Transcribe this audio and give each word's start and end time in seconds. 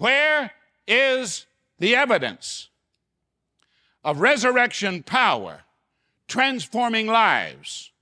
Where 0.00 0.52
is 0.88 1.44
the 1.78 1.94
evidence 1.94 2.70
of 4.02 4.18
resurrection 4.18 5.02
power 5.02 5.64
transforming 6.26 7.06
lives 7.06 7.92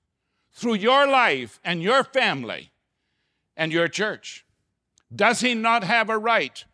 through 0.53 0.75
your 0.75 1.09
life 1.09 1.59
and 1.65 1.83
your 1.83 2.05
family 2.05 2.71
and 3.57 3.73
your 3.73 3.89
church? 3.89 4.47
Does 5.13 5.41
he 5.41 5.55
not 5.55 5.83
have 5.83 6.09
a 6.09 6.17
right 6.17 6.65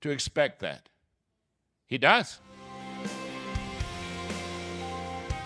to 0.00 0.10
expect 0.10 0.58
that? 0.58 0.88
He 1.86 1.96
does. 1.96 2.40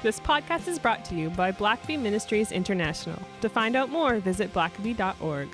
This 0.02 0.20
podcast 0.20 0.68
is 0.68 0.78
brought 0.78 1.04
to 1.04 1.14
you 1.14 1.28
by 1.28 1.52
Blackaby 1.52 2.00
Ministries 2.00 2.50
International. 2.50 3.20
To 3.42 3.50
find 3.50 3.76
out 3.76 3.90
more, 3.90 4.20
visit 4.20 4.54
blackaby.org. 4.54 5.48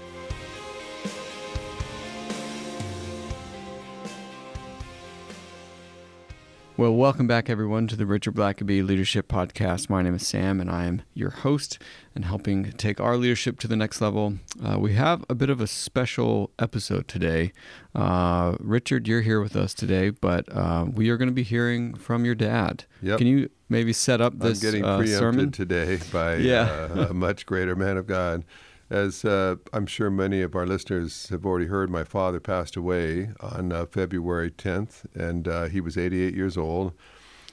Well, 6.79 6.95
welcome 6.95 7.27
back, 7.27 7.51
everyone, 7.51 7.89
to 7.89 7.97
the 7.97 8.07
Richard 8.07 8.35
Blackaby 8.37 8.87
Leadership 8.87 9.27
Podcast. 9.27 9.91
My 9.91 10.01
name 10.01 10.15
is 10.15 10.25
Sam, 10.25 10.61
and 10.61 10.71
I 10.71 10.85
am 10.85 11.03
your 11.13 11.31
host 11.31 11.77
and 12.15 12.25
helping 12.25 12.71
take 12.71 13.01
our 13.01 13.17
leadership 13.17 13.59
to 13.61 13.67
the 13.67 13.75
next 13.75 14.01
level. 14.01 14.35
Uh, 14.65 14.79
we 14.79 14.93
have 14.95 15.25
a 15.29 15.35
bit 15.35 15.51
of 15.51 15.61
a 15.61 15.67
special 15.67 16.53
episode 16.61 17.09
today. 17.09 17.53
Uh, 17.97 18.55
Richard, 18.61 19.09
you're 19.09 19.23
here 19.23 19.41
with 19.41 19.57
us 19.57 19.75
today, 19.75 20.11
but 20.11 20.45
uh, 20.57 20.87
we 20.95 21.11
are 21.11 21.17
going 21.17 21.27
to 21.29 21.35
be 21.35 21.43
hearing 21.43 21.95
from 21.95 22.25
your 22.25 22.37
dad. 22.37 22.85
Yep. 23.03 23.19
Can 23.19 23.27
you 23.27 23.51
maybe 23.69 23.93
set 23.93 24.21
up 24.21 24.39
this 24.39 24.63
I'm 24.63 24.71
getting 24.71 24.85
uh, 24.85 24.99
preempted 24.99 25.19
sermon? 25.19 25.51
today 25.51 25.99
by 26.13 26.37
Yeah. 26.37 26.63
uh, 26.95 27.07
a 27.11 27.13
much 27.15 27.45
greater 27.45 27.75
man 27.75 27.97
of 27.97 28.07
God. 28.07 28.45
As 28.91 29.25
uh, 29.25 29.57
I'm 29.73 29.87
sure 29.87 30.11
many 30.11 30.41
of 30.41 30.55
our 30.55 30.67
listeners 30.67 31.29
have 31.29 31.45
already 31.45 31.67
heard, 31.67 31.91
my 31.91 32.05
father 32.05 32.41
passed 32.41 32.75
away 32.75 33.31
on 33.41 33.71
uh, 33.71 33.85
February 33.87 34.51
10th, 34.51 35.05
and 35.15 35.47
uh, 35.47 35.65
he 35.67 35.81
was 35.81 35.99
88 35.99 36.35
years 36.35 36.57
old. 36.57 36.95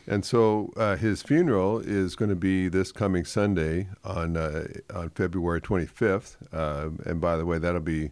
And 0.07 0.23
so 0.23 0.71
uh, 0.77 0.95
his 0.95 1.23
funeral 1.23 1.79
is 1.79 2.15
going 2.15 2.29
to 2.29 2.35
be 2.35 2.69
this 2.69 2.91
coming 2.91 3.25
Sunday 3.25 3.89
on 4.03 4.37
uh, 4.37 4.67
on 4.93 5.09
February 5.09 5.59
25th. 5.61 6.37
Um 6.53 6.99
and 7.05 7.19
by 7.19 7.35
the 7.37 7.45
way, 7.45 7.57
that'll 7.57 7.81
be 7.81 8.11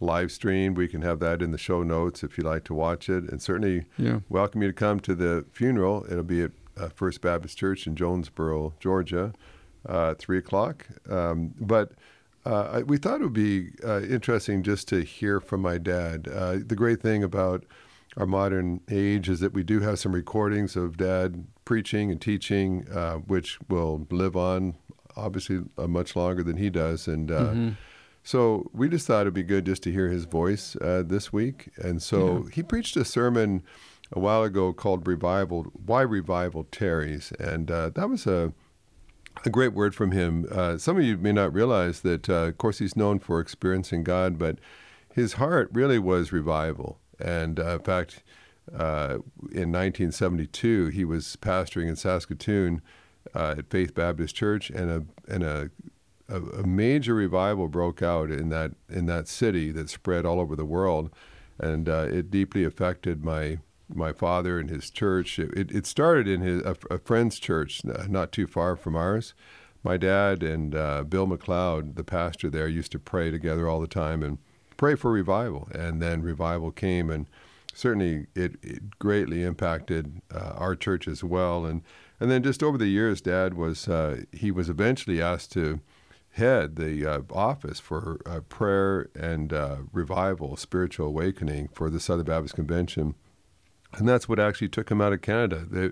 live 0.00 0.30
streamed. 0.30 0.76
We 0.76 0.86
can 0.88 1.02
have 1.02 1.18
that 1.18 1.42
in 1.42 1.50
the 1.50 1.58
show 1.58 1.82
notes 1.82 2.22
if 2.22 2.38
you'd 2.38 2.46
like 2.46 2.62
to 2.64 2.74
watch 2.74 3.08
it. 3.08 3.24
And 3.30 3.42
certainly 3.42 3.86
Yeah. 3.98 4.20
welcome 4.28 4.62
you 4.62 4.68
to 4.68 4.74
come 4.74 5.00
to 5.00 5.14
the 5.16 5.44
funeral. 5.52 6.06
It'll 6.08 6.22
be 6.22 6.42
at 6.42 6.52
uh, 6.76 6.88
First 6.88 7.20
Baptist 7.20 7.58
Church 7.58 7.86
in 7.88 7.96
Jonesboro, 7.96 8.74
Georgia, 8.80 9.32
uh, 9.88 10.10
at 10.12 10.18
3 10.20 10.38
o'clock. 10.38 10.86
Um, 11.10 11.54
but 11.60 11.90
uh, 12.44 12.82
we 12.86 12.96
thought 12.96 13.20
it 13.20 13.24
would 13.24 13.32
be 13.32 13.70
uh, 13.84 14.00
interesting 14.02 14.62
just 14.62 14.88
to 14.88 15.02
hear 15.02 15.40
from 15.40 15.62
my 15.62 15.78
dad. 15.78 16.28
Uh, 16.28 16.58
the 16.64 16.76
great 16.76 17.00
thing 17.00 17.22
about 17.22 17.64
our 18.16 18.26
modern 18.26 18.80
age 18.90 19.28
is 19.28 19.40
that 19.40 19.54
we 19.54 19.62
do 19.62 19.80
have 19.80 19.98
some 19.98 20.12
recordings 20.12 20.76
of 20.76 20.96
dad 20.96 21.46
preaching 21.64 22.10
and 22.10 22.20
teaching, 22.20 22.86
uh, 22.92 23.14
which 23.16 23.58
will 23.68 24.06
live 24.10 24.36
on 24.36 24.76
obviously 25.16 25.60
uh, 25.78 25.86
much 25.86 26.16
longer 26.16 26.42
than 26.42 26.56
he 26.56 26.70
does. 26.70 27.06
And 27.08 27.30
uh, 27.30 27.54
so 28.22 28.70
we 28.72 28.88
just 28.88 29.06
thought 29.06 29.22
it'd 29.22 29.34
be 29.34 29.42
good 29.42 29.66
just 29.66 29.82
to 29.84 29.92
hear 29.92 30.08
his 30.08 30.24
voice 30.24 30.76
uh, 30.76 31.02
this 31.06 31.32
week. 31.32 31.70
And 31.76 32.02
so 32.02 32.44
he 32.52 32.62
preached 32.62 32.96
a 32.96 33.04
sermon 33.04 33.62
a 34.10 34.18
while 34.18 34.42
ago 34.42 34.72
called 34.72 35.06
Revival, 35.06 35.64
Why 35.72 36.02
Revival 36.02 36.64
Tarries. 36.64 37.32
And 37.38 37.70
uh, 37.70 37.90
that 37.90 38.08
was 38.08 38.26
a, 38.26 38.52
a 39.44 39.50
great 39.50 39.72
word 39.72 39.94
from 39.94 40.12
him. 40.12 40.46
Uh, 40.50 40.78
some 40.78 40.96
of 40.96 41.04
you 41.04 41.16
may 41.16 41.32
not 41.32 41.52
realize 41.52 42.00
that, 42.00 42.28
uh, 42.28 42.46
of 42.46 42.58
course, 42.58 42.78
he's 42.78 42.96
known 42.96 43.18
for 43.18 43.40
experiencing 43.40 44.04
God, 44.04 44.38
but 44.38 44.58
his 45.12 45.34
heart 45.34 45.70
really 45.72 45.98
was 45.98 46.32
revival. 46.32 46.98
And 47.18 47.58
uh, 47.58 47.74
in 47.74 47.78
fact, 47.80 48.22
uh, 48.72 49.18
in 49.50 49.72
1972, 49.72 50.88
he 50.88 51.04
was 51.04 51.36
pastoring 51.40 51.88
in 51.88 51.96
Saskatoon 51.96 52.80
uh, 53.34 53.56
at 53.58 53.70
Faith 53.70 53.94
Baptist 53.94 54.34
Church, 54.34 54.70
and 54.70 54.90
a 54.90 55.32
and 55.32 55.42
a, 55.42 55.70
a 56.28 56.40
a 56.40 56.66
major 56.66 57.14
revival 57.14 57.68
broke 57.68 58.02
out 58.02 58.30
in 58.30 58.48
that 58.50 58.72
in 58.88 59.06
that 59.06 59.28
city 59.28 59.70
that 59.72 59.90
spread 59.90 60.24
all 60.24 60.40
over 60.40 60.56
the 60.56 60.64
world, 60.64 61.10
and 61.58 61.88
uh, 61.88 62.06
it 62.10 62.30
deeply 62.30 62.64
affected 62.64 63.24
my 63.24 63.58
my 63.94 64.12
father 64.12 64.58
and 64.58 64.70
his 64.70 64.90
church. 64.90 65.38
It, 65.38 65.70
it 65.70 65.86
started 65.86 66.28
in 66.28 66.40
his 66.40 66.62
a, 66.62 66.76
a 66.90 66.98
friend's 66.98 67.38
church, 67.38 67.82
not 67.84 68.32
too 68.32 68.46
far 68.46 68.76
from 68.76 68.96
ours. 68.96 69.34
My 69.84 69.96
dad 69.96 70.42
and 70.42 70.74
uh, 70.74 71.02
Bill 71.02 71.26
McLeod, 71.26 71.96
the 71.96 72.04
pastor 72.04 72.48
there, 72.48 72.68
used 72.68 72.92
to 72.92 72.98
pray 72.98 73.30
together 73.30 73.68
all 73.68 73.80
the 73.80 73.88
time 73.88 74.22
and 74.22 74.38
pray 74.76 74.94
for 74.94 75.10
revival. 75.10 75.68
And 75.72 76.00
then 76.00 76.22
revival 76.22 76.70
came, 76.70 77.10
and 77.10 77.26
certainly 77.74 78.26
it, 78.34 78.56
it 78.62 78.98
greatly 78.98 79.42
impacted 79.42 80.22
uh, 80.32 80.52
our 80.56 80.76
church 80.76 81.08
as 81.08 81.24
well. 81.24 81.66
And 81.66 81.82
and 82.20 82.30
then 82.30 82.44
just 82.44 82.62
over 82.62 82.78
the 82.78 82.86
years, 82.86 83.20
Dad 83.20 83.54
was 83.54 83.88
uh, 83.88 84.22
he 84.32 84.52
was 84.52 84.68
eventually 84.68 85.20
asked 85.20 85.52
to 85.52 85.80
head 86.32 86.76
the 86.76 87.04
uh, 87.04 87.20
office 87.30 87.80
for 87.80 88.20
uh, 88.24 88.40
prayer 88.48 89.10
and 89.14 89.52
uh, 89.52 89.76
revival, 89.92 90.56
spiritual 90.56 91.08
awakening 91.08 91.68
for 91.74 91.90
the 91.90 92.00
Southern 92.00 92.24
Baptist 92.26 92.54
Convention, 92.54 93.14
and 93.94 94.08
that's 94.08 94.28
what 94.28 94.38
actually 94.38 94.68
took 94.68 94.90
him 94.90 95.00
out 95.00 95.12
of 95.12 95.22
Canada. 95.22 95.66
They, 95.70 95.90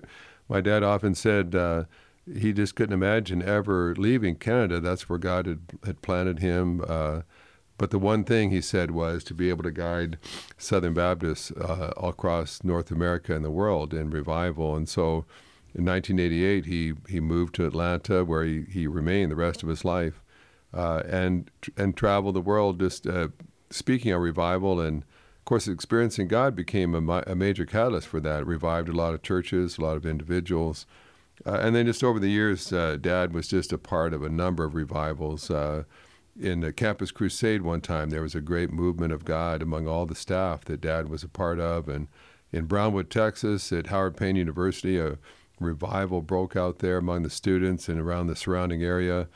my 0.49 0.61
dad 0.61 0.83
often 0.83 1.15
said. 1.15 1.55
Uh, 1.55 1.85
he 2.31 2.53
just 2.53 2.75
couldn't 2.75 2.93
imagine 2.93 3.41
ever 3.41 3.95
leaving 3.95 4.35
Canada. 4.35 4.79
That's 4.79 5.09
where 5.09 5.17
God 5.17 5.47
had, 5.47 5.59
had 5.83 6.01
planted 6.01 6.39
him. 6.39 6.83
Uh, 6.87 7.21
but 7.77 7.89
the 7.89 7.99
one 7.99 8.23
thing 8.23 8.51
he 8.51 8.61
said 8.61 8.91
was 8.91 9.23
to 9.23 9.33
be 9.33 9.49
able 9.49 9.63
to 9.63 9.71
guide 9.71 10.19
Southern 10.57 10.93
Baptists 10.93 11.51
uh, 11.51 11.93
all 11.97 12.09
across 12.09 12.63
North 12.63 12.91
America 12.91 13.35
and 13.35 13.43
the 13.43 13.49
world 13.49 13.91
in 13.91 14.11
revival. 14.11 14.75
And 14.75 14.87
so 14.87 15.25
in 15.73 15.85
1988, 15.85 16.65
he, 16.65 16.93
he 17.09 17.19
moved 17.19 17.55
to 17.55 17.65
Atlanta, 17.65 18.23
where 18.23 18.43
he, 18.43 18.65
he 18.69 18.85
remained 18.85 19.31
the 19.31 19.35
rest 19.35 19.63
of 19.63 19.69
his 19.69 19.83
life, 19.83 20.21
uh, 20.73 21.01
and, 21.07 21.49
and 21.75 21.97
traveled 21.97 22.35
the 22.35 22.41
world 22.41 22.79
just 22.79 23.07
uh, 23.07 23.29
speaking 23.71 24.13
on 24.13 24.21
revival. 24.21 24.79
And 24.79 25.03
of 25.41 25.45
course, 25.45 25.67
experiencing 25.67 26.27
God 26.27 26.55
became 26.55 26.93
a, 26.93 27.23
a 27.25 27.35
major 27.35 27.65
catalyst 27.65 28.07
for 28.07 28.19
that. 28.19 28.41
It 28.41 28.45
revived 28.45 28.89
a 28.89 28.93
lot 28.93 29.15
of 29.15 29.23
churches, 29.23 29.79
a 29.79 29.81
lot 29.81 29.97
of 29.97 30.05
individuals. 30.05 30.85
Uh, 31.43 31.57
and 31.61 31.75
then 31.75 31.87
just 31.87 32.03
over 32.03 32.19
the 32.19 32.29
years, 32.29 32.71
uh, 32.71 32.95
Dad 33.01 33.33
was 33.33 33.47
just 33.47 33.73
a 33.73 33.79
part 33.79 34.13
of 34.13 34.21
a 34.21 34.29
number 34.29 34.63
of 34.63 34.75
revivals. 34.75 35.49
Uh, 35.49 35.85
in 36.39 36.59
the 36.59 36.71
Campus 36.71 37.09
Crusade 37.09 37.63
one 37.63 37.81
time, 37.81 38.11
there 38.11 38.21
was 38.21 38.35
a 38.35 38.39
great 38.39 38.71
movement 38.71 39.13
of 39.13 39.25
God 39.25 39.63
among 39.63 39.87
all 39.87 40.05
the 40.05 40.13
staff 40.13 40.63
that 40.65 40.79
Dad 40.79 41.09
was 41.09 41.23
a 41.23 41.27
part 41.27 41.59
of. 41.59 41.89
And 41.89 42.07
in 42.51 42.65
Brownwood, 42.65 43.09
Texas, 43.09 43.73
at 43.73 43.87
Howard 43.87 44.15
Payne 44.17 44.35
University, 44.35 44.99
a 44.99 45.17
revival 45.59 46.21
broke 46.21 46.55
out 46.55 46.79
there 46.79 46.97
among 46.97 47.23
the 47.23 47.31
students 47.31 47.89
and 47.89 47.99
around 47.99 48.27
the 48.27 48.35
surrounding 48.35 48.83
area. 48.83 49.27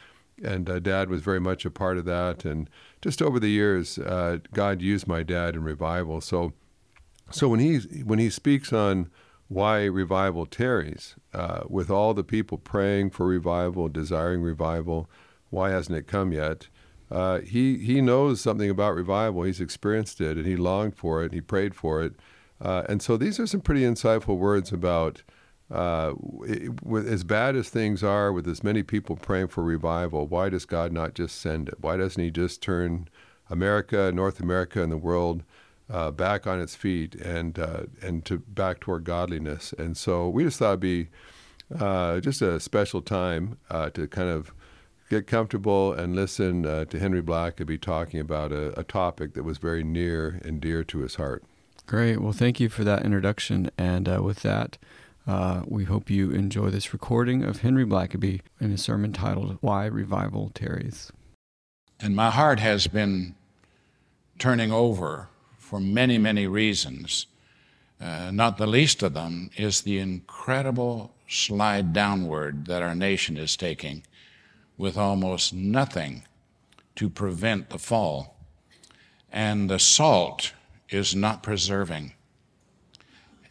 And 0.43 0.69
uh, 0.69 0.79
Dad 0.79 1.09
was 1.09 1.21
very 1.21 1.39
much 1.39 1.65
a 1.65 1.71
part 1.71 1.97
of 1.97 2.05
that. 2.05 2.43
And 2.45 2.69
just 3.01 3.21
over 3.21 3.39
the 3.39 3.49
years, 3.49 3.97
uh, 3.97 4.39
God 4.53 4.81
used 4.81 5.07
my 5.07 5.23
dad 5.23 5.55
in 5.55 5.63
revival. 5.63 6.19
So, 6.21 6.53
so 7.31 7.47
when 7.47 7.59
he 7.59 7.77
when 8.03 8.19
he 8.19 8.29
speaks 8.29 8.73
on 8.73 9.09
why 9.47 9.85
revival 9.85 10.45
tarries, 10.45 11.15
uh, 11.33 11.61
with 11.69 11.89
all 11.89 12.13
the 12.13 12.23
people 12.23 12.57
praying 12.57 13.11
for 13.11 13.25
revival, 13.25 13.87
desiring 13.87 14.41
revival, 14.41 15.09
why 15.49 15.69
hasn't 15.69 15.97
it 15.97 16.07
come 16.07 16.31
yet? 16.33 16.67
Uh, 17.11 17.39
he 17.39 17.77
he 17.77 18.01
knows 18.01 18.41
something 18.41 18.69
about 18.69 18.95
revival. 18.95 19.43
He's 19.43 19.61
experienced 19.61 20.19
it, 20.19 20.37
and 20.37 20.45
he 20.45 20.55
longed 20.55 20.97
for 20.97 21.23
it. 21.23 21.33
He 21.33 21.41
prayed 21.41 21.75
for 21.75 22.01
it, 22.01 22.13
uh, 22.59 22.83
and 22.89 23.01
so 23.01 23.15
these 23.15 23.39
are 23.39 23.47
some 23.47 23.61
pretty 23.61 23.81
insightful 23.81 24.37
words 24.37 24.71
about. 24.71 25.23
Uh, 25.71 26.13
it, 26.43 26.83
with 26.83 27.07
as 27.07 27.23
bad 27.23 27.55
as 27.55 27.69
things 27.69 28.03
are, 28.03 28.31
with 28.31 28.47
as 28.47 28.63
many 28.63 28.83
people 28.83 29.15
praying 29.15 29.47
for 29.47 29.63
revival, 29.63 30.27
why 30.27 30.49
does 30.49 30.65
God 30.65 30.91
not 30.91 31.15
just 31.15 31.41
send 31.41 31.69
it? 31.69 31.75
Why 31.81 31.97
doesn't 31.97 32.21
He 32.21 32.29
just 32.29 32.61
turn 32.61 33.07
America, 33.49 34.11
North 34.13 34.39
America, 34.39 34.81
and 34.81 34.91
the 34.91 34.97
world 34.97 35.43
uh, 35.89 36.11
back 36.11 36.47
on 36.47 36.59
its 36.59 36.75
feet 36.75 37.15
and 37.15 37.59
uh, 37.59 37.83
and 38.01 38.25
to 38.25 38.39
back 38.39 38.79
toward 38.79 39.03
godliness. 39.03 39.73
And 39.77 39.95
so 39.95 40.29
we 40.29 40.43
just 40.43 40.59
thought 40.59 40.69
it'd 40.69 40.79
be 40.79 41.07
uh, 41.79 42.19
just 42.19 42.41
a 42.41 42.59
special 42.59 43.01
time 43.01 43.57
uh, 43.69 43.89
to 43.91 44.07
kind 44.07 44.29
of 44.29 44.53
get 45.09 45.27
comfortable 45.27 45.93
and 45.93 46.15
listen 46.15 46.63
to 46.63 46.99
Henry 46.99 47.21
Blackaby 47.21 47.79
talking 47.79 48.19
about 48.19 48.51
a, 48.51 48.79
a 48.79 48.83
topic 48.83 49.35
that 49.35 49.43
was 49.43 49.59
very 49.59 49.83
near 49.83 50.41
and 50.43 50.59
dear 50.59 50.83
to 50.85 50.99
his 50.99 51.15
heart. 51.15 51.43
Great. 51.85 52.19
Well, 52.19 52.33
thank 52.33 52.59
you 52.59 52.69
for 52.69 52.83
that 52.83 53.05
introduction. 53.05 53.69
And 53.77 54.07
with 54.23 54.39
that, 54.39 54.79
uh, 55.27 55.63
we 55.67 55.85
hope 55.85 56.09
you 56.09 56.31
enjoy 56.31 56.69
this 56.69 56.93
recording 56.93 57.43
of 57.43 57.61
Henry 57.61 57.85
Blackaby 57.85 58.41
in 58.59 58.71
a 58.71 58.77
sermon 58.77 59.11
titled 59.11 59.57
Why 59.61 59.85
Revival 59.85 60.51
Tarries. 60.53 61.11
And 61.99 62.15
my 62.15 62.29
heart 62.29 62.59
has 62.59 62.87
been 62.87 63.35
turning 64.37 64.71
over 64.71 65.29
for 65.57 65.79
many, 65.79 66.17
many 66.17 66.45
reasons. 66.45 67.25
Uh, 67.99 68.29
not 68.31 68.57
the 68.57 68.67
least 68.67 69.01
of 69.01 69.13
them 69.13 69.49
is 69.57 69.81
the 69.81 69.97
incredible 69.97 71.11
slide 71.27 71.93
downward 71.93 72.65
that 72.67 72.83
our 72.83 72.93
nation 72.93 73.37
is 73.37 73.57
taking 73.57 74.03
with 74.77 74.97
almost 74.97 75.53
nothing 75.53 76.23
to 76.95 77.09
prevent 77.09 77.69
the 77.69 77.79
fall. 77.79 78.35
And 79.31 79.69
the 79.69 79.79
salt 79.79 80.53
is 80.89 81.15
not 81.15 81.43
preserving, 81.43 82.13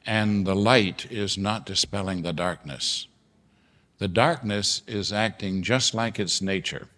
and 0.07 0.47
the 0.47 0.57
light 0.57 1.11
is 1.11 1.39
not 1.39 1.67
dispelling 1.67 2.23
the 2.23 2.33
darkness. 2.33 3.07
The 3.99 4.09
darkness 4.09 4.83
is 4.87 5.13
acting 5.13 5.63
just 5.63 5.95
like 5.95 6.19
its 6.19 6.43
nature. 6.43 6.89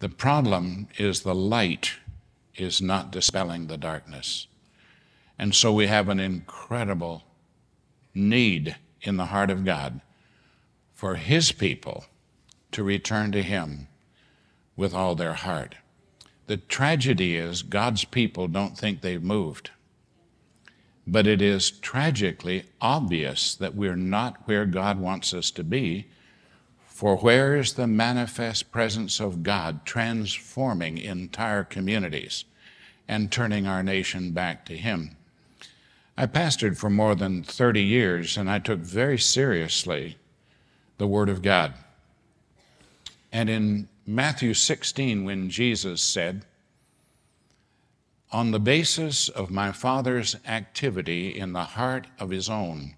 The 0.00 0.08
problem 0.08 0.88
is 0.98 1.20
the 1.20 1.34
light 1.34 1.92
is 2.56 2.82
not 2.82 3.10
dispelling 3.10 3.66
the 3.66 3.76
darkness. 3.76 4.46
And 5.38 5.54
so 5.54 5.72
we 5.72 5.86
have 5.86 6.08
an 6.08 6.20
incredible 6.20 7.24
need 8.14 8.76
in 9.02 9.16
the 9.16 9.26
heart 9.26 9.50
of 9.50 9.64
God 9.64 10.00
for 10.94 11.14
His 11.14 11.52
people 11.52 12.04
to 12.72 12.82
return 12.82 13.32
to 13.32 13.42
Him 13.42 13.88
with 14.76 14.92
all 14.92 15.14
their 15.14 15.34
heart. 15.34 15.76
The 16.46 16.56
tragedy 16.56 17.36
is 17.36 17.62
God's 17.62 18.04
people 18.04 18.48
don't 18.48 18.76
think 18.76 19.00
they've 19.00 19.22
moved. 19.22 19.70
But 21.06 21.26
it 21.26 21.42
is 21.42 21.70
tragically 21.70 22.64
obvious 22.80 23.54
that 23.54 23.74
we're 23.74 23.96
not 23.96 24.46
where 24.46 24.66
God 24.66 25.00
wants 25.00 25.34
us 25.34 25.50
to 25.52 25.64
be. 25.64 26.06
For 26.86 27.16
where 27.16 27.56
is 27.56 27.72
the 27.72 27.86
manifest 27.86 28.70
presence 28.70 29.20
of 29.20 29.42
God 29.42 29.86
transforming 29.86 30.98
entire 30.98 31.64
communities 31.64 32.44
and 33.08 33.32
turning 33.32 33.66
our 33.66 33.82
nation 33.82 34.32
back 34.32 34.64
to 34.66 34.76
Him? 34.76 35.16
I 36.16 36.26
pastored 36.26 36.76
for 36.76 36.90
more 36.90 37.14
than 37.14 37.42
30 37.42 37.82
years 37.82 38.36
and 38.36 38.50
I 38.50 38.58
took 38.58 38.80
very 38.80 39.18
seriously 39.18 40.18
the 40.98 41.06
Word 41.06 41.30
of 41.30 41.40
God. 41.40 41.72
And 43.32 43.48
in 43.48 43.88
Matthew 44.06 44.52
16, 44.52 45.24
when 45.24 45.48
Jesus 45.48 46.02
said, 46.02 46.44
On 48.32 48.52
the 48.52 48.60
basis 48.60 49.28
of 49.28 49.50
my 49.50 49.72
Father's 49.72 50.36
activity 50.46 51.36
in 51.36 51.52
the 51.52 51.64
heart 51.64 52.06
of 52.18 52.30
his 52.30 52.48
own, 52.48 52.94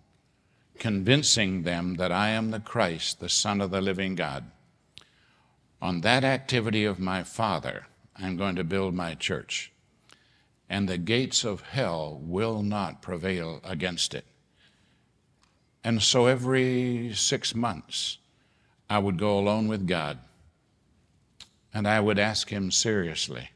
convincing 0.78 1.62
them 1.62 1.94
that 1.94 2.12
I 2.12 2.28
am 2.30 2.50
the 2.50 2.60
Christ, 2.60 3.18
the 3.18 3.28
Son 3.28 3.60
of 3.60 3.70
the 3.70 3.80
living 3.80 4.14
God, 4.14 4.50
on 5.80 6.02
that 6.02 6.22
activity 6.22 6.84
of 6.84 6.98
my 6.98 7.22
Father, 7.22 7.86
I'm 8.14 8.36
going 8.36 8.56
to 8.56 8.64
build 8.64 8.94
my 8.94 9.14
church, 9.14 9.72
and 10.68 10.88
the 10.88 10.98
gates 10.98 11.44
of 11.44 11.62
hell 11.62 12.20
will 12.22 12.62
not 12.62 13.00
prevail 13.00 13.60
against 13.64 14.14
it. 14.14 14.26
And 15.82 16.02
so 16.02 16.26
every 16.26 17.12
six 17.14 17.54
months, 17.54 18.18
I 18.90 18.98
would 18.98 19.18
go 19.18 19.38
alone 19.38 19.66
with 19.66 19.86
God 19.86 20.18
and 21.74 21.88
I 21.88 22.00
would 22.00 22.18
ask 22.18 22.50
him 22.50 22.70
seriously, 22.70 23.48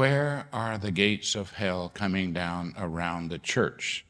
Where 0.00 0.46
are 0.50 0.78
the 0.78 0.92
gates 0.92 1.34
of 1.34 1.52
hell 1.52 1.90
coming 1.92 2.32
down 2.32 2.72
around 2.78 3.28
the 3.28 3.38
church 3.38 4.06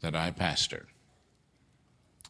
that 0.00 0.14
I 0.14 0.30
pastored? 0.30 0.86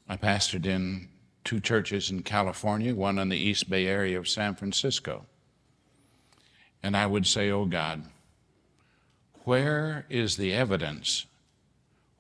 I 0.09 0.17
pastored 0.17 0.65
in 0.65 1.11
two 1.45 1.61
churches 1.61 2.11
in 2.11 2.23
California, 2.23 2.95
one 2.95 3.19
in 3.19 3.29
the 3.29 3.37
East 3.37 3.69
Bay 3.69 3.87
area 3.87 4.19
of 4.19 4.27
San 4.27 4.55
Francisco. 4.55 5.27
And 6.83 6.97
I 6.97 7.05
would 7.05 7.27
say, 7.27 7.51
Oh 7.51 7.67
God, 7.67 8.05
where 9.45 10.07
is 10.09 10.39
the 10.39 10.55
evidence? 10.55 11.27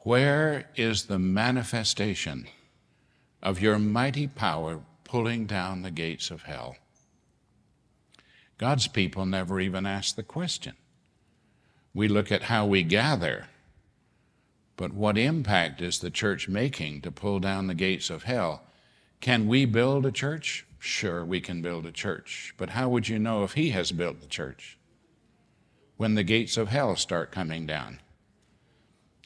Where 0.00 0.69
is 0.76 1.06
the 1.06 1.19
manifestation 1.19 2.46
of 3.43 3.62
your 3.62 3.78
mighty 3.78 4.26
power 4.26 4.81
pulling 5.04 5.46
down 5.46 5.81
the 5.81 5.90
gates 5.90 6.31
of 6.31 6.43
hell? 6.43 6.76
God's 8.62 8.87
people 8.87 9.26
never 9.26 9.59
even 9.59 9.87
ask 9.87 10.14
the 10.14 10.23
question. 10.23 10.75
We 11.93 12.06
look 12.06 12.31
at 12.31 12.44
how 12.44 12.64
we 12.64 12.85
gather, 12.85 13.49
but 14.76 14.94
what 14.94 15.19
impact 15.19 15.82
is 15.82 15.99
the 15.99 16.12
church 16.12 16.49
making 16.49 17.00
to 17.00 17.11
pull 17.11 17.41
down 17.41 17.67
the 17.67 17.75
gates 17.75 18.09
of 18.09 18.23
hell? 18.23 18.62
Can 19.20 19.49
we 19.49 19.64
build 19.64 20.06
a 20.06 20.12
church? 20.12 20.64
Sure, 20.79 21.25
we 21.25 21.41
can 21.41 21.61
build 21.61 21.87
a 21.87 21.91
church. 21.91 22.55
But 22.56 22.70
how 22.70 22.88
would 22.88 23.09
you 23.09 23.19
know 23.19 23.43
if 23.43 23.55
He 23.55 23.70
has 23.70 23.91
built 23.91 24.20
the 24.20 24.29
church 24.29 24.79
when 25.97 26.14
the 26.14 26.23
gates 26.23 26.56
of 26.56 26.69
hell 26.69 26.94
start 26.94 27.32
coming 27.32 27.67
down? 27.67 27.99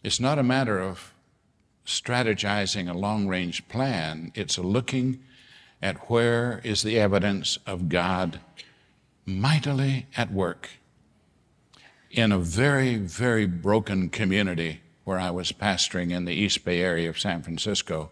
It's 0.03 0.19
not 0.19 0.39
a 0.39 0.43
matter 0.43 0.81
of 0.81 1.13
strategizing 1.85 2.89
a 2.89 2.97
long 2.97 3.29
range 3.29 3.69
plan, 3.69 4.33
it's 4.35 4.57
looking 4.57 5.23
at 5.83 6.09
where 6.09 6.63
is 6.65 6.83
the 6.83 6.99
evidence 6.99 7.59
of 7.67 7.91
God 7.91 8.41
mightily 9.27 10.07
at 10.17 10.33
work 10.33 10.71
in 12.11 12.31
a 12.31 12.39
very, 12.39 12.95
very 12.97 13.47
broken 13.47 14.09
community 14.09 14.81
where 15.05 15.19
I 15.19 15.31
was 15.31 15.53
pastoring 15.53 16.13
in 16.13 16.25
the 16.25 16.35
East 16.35 16.65
Bay 16.65 16.81
area 16.81 17.09
of 17.09 17.19
San 17.19 17.43
Francisco. 17.43 18.11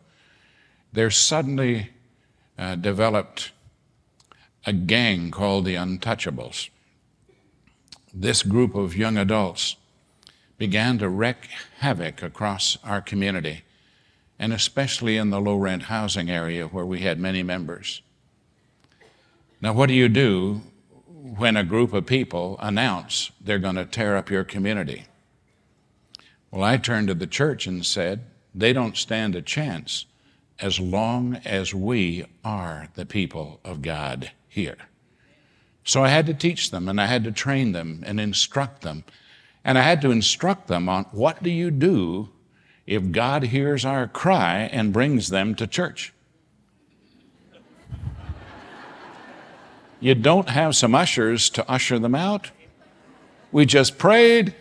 There 0.93 1.11
suddenly 1.11 1.91
uh, 2.59 2.75
developed 2.75 3.53
a 4.67 4.73
gang 4.73 5.31
called 5.31 5.65
the 5.65 5.75
Untouchables. 5.75 6.69
This 8.13 8.43
group 8.43 8.75
of 8.75 8.97
young 8.97 9.17
adults 9.17 9.77
began 10.59 10.99
to 10.99 11.09
wreak 11.09 11.49
havoc 11.79 12.23
across 12.23 12.79
our 12.85 13.01
community, 13.01 13.63
and 14.39 14.53
especially 14.53 15.17
in 15.17 15.31
the 15.31 15.41
low 15.41 15.57
rent 15.57 15.85
housing 15.85 16.31
area 16.31 16.67
where 16.67 16.87
we 16.87 17.01
had 17.01 17.19
many 17.19 17.43
members. 17.43 18.03
Now, 19.61 19.73
what 19.73 19.87
do 19.87 19.95
you 19.95 20.09
do 20.09 20.63
when 21.25 21.57
a 21.57 21.65
group 21.65 21.95
of 21.95 22.05
people 22.05 22.59
announce 22.61 23.33
they're 23.41 23.59
going 23.59 23.77
to 23.77 23.87
tear 23.87 24.15
up 24.15 24.31
your 24.31 24.45
community. 24.45 25.07
Well, 26.51 26.63
I 26.63 26.77
turned 26.77 27.09
to 27.09 27.15
the 27.15 27.27
church 27.27 27.67
and 27.67 27.85
said, 27.85 28.27
they 28.55 28.75
don't 28.75 28.97
stand 28.97 29.35
a 29.35 29.41
chance 29.41 30.05
as 30.61 30.79
long 30.79 31.37
as 31.45 31.75
we 31.75 32.27
are 32.45 32.89
the 32.95 33.07
people 33.07 33.59
of 33.65 33.81
God 33.81 34.33
here. 34.49 34.77
So 35.83 36.05
I 36.05 36.09
had 36.09 36.27
to 36.27 36.35
teach 36.35 36.71
them 36.71 36.89
and 36.89 37.01
I 37.01 37.07
had 37.07 37.25
to 37.25 37.33
train 37.33 37.73
them 37.73 38.05
and 38.07 38.21
instruct 38.21 38.83
them. 38.83 39.05
And 39.65 39.79
I 39.79 39.83
had 39.83 40.03
to 40.03 40.11
instruct 40.11 40.69
them 40.69 40.91
on 40.91 41.05
what 41.05 41.43
do 41.43 41.51
you 41.51 41.71
do 41.71 42.29
if 42.87 43.13
God 43.13 43.45
hears 43.45 43.85
our 43.87 44.07
cry 44.07 44.69
and 44.71 44.93
brings 44.93 45.29
them 45.29 45.55
to 45.55 45.67
church? 45.67 46.14
You 50.05 50.15
don't 50.15 50.51
have 50.51 50.77
some 50.77 50.95
ushers 50.95 51.49
to 51.49 51.67
usher 51.67 51.99
them 51.99 52.15
out. 52.15 52.51
We 53.53 53.65
just 53.65 53.97
prayed. 53.97 54.55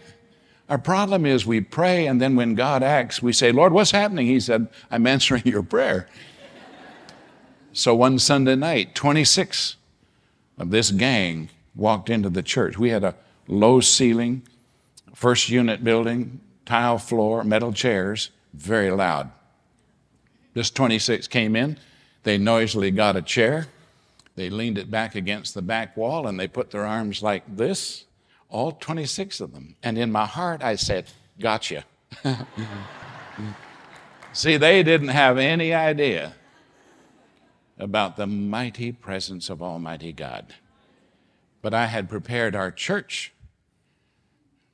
Our 0.70 0.78
problem 0.78 1.26
is 1.26 1.46
we 1.46 1.60
pray, 1.60 2.08
and 2.08 2.22
then 2.22 2.38
when 2.38 2.56
God 2.56 2.82
acts, 2.82 3.22
we 3.22 3.34
say, 3.34 3.52
Lord, 3.52 3.74
what's 3.74 3.92
happening? 3.92 4.26
He 4.26 4.40
said, 4.40 4.70
I'm 4.90 5.06
answering 5.06 5.42
your 5.44 5.62
prayer. 5.62 6.08
So 7.74 7.94
one 7.94 8.20
Sunday 8.20 8.56
night, 8.56 8.96
26 8.96 9.76
of 10.60 10.72
this 10.72 10.92
gang 10.92 11.50
walked 11.76 12.10
into 12.10 12.30
the 12.30 12.42
church. 12.42 12.78
We 12.78 12.92
had 12.92 13.04
a 13.04 13.16
low 13.46 13.82
ceiling, 13.82 14.44
first 15.14 15.50
unit 15.50 15.84
building, 15.84 16.40
tile 16.66 17.00
floor, 17.00 17.44
metal 17.44 17.74
chairs, 17.74 18.30
very 18.54 18.92
loud. 18.92 19.30
This 20.54 20.72
26 20.72 21.28
came 21.28 21.58
in. 21.58 21.78
They 22.24 22.38
noisily 22.38 22.92
got 22.92 23.18
a 23.18 23.22
chair. 23.22 23.68
They 24.36 24.50
leaned 24.50 24.78
it 24.78 24.90
back 24.90 25.16
against 25.16 25.54
the 25.54 25.62
back 25.62 25.96
wall 25.96 26.28
and 26.28 26.40
they 26.40 26.48
put 26.48 26.72
their 26.72 26.86
arms 26.86 27.22
like 27.22 27.44
this, 27.56 28.06
all 28.50 28.72
26 28.72 29.40
of 29.40 29.54
them. 29.54 29.76
And 29.84 29.98
in 29.98 30.12
my 30.12 30.26
heart, 30.26 30.64
I 30.64 30.76
said, 30.76 31.10
Gotcha. 31.40 31.86
See, 34.34 34.58
they 34.58 34.84
didn't 34.84 35.10
have 35.10 35.38
any 35.38 35.74
idea 35.74 36.34
about 37.78 38.18
the 38.18 38.28
mighty 38.28 38.92
presence 38.92 39.50
of 39.50 39.62
Almighty 39.62 40.12
God. 40.12 40.56
But 41.62 41.74
I 41.74 41.88
had 41.88 42.10
prepared 42.10 42.56
our 42.56 42.72
church 42.72 43.34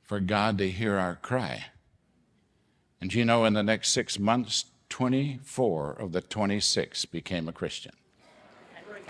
for 0.02 0.20
God 0.20 0.58
to 0.58 0.70
hear 0.70 0.96
our 0.96 1.16
cry. 1.16 1.66
And 3.00 3.12
you 3.14 3.24
know, 3.24 3.44
in 3.44 3.54
the 3.54 3.62
next 3.62 3.90
six 3.90 4.18
months, 4.18 4.66
24 4.90 5.92
of 5.92 6.12
the 6.12 6.20
26 6.20 7.06
became 7.06 7.48
a 7.48 7.52
Christian 7.52 7.92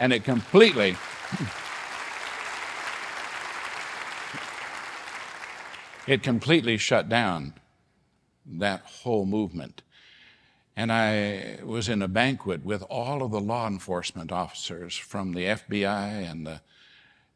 and 0.00 0.14
it 0.14 0.24
completely 0.24 0.96
it 6.06 6.22
completely 6.22 6.78
shut 6.78 7.08
down 7.08 7.52
that 8.46 8.80
whole 8.80 9.26
movement. 9.26 9.82
And 10.74 10.90
I 10.90 11.58
was 11.62 11.88
in 11.90 12.00
a 12.00 12.08
banquet 12.08 12.64
with 12.64 12.82
all 12.84 13.22
of 13.22 13.30
the 13.30 13.40
law 13.40 13.66
enforcement 13.66 14.32
officers 14.32 14.96
from 14.96 15.34
the 15.34 15.44
FBI 15.44 16.30
and 16.30 16.46
the 16.46 16.60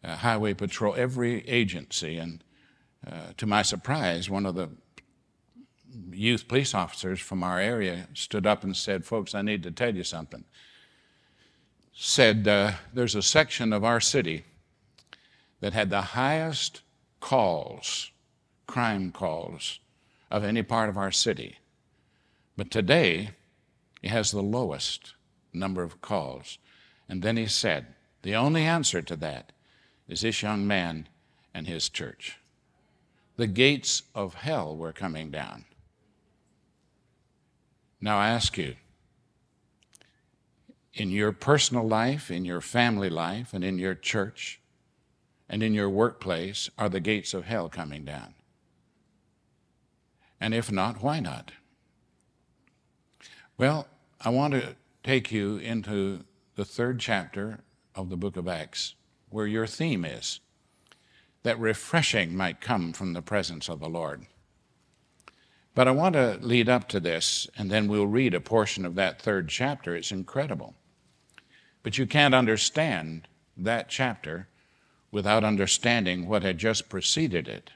uh, 0.03 0.17
Highway 0.17 0.55
Patrol, 0.55 0.95
every 0.97 1.47
agency. 1.47 2.17
And 2.17 2.43
uh, 3.07 3.35
to 3.37 3.47
my 3.47 3.61
surprise, 3.61 4.31
one 4.31 4.47
of 4.47 4.55
the 4.55 4.71
youth 6.11 6.49
police 6.49 6.75
officers 6.75 7.21
from 7.21 7.43
our 7.43 7.61
area 7.61 8.09
stood 8.15 8.47
up 8.47 8.65
and 8.65 8.75
said, 8.75 9.05
Folks, 9.05 9.35
I 9.35 9.43
need 9.43 9.63
to 9.65 9.71
tell 9.71 9.95
you 9.95 10.05
something 10.05 10.45
said 11.95 12.47
uh, 12.49 12.73
there's 12.93 13.15
a 13.15 13.23
section 13.23 13.73
of 13.73 13.85
our 13.85 14.01
city 14.01 14.45
that 15.61 15.73
had 15.73 15.91
the 15.91 16.03
highest 16.03 16.83
calls 17.21 18.11
crime 18.67 19.13
calls 19.13 19.79
of 20.31 20.43
any 20.43 20.63
part 20.63 20.89
of 20.89 20.99
our 20.99 21.13
city. 21.13 21.59
But 22.57 22.71
today, 22.71 23.31
he 24.03 24.09
has 24.09 24.31
the 24.31 24.43
lowest 24.43 25.15
number 25.53 25.83
of 25.83 26.01
calls. 26.01 26.59
And 27.09 27.23
then 27.23 27.37
he 27.37 27.47
said, 27.47 27.87
the 28.23 28.35
only 28.35 28.63
answer 28.63 29.03
to 29.03 29.17
that 29.17 29.53
is 30.09 30.23
this 30.23 30.43
young 30.43 30.67
man 30.67 31.09
and 31.53 31.67
his 31.67 31.89
church. 31.89 32.39
The 33.37 33.47
gates 33.47 34.03
of 34.15 34.35
hell 34.35 34.77
were 34.77 34.93
coming 34.93 35.31
down. 35.31 35.65
Now 38.01 38.19
I 38.19 38.29
ask 38.29 38.59
you, 38.59 38.77
in 40.95 41.11
your 41.11 41.33
personal 41.33 41.87
life, 41.87 42.31
in 42.31 42.45
your 42.45 42.61
family 42.61 43.11
life, 43.11 43.53
and 43.53 43.65
in 43.65 43.79
your 43.79 43.95
church, 43.95 44.61
and 45.49 45.63
in 45.63 45.75
your 45.75 45.91
workplace, 45.91 46.71
are 46.79 46.89
the 46.89 47.01
gates 47.01 47.35
of 47.35 47.45
hell 47.45 47.69
coming 47.69 48.05
down? 48.05 48.35
And 50.41 50.55
if 50.55 50.71
not, 50.71 51.03
why 51.03 51.21
not? 51.21 51.53
Well, 53.59 53.89
I 54.21 54.31
want 54.31 54.55
to 54.55 54.77
take 55.03 55.33
you 55.33 55.57
into 55.57 56.25
the 56.55 56.65
third 56.65 57.01
chapter 57.01 57.61
of 57.95 58.09
the 58.09 58.17
book 58.17 58.37
of 58.37 58.49
Acts, 58.49 58.95
where 59.31 59.47
your 59.47 59.67
theme 59.67 60.05
is 60.05 60.41
that 61.43 61.59
refreshing 61.59 62.37
might 62.37 62.61
come 62.61 62.93
from 62.93 63.13
the 63.13 63.23
presence 63.23 63.69
of 63.69 63.79
the 63.79 63.89
Lord. 63.89 64.27
But 65.75 65.89
I 65.89 65.91
want 65.91 66.15
to 66.15 66.39
lead 66.41 66.69
up 66.69 66.89
to 66.89 67.01
this, 67.01 67.49
and 67.57 67.71
then 67.71 67.87
we'll 67.87 68.07
read 68.07 68.33
a 68.33 68.41
portion 68.41 68.85
of 68.85 68.95
that 68.95 69.21
third 69.21 69.49
chapter. 69.49 69.95
It's 69.95 70.13
incredible. 70.13 70.75
But 71.85 71.99
you 71.99 72.07
can't 72.07 72.35
understand 72.35 73.29
that 73.57 73.89
chapter 73.89 74.49
without 75.13 75.45
understanding 75.45 76.27
what 76.27 76.43
had 76.43 76.59
just 76.59 76.89
preceded 76.89 77.47
it. 77.47 77.71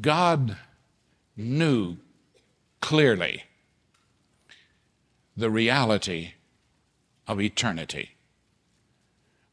God 0.00 0.58
knew 1.36 1.96
clearly 2.80 3.44
the 5.36 5.50
reality 5.50 6.34
of 7.26 7.40
eternity. 7.40 8.10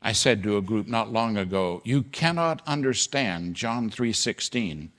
I 0.01 0.11
said 0.11 0.43
to 0.43 0.57
a 0.57 0.61
group 0.61 0.85
not 0.85 1.11
long 1.11 1.37
ago, 1.37 1.81
you 1.85 2.03
cannot 2.03 2.61
understand 2.67 3.55
John 3.55 3.89
3:16 3.89 4.91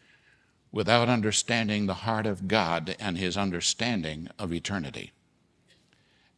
without 0.72 1.10
understanding 1.10 1.84
the 1.84 1.94
heart 1.94 2.24
of 2.24 2.48
God 2.48 2.96
and 2.98 3.18
his 3.18 3.36
understanding 3.36 4.28
of 4.38 4.54
eternity. 4.54 5.12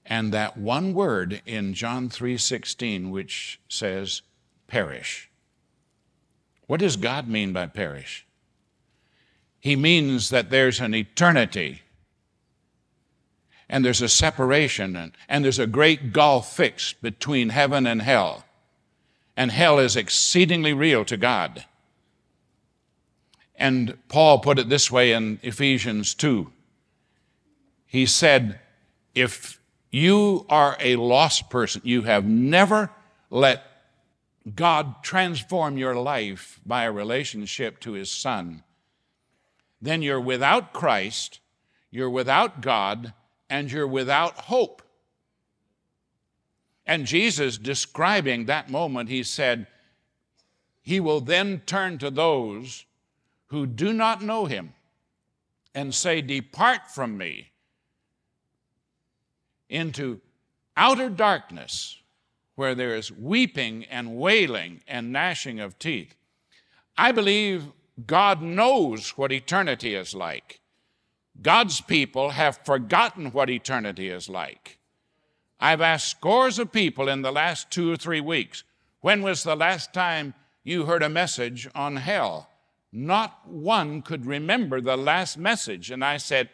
And 0.09 0.33
that 0.33 0.57
one 0.57 0.95
word 0.95 1.43
in 1.45 1.75
John 1.75 2.09
3:16 2.09 3.11
which 3.11 3.59
says 3.69 4.23
perish. 4.67 5.29
What 6.67 6.81
does 6.81 6.97
God 6.97 7.29
mean 7.29 7.53
by 7.53 7.67
perish? 7.67 8.25
He 9.61 9.77
means 9.77 10.31
that 10.31 10.51
there's 10.51 10.81
an 10.81 10.95
eternity 10.95 11.83
and 13.69 13.85
there's 13.85 14.03
a 14.03 14.09
separation 14.09 14.95
and, 14.95 15.13
and 15.29 15.45
there's 15.45 15.59
a 15.59 15.67
great 15.67 16.13
gulf 16.13 16.55
fixed 16.55 17.03
between 17.03 17.49
heaven 17.49 17.87
and 17.87 18.03
hell. 18.03 18.45
And 19.37 19.51
hell 19.51 19.79
is 19.79 19.97
exceedingly 19.97 20.73
real 20.73 21.05
to 21.05 21.17
God. 21.17 21.65
And 23.57 23.99
Paul 24.09 24.39
put 24.39 24.59
it 24.59 24.69
this 24.69 24.91
way 24.91 25.13
in 25.13 25.41
Ephesians 25.43 26.15
2. 26.15 26.51
He 27.87 28.07
said, 28.07 28.61
If 29.15 29.56
you 29.91 30.47
are 30.49 30.77
a 30.81 30.97
lost 30.97 31.51
person, 31.51 31.81
you 31.85 32.03
have 32.03 32.25
never 32.25 32.91
let 33.31 33.65
God 34.55 35.03
transform 35.03 35.77
your 35.77 35.97
life 35.97 36.61
by 36.65 36.85
a 36.85 36.93
relationship 36.93 37.81
to 37.81 37.93
His 37.93 38.11
Son, 38.11 38.63
then 39.81 40.03
you're 40.03 40.21
without 40.21 40.73
Christ, 40.73 41.41
you're 41.91 42.11
without 42.11 42.61
God, 42.61 43.13
and 43.51 43.71
you're 43.71 43.87
without 43.87 44.37
hope. 44.39 44.83
And 46.87 47.07
Jesus, 47.07 47.59
describing 47.59 48.47
that 48.47 48.71
moment, 48.71 49.09
he 49.09 49.23
said, 49.23 49.67
He 50.83 51.01
will 51.01 51.21
then 51.21 51.63
turn 51.67 51.99
to 51.99 52.11
those 52.11 52.85
who 53.47 53.67
do 53.67 53.93
not 53.93 54.23
know 54.23 54.47
Him 54.47 54.75
and 55.75 55.95
say, 55.95 56.21
Depart 56.21 56.91
from 56.91 57.19
me 57.19 57.51
into 59.69 60.21
outer 60.77 61.09
darkness 61.09 61.99
where 62.55 62.75
there 62.75 62.95
is 62.95 63.13
weeping 63.13 63.85
and 63.85 64.17
wailing 64.17 64.81
and 64.89 65.13
gnashing 65.13 65.61
of 65.61 65.79
teeth. 65.79 66.15
I 66.97 67.13
believe 67.13 67.65
God 68.07 68.43
knows 68.43 69.11
what 69.11 69.33
eternity 69.33 69.95
is 69.95 70.15
like. 70.15 70.61
God's 71.41 71.81
people 71.81 72.31
have 72.31 72.61
forgotten 72.65 73.31
what 73.33 73.51
eternity 73.51 74.09
is 74.09 74.29
like. 74.29 74.79
I've 75.61 75.81
asked 75.81 76.09
scores 76.09 76.59
of 76.59 76.73
people 76.73 77.09
in 77.09 77.23
the 77.23 77.33
last 77.33 77.71
two 77.71 77.91
or 77.91 77.97
three 77.97 78.21
weeks, 78.21 78.65
when 79.01 79.23
was 79.23 79.43
the 79.43 79.57
last 79.57 79.93
time 79.93 80.35
you 80.65 80.85
heard 80.85 81.03
a 81.03 81.09
message 81.09 81.69
on 81.75 81.97
hell? 81.97 82.49
Not 82.93 83.47
one 83.47 84.03
could 84.03 84.27
remember 84.27 84.81
the 84.81 84.97
last 84.97 85.37
message. 85.37 85.91
And 85.91 86.05
I 86.05 86.17
said, 86.17 86.49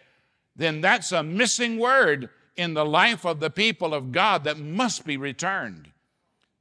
then 0.57 0.81
that's 0.81 1.13
a 1.13 1.23
missing 1.23 1.79
word 1.79 2.29
in 2.57 2.75
the 2.75 2.85
life 2.85 3.25
of 3.25 3.41
the 3.41 3.51
people 3.51 3.95
of 3.95 4.13
God 4.13 4.45
that 4.45 4.59
must 4.59 5.05
be 5.07 5.17
returned. 5.17 5.91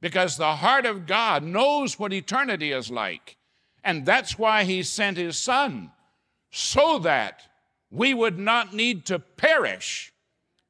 Because 0.00 0.36
the 0.36 0.56
heart 0.56 0.86
of 0.86 1.06
God 1.06 1.42
knows 1.42 1.98
what 1.98 2.12
eternity 2.12 2.72
is 2.72 2.90
like. 2.90 3.36
And 3.84 4.04
that's 4.04 4.38
why 4.38 4.64
He 4.64 4.82
sent 4.82 5.16
His 5.16 5.38
Son, 5.38 5.90
so 6.50 6.98
that 7.00 7.42
we 7.90 8.14
would 8.14 8.38
not 8.38 8.72
need 8.72 9.06
to 9.06 9.18
perish, 9.18 10.12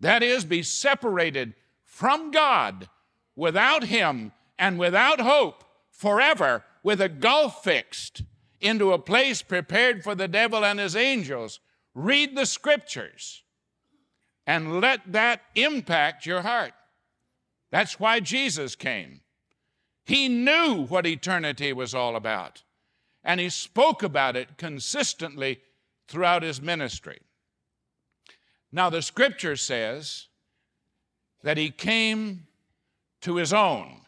that 0.00 0.22
is, 0.22 0.44
be 0.44 0.62
separated 0.62 1.54
from 1.84 2.30
God 2.30 2.88
without 3.36 3.84
Him 3.84 4.32
and 4.58 4.78
without 4.78 5.20
hope 5.20 5.64
forever, 5.90 6.64
with 6.82 7.00
a 7.00 7.08
gulf 7.08 7.62
fixed 7.62 8.22
into 8.60 8.92
a 8.92 8.98
place 8.98 9.42
prepared 9.42 10.02
for 10.02 10.14
the 10.14 10.28
devil 10.28 10.64
and 10.64 10.80
his 10.80 10.96
angels. 10.96 11.60
Read 11.94 12.34
the 12.34 12.46
scriptures 12.46 13.42
and 14.46 14.80
let 14.80 15.00
that 15.12 15.42
impact 15.54 16.26
your 16.26 16.42
heart. 16.42 16.72
That's 17.70 17.98
why 17.98 18.20
Jesus 18.20 18.74
came. 18.74 19.20
He 20.04 20.28
knew 20.28 20.84
what 20.88 21.06
eternity 21.06 21.72
was 21.72 21.94
all 21.94 22.16
about, 22.16 22.62
and 23.22 23.40
he 23.40 23.48
spoke 23.48 24.02
about 24.02 24.36
it 24.36 24.58
consistently 24.58 25.60
throughout 26.08 26.42
his 26.42 26.60
ministry. 26.60 27.20
Now, 28.72 28.90
the 28.90 29.02
scripture 29.02 29.56
says 29.56 30.26
that 31.42 31.56
he 31.56 31.70
came 31.70 32.46
to 33.20 33.36
his 33.36 33.52
own. 33.52 34.00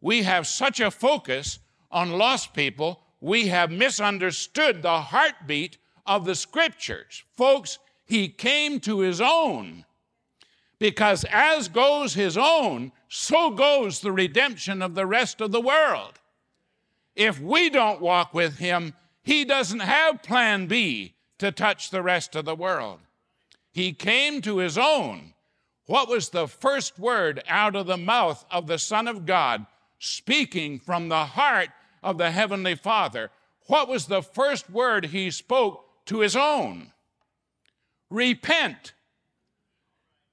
We 0.00 0.22
have 0.22 0.46
such 0.46 0.80
a 0.80 0.90
focus 0.90 1.58
on 1.90 2.12
lost 2.12 2.54
people, 2.54 3.00
we 3.20 3.48
have 3.48 3.70
misunderstood 3.70 4.82
the 4.82 5.00
heartbeat 5.00 5.76
of 6.06 6.24
the 6.24 6.34
scriptures. 6.34 7.22
Folks, 7.36 7.78
he 8.12 8.28
came 8.28 8.78
to 8.78 8.98
his 8.98 9.22
own 9.22 9.86
because 10.78 11.24
as 11.30 11.68
goes 11.68 12.12
his 12.12 12.36
own, 12.36 12.92
so 13.08 13.48
goes 13.48 14.00
the 14.00 14.12
redemption 14.12 14.82
of 14.82 14.94
the 14.94 15.06
rest 15.06 15.40
of 15.40 15.50
the 15.50 15.62
world. 15.62 16.20
If 17.16 17.40
we 17.40 17.70
don't 17.70 18.02
walk 18.02 18.34
with 18.34 18.58
him, 18.58 18.92
he 19.22 19.46
doesn't 19.46 19.80
have 19.80 20.22
plan 20.22 20.66
B 20.66 21.14
to 21.38 21.50
touch 21.50 21.88
the 21.88 22.02
rest 22.02 22.36
of 22.36 22.44
the 22.44 22.54
world. 22.54 23.00
He 23.70 23.94
came 23.94 24.42
to 24.42 24.58
his 24.58 24.76
own. 24.76 25.32
What 25.86 26.10
was 26.10 26.28
the 26.28 26.48
first 26.48 26.98
word 26.98 27.42
out 27.48 27.74
of 27.74 27.86
the 27.86 27.96
mouth 27.96 28.44
of 28.50 28.66
the 28.66 28.78
Son 28.78 29.08
of 29.08 29.24
God, 29.24 29.64
speaking 29.98 30.78
from 30.78 31.08
the 31.08 31.24
heart 31.24 31.70
of 32.02 32.18
the 32.18 32.30
Heavenly 32.30 32.74
Father? 32.74 33.30
What 33.68 33.88
was 33.88 34.04
the 34.04 34.20
first 34.22 34.68
word 34.68 35.06
he 35.06 35.30
spoke 35.30 35.86
to 36.04 36.20
his 36.20 36.36
own? 36.36 36.92
Repent. 38.12 38.92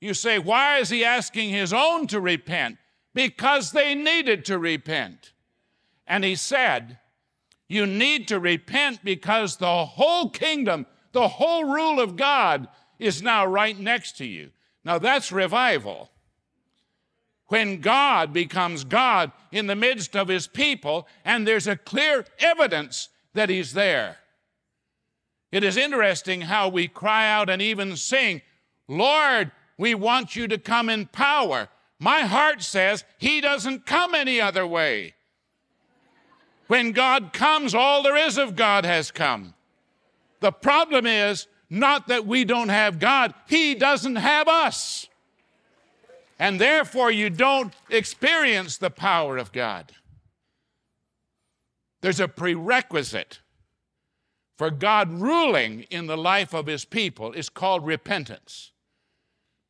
You 0.02 0.14
say, 0.14 0.38
why 0.38 0.78
is 0.78 0.90
he 0.90 1.04
asking 1.06 1.50
his 1.50 1.74
own 1.74 2.08
to 2.08 2.20
repent? 2.20 2.78
Because 3.14 3.72
they 3.72 3.96
needed 3.96 4.46
to 4.46 4.60
repent. 4.60 5.32
And 6.06 6.24
he 6.24 6.36
said, 6.36 7.00
you 7.68 7.86
need 7.86 8.28
to 8.28 8.40
repent 8.40 9.04
because 9.04 9.58
the 9.58 9.86
whole 9.86 10.30
kingdom, 10.30 10.88
the 11.14 11.28
whole 11.28 11.66
rule 11.66 12.00
of 12.00 12.16
God 12.16 12.68
is 12.98 13.22
now 13.22 13.46
right 13.46 13.80
next 13.80 14.18
to 14.18 14.26
you. 14.26 14.52
Now 14.84 15.00
that's 15.00 15.32
revival. 15.32 16.12
When 17.48 17.80
God 17.80 18.34
becomes 18.34 18.84
God 18.84 19.32
in 19.52 19.68
the 19.68 19.76
midst 19.76 20.16
of 20.16 20.28
his 20.28 20.48
people, 20.48 21.08
and 21.26 21.48
there's 21.48 21.68
a 21.68 21.76
clear 21.76 22.26
evidence 22.40 23.10
that 23.34 23.50
he's 23.50 23.74
there. 23.74 24.18
It 25.52 25.64
is 25.64 25.78
interesting 25.78 26.42
how 26.42 26.70
we 26.70 26.88
cry 26.88 27.30
out 27.30 27.50
and 27.50 27.62
even 27.62 27.96
sing, 27.96 28.42
Lord, 28.88 29.52
we 29.78 29.96
want 29.96 30.36
you 30.36 30.48
to 30.48 30.58
come 30.58 30.90
in 30.90 31.08
power. 31.08 31.70
My 32.00 32.22
heart 32.22 32.62
says 32.62 33.04
he 33.18 33.42
doesn't 33.42 33.86
come 33.86 34.14
any 34.14 34.40
other 34.40 34.66
way. 34.66 35.16
When 36.68 36.92
God 36.92 37.34
comes, 37.34 37.74
all 37.74 38.04
there 38.04 38.16
is 38.16 38.38
of 38.38 38.56
God 38.56 38.86
has 38.86 39.10
come. 39.10 39.56
The 40.40 40.52
problem 40.52 41.06
is 41.06 41.48
not 41.70 42.08
that 42.08 42.26
we 42.26 42.46
don't 42.46 42.70
have 42.70 43.00
God, 43.00 43.34
He 43.48 43.76
doesn't 43.76 44.16
have 44.16 44.48
us. 44.48 45.08
And 46.38 46.60
therefore, 46.60 47.12
you 47.12 47.30
don't 47.30 47.74
experience 47.90 48.78
the 48.78 48.90
power 48.90 49.38
of 49.38 49.52
God. 49.52 49.92
There's 52.02 52.22
a 52.22 52.30
prerequisite 52.30 53.40
for 54.60 54.70
God 54.70 55.22
ruling 55.22 55.84
in 55.84 56.08
the 56.08 56.18
life 56.18 56.54
of 56.54 56.68
His 56.68 56.84
people. 56.84 57.32
is 57.32 57.48
called 57.48 57.86
repentance. 57.86 58.74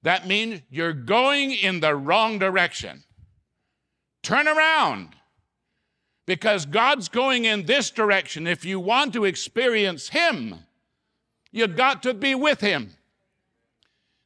That 0.01 0.25
means 0.25 0.63
you're 0.71 0.93
going 0.93 1.51
in 1.51 1.79
the 1.79 1.93
wrong 1.93 2.39
direction. 2.39 3.03
Turn 4.23 4.47
around 4.47 5.09
because 6.25 6.65
God's 6.65 7.07
going 7.07 7.45
in 7.45 7.67
this 7.67 7.91
direction. 7.91 8.47
If 8.47 8.65
you 8.65 8.79
want 8.79 9.13
to 9.13 9.25
experience 9.25 10.09
Him, 10.09 10.55
you've 11.51 11.77
got 11.77 12.01
to 12.01 12.15
be 12.15 12.33
with 12.33 12.59
Him. 12.59 12.95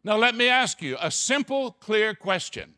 Now, 0.02 0.16
let 0.16 0.34
me 0.34 0.48
ask 0.48 0.82
you 0.82 0.96
a 1.02 1.12
simple, 1.12 1.72
clear 1.72 2.16
question 2.16 2.74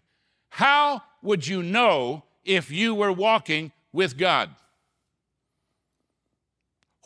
How 0.50 1.04
would 1.22 1.46
you 1.46 1.62
know 1.62 2.24
if 2.44 2.72
you 2.72 2.96
were 2.96 3.12
walking 3.12 3.74
with 3.94 4.18
God? 4.18 4.50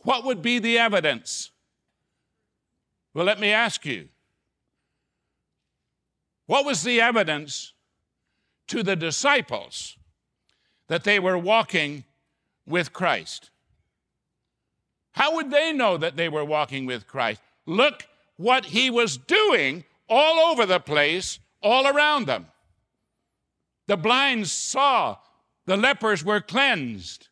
What 0.03 0.23
would 0.23 0.41
be 0.41 0.59
the 0.59 0.77
evidence? 0.77 1.51
Well, 3.13 3.25
let 3.25 3.39
me 3.39 3.51
ask 3.51 3.85
you 3.85 4.09
what 6.45 6.65
was 6.65 6.83
the 6.83 7.01
evidence 7.01 7.73
to 8.67 8.81
the 8.81 8.95
disciples 8.95 9.97
that 10.87 11.03
they 11.03 11.19
were 11.19 11.37
walking 11.37 12.05
with 12.65 12.93
Christ? 12.93 13.51
How 15.11 15.35
would 15.35 15.51
they 15.51 15.73
know 15.73 15.97
that 15.97 16.15
they 16.15 16.29
were 16.29 16.45
walking 16.45 16.85
with 16.85 17.07
Christ? 17.07 17.41
Look 17.65 18.07
what 18.37 18.65
he 18.65 18.89
was 18.89 19.17
doing 19.17 19.83
all 20.07 20.51
over 20.51 20.65
the 20.65 20.79
place, 20.79 21.39
all 21.61 21.87
around 21.87 22.25
them. 22.25 22.47
The 23.87 23.97
blind 23.97 24.47
saw, 24.47 25.17
the 25.65 25.77
lepers 25.77 26.23
were 26.23 26.41
cleansed, 26.41 27.27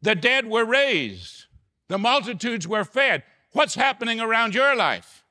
the 0.00 0.14
dead 0.14 0.46
were 0.46 0.64
raised, 0.64 1.46
the 1.92 1.98
multitudes 1.98 2.66
were 2.66 2.86
fed. 2.86 3.22
What's 3.50 3.74
happening 3.74 4.18
around 4.18 4.54
your 4.54 4.74
life? 4.74 5.22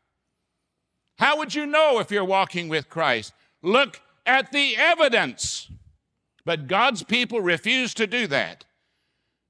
How 1.18 1.40
would 1.40 1.56
you 1.56 1.66
know 1.66 1.98
if 1.98 2.12
you're 2.12 2.24
walking 2.24 2.70
with 2.70 2.88
Christ? 2.88 3.34
Look 3.64 4.00
at 4.28 4.52
the 4.52 4.78
evidence. 4.78 5.72
But 6.46 6.68
God's 6.68 7.02
people 7.02 7.42
refuse 7.42 7.96
to 7.96 8.06
do 8.06 8.28
that 8.28 8.66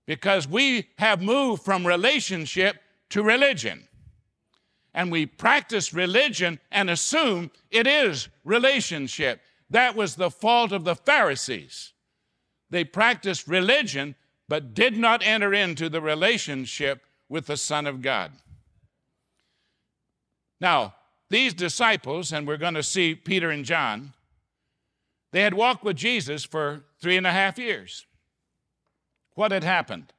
because 0.05 0.47
we 0.47 0.87
have 0.99 1.21
moved 1.21 1.63
from 1.63 1.85
relationship 1.85 2.77
to 3.09 3.23
religion. 3.23 3.89
And 4.93 5.11
we 5.11 5.25
practice 5.25 5.93
religion 5.93 6.61
and 6.71 6.89
assume 6.89 7.51
it 7.71 7.87
is 7.87 8.29
relationship. 8.45 9.41
That 9.69 9.97
was 9.97 10.15
the 10.15 10.31
fault 10.31 10.71
of 10.71 10.85
the 10.85 10.95
Pharisees. 10.95 11.91
They 12.69 12.85
practiced 12.85 13.49
religion 13.49 14.15
but 14.51 14.73
did 14.73 14.97
not 14.97 15.25
enter 15.25 15.53
into 15.53 15.87
the 15.87 16.01
relationship 16.01 17.05
with 17.29 17.47
the 17.47 17.55
Son 17.55 17.87
of 17.87 18.01
God. 18.01 18.33
Now, 20.59 20.93
these 21.29 21.53
disciples, 21.53 22.33
and 22.33 22.45
we're 22.45 22.57
going 22.57 22.73
to 22.73 22.83
see 22.83 23.15
Peter 23.15 23.49
and 23.49 23.63
John, 23.63 24.11
they 25.31 25.43
had 25.43 25.53
walked 25.53 25.85
with 25.85 25.95
Jesus 25.95 26.43
for 26.43 26.83
three 26.99 27.15
and 27.15 27.25
a 27.25 27.31
half 27.31 27.57
years. 27.57 28.05
What 29.35 29.53
had 29.53 29.63
happened? 29.63 30.11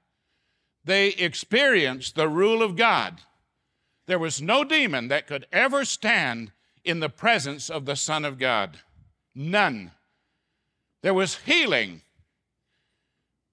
They 0.82 1.08
experienced 1.08 2.14
the 2.14 2.26
rule 2.26 2.62
of 2.62 2.74
God. 2.74 3.20
There 4.06 4.18
was 4.18 4.40
no 4.40 4.64
demon 4.64 5.08
that 5.08 5.26
could 5.26 5.44
ever 5.52 5.84
stand 5.84 6.52
in 6.84 7.00
the 7.00 7.10
presence 7.10 7.68
of 7.68 7.84
the 7.84 7.96
Son 7.96 8.24
of 8.24 8.38
God. 8.38 8.78
None. 9.34 9.90
There 11.02 11.12
was 11.12 11.40
healing, 11.44 12.00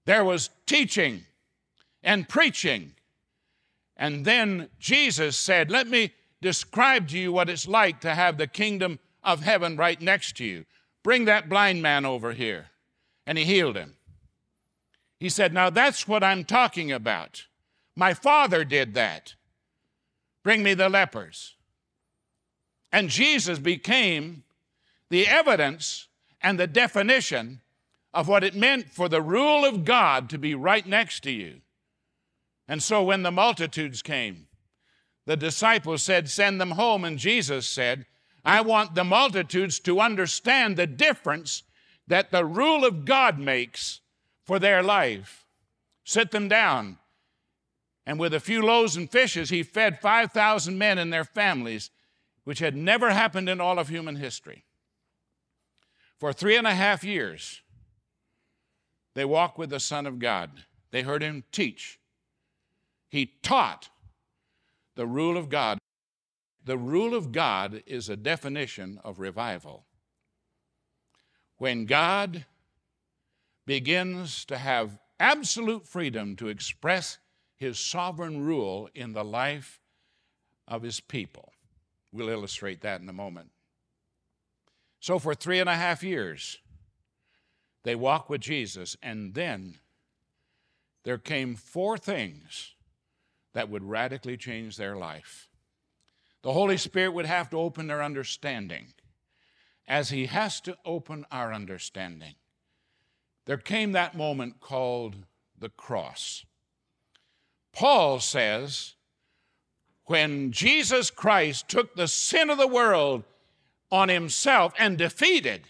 there 0.06 0.24
was 0.24 0.50
teaching 0.66 1.24
and 2.02 2.28
preaching. 2.28 2.94
And 3.96 4.24
then 4.24 4.68
Jesus 4.78 5.36
said, 5.36 5.70
Let 5.70 5.88
me 5.88 6.12
describe 6.40 7.08
to 7.08 7.18
you 7.18 7.32
what 7.32 7.48
it's 7.50 7.68
like 7.68 8.00
to 8.00 8.14
have 8.14 8.38
the 8.38 8.46
kingdom 8.46 8.98
of 9.22 9.42
heaven 9.42 9.76
right 9.76 10.00
next 10.00 10.36
to 10.38 10.44
you. 10.44 10.64
Bring 11.02 11.26
that 11.26 11.48
blind 11.48 11.82
man 11.82 12.04
over 12.04 12.32
here. 12.32 12.66
And 13.26 13.36
he 13.36 13.44
healed 13.44 13.76
him. 13.76 13.96
He 15.18 15.28
said, 15.28 15.52
Now 15.52 15.70
that's 15.70 16.08
what 16.08 16.24
I'm 16.24 16.44
talking 16.44 16.90
about. 16.90 17.46
My 17.94 18.14
father 18.14 18.64
did 18.64 18.94
that. 18.94 19.34
Bring 20.42 20.62
me 20.62 20.74
the 20.74 20.88
lepers. 20.88 21.54
And 22.92 23.10
Jesus 23.10 23.58
became 23.58 24.42
the 25.10 25.26
evidence 25.26 26.08
and 26.40 26.58
the 26.58 26.66
definition 26.66 27.60
of 28.12 28.28
what 28.28 28.44
it 28.44 28.54
meant 28.54 28.90
for 28.90 29.08
the 29.08 29.22
rule 29.22 29.64
of 29.64 29.84
God 29.84 30.28
to 30.30 30.38
be 30.38 30.54
right 30.54 30.86
next 30.86 31.20
to 31.20 31.30
you. 31.30 31.60
And 32.66 32.82
so 32.82 33.02
when 33.02 33.22
the 33.22 33.30
multitudes 33.30 34.02
came, 34.02 34.46
the 35.26 35.36
disciples 35.36 36.02
said, 36.02 36.28
Send 36.28 36.60
them 36.60 36.72
home. 36.72 37.04
And 37.04 37.18
Jesus 37.18 37.66
said, 37.66 38.06
I 38.44 38.60
want 38.62 38.94
the 38.94 39.04
multitudes 39.04 39.78
to 39.80 40.00
understand 40.00 40.76
the 40.76 40.86
difference 40.86 41.62
that 42.06 42.30
the 42.30 42.44
rule 42.44 42.84
of 42.84 43.04
God 43.04 43.38
makes 43.38 44.00
for 44.44 44.58
their 44.58 44.82
life. 44.82 45.46
Sit 46.04 46.30
them 46.30 46.48
down. 46.48 46.98
And 48.06 48.18
with 48.18 48.34
a 48.34 48.40
few 48.40 48.62
loaves 48.62 48.96
and 48.96 49.08
fishes, 49.10 49.50
he 49.50 49.62
fed 49.62 50.00
5,000 50.00 50.76
men 50.76 50.98
and 50.98 51.12
their 51.12 51.24
families, 51.24 51.90
which 52.44 52.58
had 52.58 52.74
never 52.74 53.10
happened 53.10 53.48
in 53.48 53.60
all 53.60 53.78
of 53.78 53.88
human 53.88 54.16
history. 54.16 54.64
For 56.18 56.32
three 56.32 56.56
and 56.56 56.66
a 56.66 56.74
half 56.74 57.04
years, 57.04 57.62
they 59.14 59.24
walked 59.24 59.58
with 59.58 59.70
the 59.70 59.80
Son 59.80 60.06
of 60.06 60.18
God. 60.18 60.64
They 60.90 61.02
heard 61.02 61.22
him 61.22 61.44
teach. 61.52 61.98
He 63.08 63.26
taught 63.42 63.88
the 64.94 65.06
rule 65.06 65.36
of 65.36 65.48
God. 65.48 65.78
The 66.64 66.78
rule 66.78 67.14
of 67.14 67.32
God 67.32 67.82
is 67.86 68.08
a 68.08 68.16
definition 68.16 69.00
of 69.02 69.18
revival. 69.18 69.84
When 71.58 71.86
God 71.86 72.44
begins 73.66 74.44
to 74.46 74.58
have 74.58 74.98
absolute 75.18 75.86
freedom 75.86 76.34
to 76.36 76.48
express 76.48 77.18
his 77.56 77.78
sovereign 77.78 78.42
rule 78.42 78.88
in 78.94 79.12
the 79.12 79.22
life 79.22 79.80
of 80.66 80.82
his 80.82 80.98
people. 80.98 81.52
We'll 82.10 82.30
illustrate 82.30 82.80
that 82.80 83.00
in 83.00 83.08
a 83.08 83.12
moment. 83.12 83.50
So, 84.98 85.18
for 85.18 85.34
three 85.34 85.60
and 85.60 85.68
a 85.68 85.76
half 85.76 86.02
years, 86.02 86.58
they 87.82 87.94
walked 87.94 88.28
with 88.28 88.40
Jesus, 88.40 88.96
and 89.02 89.34
then 89.34 89.78
there 91.04 91.18
came 91.18 91.54
four 91.54 91.96
things 91.96 92.74
that 93.52 93.68
would 93.68 93.82
radically 93.82 94.36
change 94.36 94.76
their 94.76 94.96
life. 94.96 95.48
The 96.42 96.52
Holy 96.52 96.76
Spirit 96.76 97.12
would 97.12 97.26
have 97.26 97.50
to 97.50 97.58
open 97.58 97.86
their 97.86 98.02
understanding, 98.02 98.88
as 99.88 100.10
He 100.10 100.26
has 100.26 100.60
to 100.62 100.76
open 100.84 101.26
our 101.30 101.52
understanding. 101.52 102.34
There 103.46 103.56
came 103.56 103.92
that 103.92 104.16
moment 104.16 104.60
called 104.60 105.16
the 105.58 105.70
cross. 105.70 106.44
Paul 107.72 108.20
says, 108.20 108.94
when 110.06 110.50
Jesus 110.50 111.10
Christ 111.10 111.68
took 111.68 111.94
the 111.94 112.08
sin 112.08 112.50
of 112.50 112.58
the 112.58 112.66
world 112.66 113.22
on 113.92 114.08
himself 114.08 114.72
and 114.76 114.98
defeated 114.98 115.62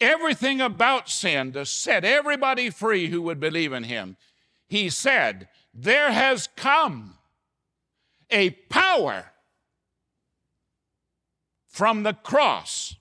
everything 0.00 0.60
about 0.60 1.08
sin 1.08 1.52
to 1.52 1.64
set 1.64 2.04
everybody 2.04 2.70
free 2.70 3.08
who 3.08 3.22
would 3.22 3.40
believe 3.40 3.72
in 3.72 3.84
him, 3.84 4.16
he 4.68 4.90
said, 4.90 5.48
there 5.72 6.10
has 6.10 6.48
come 6.56 7.14
a 8.30 8.50
power 8.50 9.32
from 11.68 12.02
the 12.02 12.14
cross. 12.14 12.96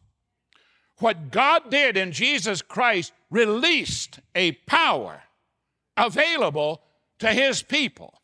What 0.99 1.31
God 1.31 1.71
did 1.71 1.95
in 1.95 2.12
Jesus 2.12 2.62
Christ 2.62 3.13
released 3.29 4.19
a 4.34 4.53
power 4.67 5.23
available 5.95 6.81
to 7.19 7.31
His 7.31 7.63
people. 7.63 8.21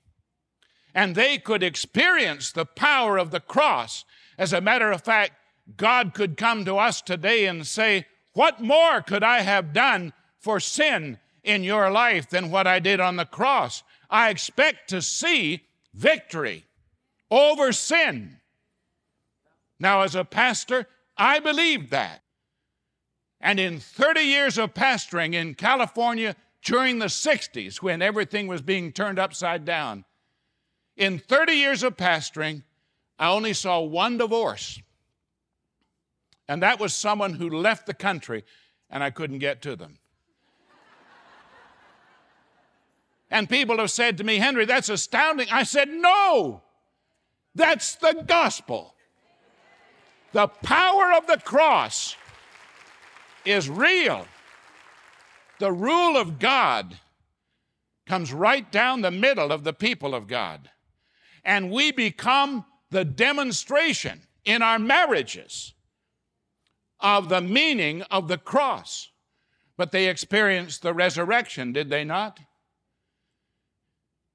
And 0.94 1.16
they 1.16 1.38
could 1.38 1.64
experience 1.64 2.52
the 2.52 2.66
power 2.66 3.18
of 3.18 3.32
the 3.32 3.40
cross. 3.40 4.04
As 4.38 4.52
a 4.52 4.60
matter 4.60 4.92
of 4.92 5.02
fact, 5.02 5.34
God 5.78 6.14
could 6.14 6.36
come 6.36 6.66
to 6.66 6.76
us 6.78 7.02
today 7.02 7.46
and 7.46 7.66
say, 7.66 8.06
What 8.34 8.62
more 8.62 9.02
could 9.02 9.24
I 9.24 9.42
have 9.42 9.74
done 9.74 10.14
for 10.40 10.60
sin 10.60 11.20
in 11.44 11.64
your 11.64 11.92
life 11.92 12.30
than 12.30 12.52
what 12.52 12.68
I 12.68 12.80
did 12.80 13.00
on 13.00 13.16
the 13.16 13.26
cross? 13.26 13.84
I 14.10 14.30
expect 14.30 14.90
to 14.90 15.02
see 15.02 15.66
victory 15.94 16.66
over 17.30 17.72
sin. 17.72 18.38
Now, 19.80 20.02
as 20.02 20.16
a 20.16 20.26
pastor, 20.26 20.88
I 21.18 21.40
believe 21.40 21.90
that. 21.90 22.22
And 23.40 23.60
in 23.60 23.80
30 23.80 24.22
years 24.22 24.58
of 24.58 24.74
pastoring 24.74 25.34
in 25.34 25.56
California, 25.56 26.36
during 26.64 27.00
the 27.00 27.06
60s 27.06 27.82
when 27.82 28.02
everything 28.02 28.48
was 28.48 28.62
being 28.62 28.92
turned 28.92 29.20
upside 29.20 29.66
down. 29.66 30.06
In 30.96 31.20
30 31.20 31.54
years 31.54 31.84
of 31.84 31.98
pastoring, 31.98 32.64
I 33.18 33.30
only 33.30 33.54
saw 33.54 33.80
one 33.82 34.18
divorce. 34.18 34.82
And 36.52 36.62
that 36.64 36.82
was 36.82 36.94
someone 36.94 37.36
who 37.36 37.50
left 37.50 37.86
the 37.86 37.94
country 37.94 38.44
and 38.90 39.02
I 39.02 39.10
couldn't 39.10 39.40
get 39.40 39.62
to 39.62 39.78
them. 39.78 40.00
and 43.32 43.50
people 43.50 43.78
have 43.78 43.90
said 43.90 44.18
to 44.18 44.26
me, 44.26 44.36
Henry, 44.36 44.66
that's 44.66 44.90
astounding. 44.90 45.48
I 45.50 45.64
said, 45.64 45.88
no, 45.88 46.62
that's 47.56 47.96
the 47.96 48.26
gospel. 48.28 48.96
The 50.34 50.50
power 50.50 51.14
of 51.14 51.26
the 51.26 51.38
cross 51.38 52.18
is 53.46 53.70
real. 53.70 54.28
The 55.60 55.72
rule 55.72 56.18
of 56.18 56.38
God 56.38 57.00
comes 58.06 58.34
right 58.34 58.70
down 58.70 59.00
the 59.00 59.10
middle 59.10 59.54
of 59.54 59.64
the 59.64 59.72
people 59.72 60.14
of 60.14 60.28
God. 60.28 60.70
And 61.46 61.72
we 61.72 61.94
become 61.94 62.66
the 62.90 63.06
demonstration 63.06 64.24
in 64.44 64.62
our 64.62 64.80
marriages 64.80 65.76
of 67.02 67.30
the 67.30 67.42
meaning 67.42 68.02
of 68.04 68.28
the 68.28 68.38
cross. 68.38 69.10
But 69.78 69.92
they 69.92 70.08
experienced 70.08 70.82
the 70.82 70.94
resurrection, 70.94 71.74
did 71.74 71.90
they 71.90 72.04
not? 72.04 72.40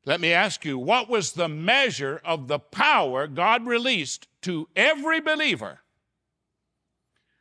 Let 0.05 0.21
me 0.21 0.33
ask 0.33 0.65
you, 0.65 0.79
what 0.79 1.09
was 1.09 1.33
the 1.33 1.49
measure 1.49 2.21
of 2.25 2.47
the 2.47 2.61
power 2.61 3.27
God 3.27 3.67
released 3.67 4.29
to 4.43 4.69
every 4.77 5.21
believer 5.21 5.81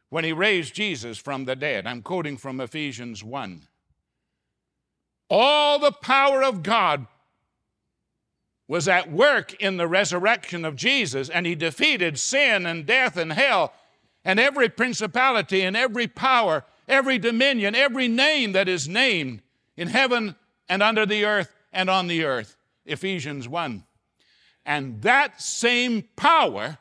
when 0.09 0.23
he 0.23 0.33
raised 0.33 0.73
Jesus 0.73 1.19
from 1.19 1.45
the 1.45 1.55
dead? 1.55 1.85
I'm 1.85 2.01
quoting 2.01 2.37
from 2.37 2.59
Ephesians 2.59 3.23
1. 3.23 3.61
All 5.29 5.77
the 5.77 5.91
power 5.91 6.43
of 6.43 6.63
God 6.63 7.05
was 8.67 8.87
at 8.87 9.11
work 9.11 9.53
in 9.61 9.77
the 9.77 9.87
resurrection 9.87 10.65
of 10.65 10.75
Jesus, 10.75 11.29
and 11.29 11.45
he 11.45 11.53
defeated 11.53 12.17
sin 12.17 12.65
and 12.65 12.85
death 12.85 13.15
and 13.15 13.33
hell 13.33 13.73
and 14.25 14.39
every 14.39 14.67
principality 14.67 15.61
and 15.61 15.77
every 15.77 16.07
power, 16.07 16.65
every 16.87 17.19
dominion, 17.19 17.75
every 17.75 18.07
name 18.07 18.53
that 18.53 18.67
is 18.67 18.89
named 18.89 19.41
in 19.77 19.87
heaven 19.87 20.35
and 20.67 20.81
under 20.81 21.05
the 21.05 21.23
earth 21.23 21.55
and 21.71 21.89
on 21.89 22.07
the 22.07 22.25
earth. 22.25 22.57
Ephesians 22.85 23.47
1. 23.47 23.83
And 24.65 25.01
that 25.03 25.39
same 25.39 26.05
power 26.15 26.79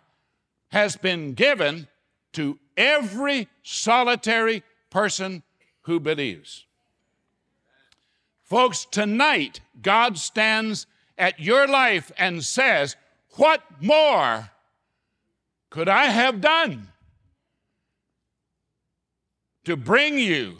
has 0.69 0.97
been 0.97 1.35
given 1.35 1.87
to 2.33 2.59
every 2.79 3.47
solitary 3.63 4.63
person 4.89 5.43
who 5.83 6.01
believes. 6.01 6.65
Folks, 8.43 8.87
tonight 8.91 9.61
God 9.83 10.17
stands 10.17 10.87
at 11.19 11.39
your 11.39 11.69
life 11.69 12.11
and 12.17 12.43
says, 12.43 12.97
What 13.33 13.63
more 13.81 14.51
could 15.69 15.89
I 15.89 16.07
have 16.07 16.41
done 16.41 16.89
to 19.65 19.77
bring 19.77 20.19
you 20.19 20.59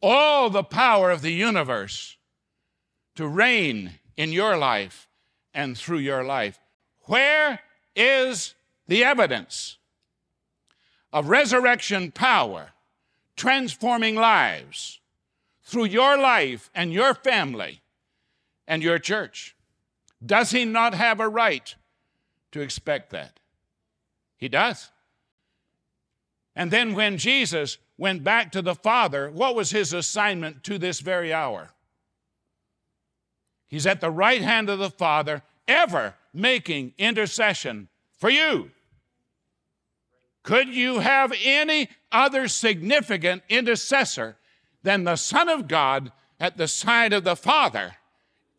all 0.00 0.50
the 0.50 0.62
power 0.62 1.10
of 1.10 1.22
the 1.22 1.32
universe 1.32 2.16
to 3.16 3.26
reign 3.26 3.92
in 4.16 4.32
your 4.32 4.56
life 4.56 5.08
and 5.52 5.76
through 5.76 5.98
your 5.98 6.24
life? 6.24 6.58
Where 7.02 7.60
is 7.94 8.54
the 8.86 9.04
evidence 9.04 9.78
of 11.12 11.28
resurrection 11.28 12.10
power 12.12 12.70
transforming 13.36 14.14
lives 14.14 15.00
through 15.62 15.86
your 15.86 16.16
life 16.18 16.70
and 16.74 16.92
your 16.92 17.14
family? 17.14 17.82
and 18.68 18.82
your 18.82 19.00
church. 19.00 19.56
Does 20.24 20.52
he 20.52 20.64
not 20.64 20.94
have 20.94 21.18
a 21.18 21.28
right 21.28 21.74
to 22.52 22.60
expect 22.60 23.10
that? 23.10 23.40
He 24.36 24.48
does. 24.48 24.90
And 26.58 26.70
then 26.70 26.94
when 26.94 27.16
Jesus 27.16 27.78
went 27.96 28.22
back 28.22 28.52
to 28.52 28.60
the 28.60 28.74
Father, 28.74 29.30
what 29.30 29.54
was 29.54 29.70
his 29.70 29.94
assignment 29.94 30.62
to 30.64 30.76
this 30.76 31.00
very 31.00 31.32
hour? 31.32 31.70
He's 33.68 33.86
at 33.86 34.02
the 34.02 34.10
right 34.10 34.42
hand 34.42 34.68
of 34.68 34.78
the 34.78 34.90
Father, 34.90 35.42
ever 35.66 36.16
making 36.34 36.92
intercession 36.98 37.88
for 38.18 38.28
you. 38.28 38.70
Could 40.42 40.68
you 40.68 40.98
have 40.98 41.32
any 41.42 41.88
other 42.12 42.48
significant 42.48 43.42
intercessor 43.48 44.36
than 44.82 45.04
the 45.04 45.16
Son 45.16 45.48
of 45.48 45.68
God 45.68 46.12
at 46.40 46.56
the 46.56 46.68
side 46.68 47.12
of 47.12 47.24
the 47.24 47.36
Father 47.36 47.96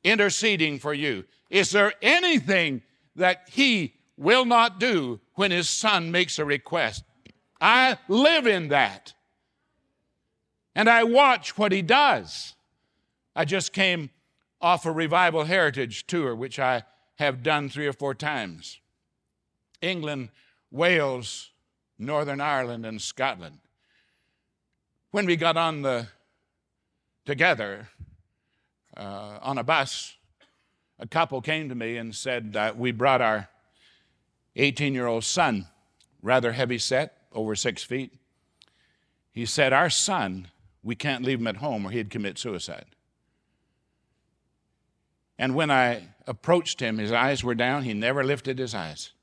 interceding 0.04 0.80
for 0.80 0.94
you. 0.94 1.26
Is 1.50 1.72
there 1.72 1.94
anything 2.02 2.82
that 3.16 3.50
he 3.52 3.96
will 4.18 4.46
not 4.46 4.80
do 4.80 5.20
when 5.36 5.52
his 5.52 5.70
son 5.70 6.12
makes 6.12 6.40
a 6.40 6.46
request? 6.46 7.04
I 7.62 7.98
live 8.08 8.48
in 8.48 8.70
that. 8.70 9.14
And 10.76 10.90
I 10.90 11.04
watch 11.04 11.58
what 11.58 11.72
he 11.72 11.82
does. 11.82 12.56
I 13.36 13.46
just 13.46 13.74
came 13.74 14.10
off 14.62 14.86
a 14.86 14.92
revival 14.92 15.46
heritage 15.46 16.08
tour, 16.08 16.36
which 16.36 16.60
I 16.60 16.84
have 17.16 17.44
done 17.44 17.70
three 17.70 17.88
or 17.88 17.94
four 17.94 18.14
times 18.14 18.80
England, 19.82 20.30
Wales, 20.72 21.52
Northern 21.98 22.42
Ireland, 22.42 22.86
and 22.86 23.02
Scotland. 23.02 23.60
When 25.12 25.26
we 25.26 25.36
got 25.36 25.58
on 25.58 25.82
the 25.82 26.08
together, 27.26 27.90
uh, 28.96 29.40
on 29.42 29.58
a 29.58 29.64
bus, 29.64 30.16
a 31.00 31.08
couple 31.08 31.42
came 31.42 31.70
to 31.70 31.76
me 31.76 31.98
and 31.98 32.14
said, 32.14 32.58
We 32.76 32.92
brought 32.92 33.22
our 33.22 33.50
18 34.56 34.94
year 34.94 35.08
old 35.08 35.24
son, 35.24 35.68
rather 36.22 36.52
heavy 36.52 36.78
set, 36.78 37.19
over 37.32 37.56
six 37.56 37.84
feet. 37.84 38.14
He 39.32 39.46
said, 39.46 39.74
Our 39.74 39.90
son, 39.90 40.48
we 40.84 40.96
can't 40.96 41.24
leave 41.24 41.40
him 41.40 41.48
at 41.48 41.58
home 41.58 41.86
or 41.86 41.92
he'd 41.92 42.10
commit 42.10 42.38
suicide. 42.38 42.86
And 45.38 45.56
when 45.56 45.72
I 45.72 46.10
approached 46.28 46.82
him, 46.82 46.98
his 46.98 47.14
eyes 47.14 47.44
were 47.44 47.56
down. 47.56 47.84
He 47.84 47.94
never 47.94 48.24
lifted 48.24 48.60
his 48.60 48.76
eyes. 48.76 49.14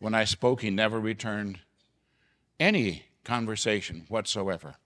When 0.00 0.14
I 0.14 0.24
spoke, 0.24 0.62
he 0.62 0.70
never 0.70 0.98
returned 0.98 1.60
any 2.58 3.04
conversation 3.22 4.06
whatsoever. 4.08 4.76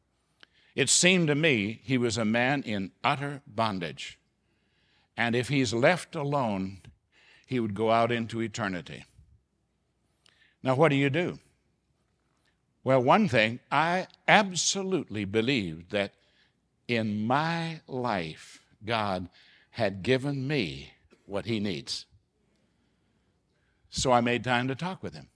It 0.74 0.90
seemed 0.90 1.28
to 1.28 1.34
me 1.34 1.80
he 1.84 1.96
was 1.96 2.18
a 2.18 2.24
man 2.24 2.62
in 2.62 2.92
utter 3.02 3.40
bondage. 3.46 4.18
And 5.16 5.36
if 5.36 5.48
he's 5.48 5.72
left 5.72 6.14
alone, 6.14 6.80
he 7.46 7.60
would 7.60 7.74
go 7.74 7.90
out 7.90 8.10
into 8.10 8.42
eternity. 8.42 9.04
Now, 10.62 10.74
what 10.74 10.88
do 10.88 10.96
you 10.96 11.10
do? 11.10 11.38
Well, 12.84 13.02
one 13.02 13.28
thing, 13.28 13.60
I 13.72 14.06
absolutely 14.28 15.24
believed 15.24 15.90
that 15.92 16.12
in 16.86 17.26
my 17.26 17.80
life, 17.88 18.60
God 18.84 19.30
had 19.70 20.02
given 20.02 20.46
me 20.46 20.92
what 21.24 21.46
he 21.46 21.58
needs. 21.60 22.04
So 23.88 24.12
I 24.12 24.20
made 24.20 24.44
time 24.44 24.68
to 24.68 24.74
talk 24.74 25.02
with 25.02 25.14
him. 25.14 25.28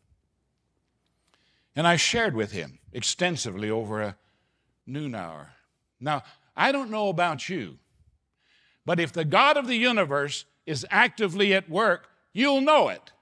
And 1.75 1.87
I 1.87 1.97
shared 1.97 2.35
with 2.35 2.53
him 2.53 2.81
extensively 2.93 3.71
over 3.71 4.03
a 4.03 4.17
noon 4.87 5.15
hour. 5.15 5.53
Now, 6.01 6.25
I 6.55 6.71
don't 6.71 6.91
know 6.91 7.09
about 7.09 7.49
you, 7.49 7.79
but 8.85 9.01
if 9.01 9.13
the 9.13 9.25
God 9.25 9.57
of 9.57 9.67
the 9.67 9.77
universe 9.77 10.45
is 10.67 10.85
actively 10.91 11.55
at 11.55 11.71
work, 11.71 12.09
you'll 12.33 12.61
know 12.61 12.89
it. 12.89 13.13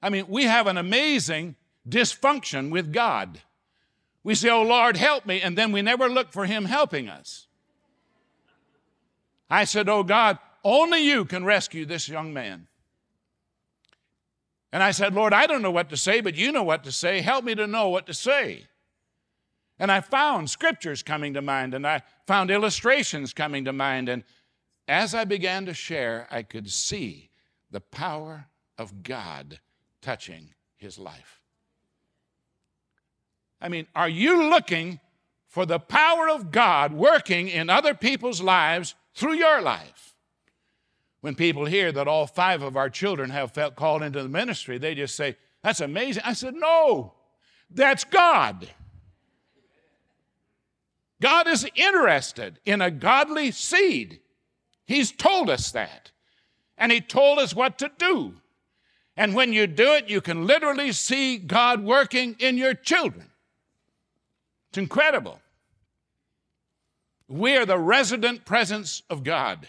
I 0.00 0.08
mean, 0.08 0.26
we 0.28 0.44
have 0.44 0.66
an 0.66 0.78
amazing 0.78 1.56
dysfunction 1.88 2.70
with 2.70 2.92
God. 2.92 3.40
We 4.22 4.34
say, 4.34 4.50
Oh 4.50 4.62
Lord, 4.62 4.96
help 4.96 5.26
me, 5.26 5.40
and 5.40 5.56
then 5.56 5.72
we 5.72 5.82
never 5.82 6.08
look 6.08 6.32
for 6.32 6.46
Him 6.46 6.64
helping 6.64 7.08
us. 7.08 7.46
I 9.50 9.64
said, 9.64 9.88
Oh 9.88 10.02
God, 10.02 10.38
only 10.64 11.00
you 11.00 11.24
can 11.24 11.44
rescue 11.44 11.84
this 11.84 12.08
young 12.08 12.32
man. 12.32 12.66
And 14.72 14.82
I 14.82 14.90
said, 14.90 15.14
Lord, 15.14 15.32
I 15.32 15.46
don't 15.46 15.62
know 15.62 15.70
what 15.70 15.90
to 15.90 15.96
say, 15.96 16.20
but 16.20 16.34
you 16.34 16.50
know 16.50 16.64
what 16.64 16.82
to 16.84 16.90
say. 16.90 17.20
Help 17.20 17.44
me 17.44 17.54
to 17.54 17.66
know 17.66 17.90
what 17.90 18.06
to 18.06 18.14
say. 18.14 18.66
And 19.78 19.92
I 19.92 20.00
found 20.00 20.50
scriptures 20.50 21.02
coming 21.02 21.34
to 21.34 21.42
mind, 21.42 21.74
and 21.74 21.86
I 21.86 22.02
found 22.26 22.50
illustrations 22.50 23.32
coming 23.32 23.64
to 23.66 23.72
mind. 23.72 24.08
And 24.08 24.24
as 24.88 25.14
I 25.14 25.24
began 25.24 25.66
to 25.66 25.74
share, 25.74 26.26
I 26.30 26.42
could 26.42 26.70
see 26.70 27.30
the 27.70 27.80
power 27.80 28.46
of 28.76 29.02
God 29.02 29.60
touching 30.00 30.54
his 30.76 30.98
life. 30.98 31.43
I 33.64 33.68
mean, 33.68 33.86
are 33.96 34.10
you 34.10 34.50
looking 34.50 35.00
for 35.48 35.64
the 35.64 35.78
power 35.78 36.28
of 36.28 36.50
God 36.50 36.92
working 36.92 37.48
in 37.48 37.70
other 37.70 37.94
people's 37.94 38.42
lives 38.42 38.94
through 39.14 39.36
your 39.36 39.62
life? 39.62 40.14
When 41.22 41.34
people 41.34 41.64
hear 41.64 41.90
that 41.90 42.06
all 42.06 42.26
five 42.26 42.60
of 42.60 42.76
our 42.76 42.90
children 42.90 43.30
have 43.30 43.52
felt 43.52 43.74
called 43.74 44.02
into 44.02 44.22
the 44.22 44.28
ministry, 44.28 44.76
they 44.76 44.94
just 44.94 45.16
say, 45.16 45.36
That's 45.62 45.80
amazing. 45.80 46.22
I 46.26 46.34
said, 46.34 46.54
No, 46.54 47.14
that's 47.70 48.04
God. 48.04 48.68
God 51.22 51.48
is 51.48 51.66
interested 51.74 52.58
in 52.66 52.82
a 52.82 52.90
godly 52.90 53.50
seed. 53.50 54.20
He's 54.84 55.10
told 55.10 55.48
us 55.48 55.72
that. 55.72 56.10
And 56.76 56.92
He 56.92 57.00
told 57.00 57.38
us 57.38 57.54
what 57.54 57.78
to 57.78 57.90
do. 57.96 58.34
And 59.16 59.34
when 59.34 59.54
you 59.54 59.66
do 59.66 59.94
it, 59.94 60.10
you 60.10 60.20
can 60.20 60.46
literally 60.46 60.92
see 60.92 61.38
God 61.38 61.82
working 61.82 62.36
in 62.38 62.58
your 62.58 62.74
children. 62.74 63.30
It's 64.74 64.78
incredible. 64.80 65.38
We 67.28 67.56
are 67.56 67.64
the 67.64 67.78
resident 67.78 68.44
presence 68.44 69.04
of 69.08 69.22
God. 69.22 69.68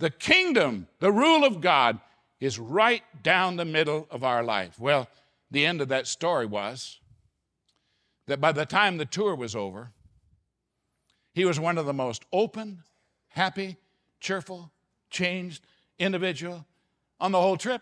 The 0.00 0.10
kingdom, 0.10 0.88
the 0.98 1.10
rule 1.10 1.44
of 1.44 1.62
God, 1.62 1.98
is 2.38 2.58
right 2.58 3.02
down 3.22 3.56
the 3.56 3.64
middle 3.64 4.06
of 4.10 4.22
our 4.22 4.44
life. 4.44 4.78
Well, 4.78 5.08
the 5.50 5.64
end 5.64 5.80
of 5.80 5.88
that 5.88 6.06
story 6.06 6.44
was 6.44 7.00
that 8.26 8.38
by 8.38 8.52
the 8.52 8.66
time 8.66 8.98
the 8.98 9.06
tour 9.06 9.34
was 9.34 9.56
over, 9.56 9.92
he 11.32 11.46
was 11.46 11.58
one 11.58 11.78
of 11.78 11.86
the 11.86 11.94
most 11.94 12.22
open, 12.34 12.82
happy, 13.28 13.78
cheerful, 14.20 14.72
changed 15.08 15.66
individual 15.98 16.66
on 17.18 17.32
the 17.32 17.40
whole 17.40 17.56
trip. 17.56 17.80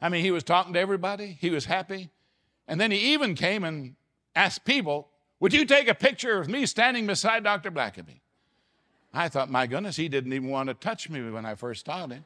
I 0.00 0.08
mean, 0.08 0.24
he 0.24 0.30
was 0.30 0.42
talking 0.42 0.72
to 0.72 0.80
everybody, 0.80 1.36
he 1.38 1.50
was 1.50 1.66
happy. 1.66 2.08
And 2.66 2.80
then 2.80 2.90
he 2.90 3.12
even 3.12 3.34
came 3.34 3.62
and 3.62 3.96
asked 4.34 4.64
people, 4.64 5.08
Would 5.40 5.52
you 5.52 5.64
take 5.64 5.88
a 5.88 5.94
picture 5.94 6.38
of 6.38 6.48
me 6.48 6.66
standing 6.66 7.06
beside 7.06 7.44
Dr. 7.44 7.70
Blackaby? 7.70 8.20
I 9.12 9.28
thought, 9.28 9.50
My 9.50 9.66
goodness, 9.66 9.96
he 9.96 10.08
didn't 10.08 10.32
even 10.32 10.48
want 10.48 10.68
to 10.68 10.74
touch 10.74 11.10
me 11.10 11.28
when 11.30 11.46
I 11.46 11.54
first 11.54 11.86
saw 11.86 12.06
him. 12.06 12.24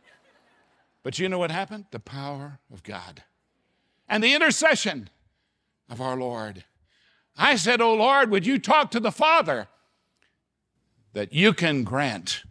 But 1.03 1.19
you 1.19 1.29
know 1.29 1.39
what 1.39 1.51
happened? 1.51 1.87
The 1.91 2.01
power 2.01 2.59
of 2.73 2.83
God 2.83 3.23
and 4.09 4.23
the 4.23 4.35
intercession 4.35 5.11
of 5.89 6.01
our 6.01 6.17
Lord. 6.17 6.65
I 7.37 7.57
said, 7.57 7.81
Oh 7.81 7.95
Lord, 7.95 8.31
would 8.31 8.47
you 8.47 8.59
talk 8.59 8.91
to 8.93 9.01
the 9.01 9.13
Father 9.13 9.69
that 11.13 11.33
you 11.33 11.53
can 11.53 11.85
grant 11.85 12.43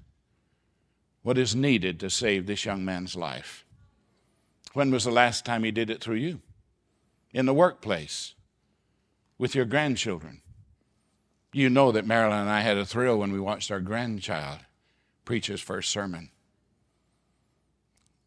what 1.24 1.38
is 1.38 1.56
needed 1.56 2.00
to 2.00 2.10
save 2.10 2.46
this 2.46 2.65
young 2.65 2.86
man's 2.86 3.15
life? 3.15 3.65
When 4.74 4.91
was 4.91 5.06
the 5.06 5.12
last 5.12 5.46
time 5.46 5.63
he 5.63 5.72
did 5.72 5.89
it 5.89 6.02
through 6.02 6.15
you? 6.15 6.41
In 7.34 7.46
the 7.46 7.54
workplace, 7.54 8.35
with 9.38 9.56
your 9.56 9.65
grandchildren. 9.65 10.41
You 11.54 11.69
know 11.69 11.91
that 11.91 12.06
Marilyn 12.06 12.39
and 12.39 12.50
I 12.50 12.62
had 12.62 12.78
a 12.78 12.86
thrill 12.86 13.17
when 13.17 13.32
we 13.32 13.39
watched 13.39 13.71
our 13.71 13.80
grandchild 13.80 14.60
preach 15.24 15.48
his 15.48 15.62
first 15.62 15.89
sermon. 15.89 16.30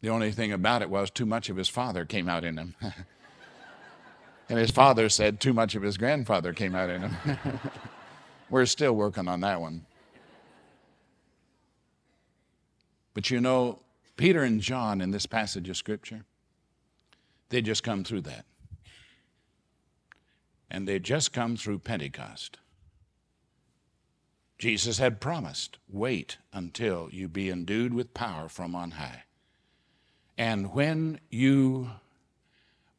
The 0.01 0.09
only 0.09 0.31
thing 0.31 0.51
about 0.51 0.81
it 0.81 0.89
was 0.89 1.09
too 1.09 1.25
much 1.25 1.49
of 1.49 1.57
his 1.57 1.69
father 1.69 2.05
came 2.05 2.29
out 2.29 2.43
in 2.43 2.57
him. 2.57 2.75
and 4.49 4.57
his 4.57 4.71
father 4.71 5.09
said 5.09 5.39
too 5.39 5.53
much 5.53 5.75
of 5.75 5.83
his 5.83 5.97
grandfather 5.97 6.53
came 6.53 6.73
out 6.73 6.89
in 6.89 7.01
him. 7.01 7.39
We're 8.49 8.65
still 8.65 8.93
working 8.93 9.27
on 9.27 9.41
that 9.41 9.61
one. 9.61 9.85
But 13.13 13.29
you 13.29 13.41
know, 13.41 13.79
Peter 14.15 14.43
and 14.43 14.61
John 14.61 15.01
in 15.01 15.11
this 15.11 15.25
passage 15.25 15.69
of 15.69 15.77
Scripture, 15.77 16.23
they 17.49 17.61
just 17.61 17.83
come 17.83 18.03
through 18.03 18.21
that. 18.21 18.45
And 20.69 20.87
they 20.87 20.99
just 20.99 21.33
come 21.33 21.57
through 21.57 21.79
Pentecost. 21.79 22.57
Jesus 24.57 24.97
had 24.99 25.21
promised, 25.21 25.77
wait 25.87 26.37
until 26.51 27.09
you 27.11 27.27
be 27.27 27.49
endued 27.49 27.93
with 27.93 28.13
power 28.13 28.49
from 28.49 28.75
on 28.75 28.91
high. 28.91 29.23
And 30.37 30.73
when 30.73 31.19
you 31.29 31.89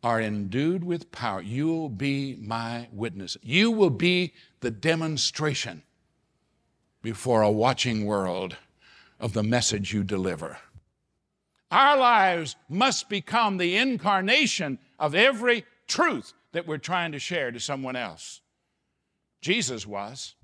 are 0.02 0.20
endued 0.20 0.82
with 0.84 1.12
power, 1.12 1.42
you'll 1.42 1.90
be 1.90 2.36
my 2.40 2.88
witness. 2.92 3.36
You 3.42 3.70
will 3.70 3.90
be 3.90 4.32
the 4.60 4.70
demonstration 4.70 5.82
before 7.02 7.42
a 7.42 7.50
watching 7.50 8.06
world 8.06 8.56
of 9.18 9.34
the 9.34 9.42
message 9.42 9.92
you 9.92 10.02
deliver. 10.02 10.58
Our 11.70 11.98
lives 11.98 12.56
must 12.68 13.08
become 13.08 13.58
the 13.58 13.76
incarnation 13.76 14.78
of 14.98 15.14
every 15.14 15.64
truth 15.86 16.32
that 16.52 16.66
we're 16.66 16.78
trying 16.78 17.12
to 17.12 17.18
share 17.18 17.50
to 17.50 17.60
someone 17.60 17.96
else. 17.96 18.40
Jesus 19.40 19.86
was. 19.86 20.34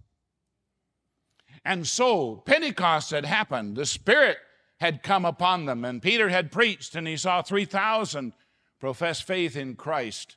And 1.65 1.87
so 1.87 2.37
Pentecost 2.37 3.11
had 3.11 3.25
happened. 3.25 3.77
The 3.77 3.87
Spirit 3.87 4.39
had 4.79 5.03
come 5.03 5.25
upon 5.25 5.65
them, 5.65 5.85
and 5.85 6.03
Peter 6.03 6.29
had 6.29 6.53
preached, 6.53 6.95
and 6.95 7.09
he 7.09 7.17
saw 7.17 7.43
3,000 7.43 8.33
profess 8.79 9.21
faith 9.21 9.57
in 9.57 9.75
Christ. 9.75 10.37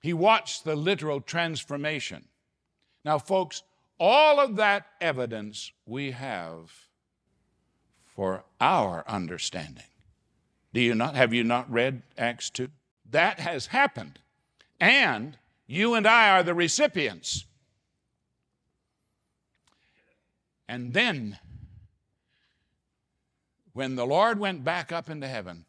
He 0.00 0.12
watched 0.12 0.64
the 0.64 0.76
literal 0.76 1.20
transformation. 1.20 2.28
Now, 3.04 3.18
folks, 3.18 3.62
all 3.98 4.40
of 4.40 4.56
that 4.56 4.86
evidence 5.00 5.72
we 5.86 6.12
have 6.12 6.70
for 8.04 8.44
our 8.60 9.04
understanding. 9.08 9.84
Do 10.72 10.80
you 10.80 10.94
not? 10.94 11.14
Have 11.14 11.32
you 11.32 11.44
not 11.44 11.70
read 11.70 12.02
Acts 12.16 12.50
2? 12.50 12.68
That 13.10 13.40
has 13.40 13.66
happened. 13.66 14.18
And 14.80 15.38
you 15.66 15.94
and 15.94 16.06
I 16.06 16.30
are 16.30 16.42
the 16.42 16.54
recipients. 16.54 17.44
And 20.68 20.92
then, 20.92 21.38
when 23.72 23.96
the 23.96 24.06
Lord 24.06 24.38
went 24.38 24.64
back 24.64 24.92
up 24.92 25.10
into 25.10 25.28
heaven, 25.28 25.66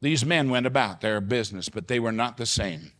these 0.00 0.24
men 0.24 0.50
went 0.50 0.66
about 0.66 1.00
their 1.00 1.20
business, 1.20 1.68
but 1.68 1.88
they 1.88 2.00
were 2.00 2.12
not 2.12 2.36
the 2.36 2.46
same. 2.46 2.92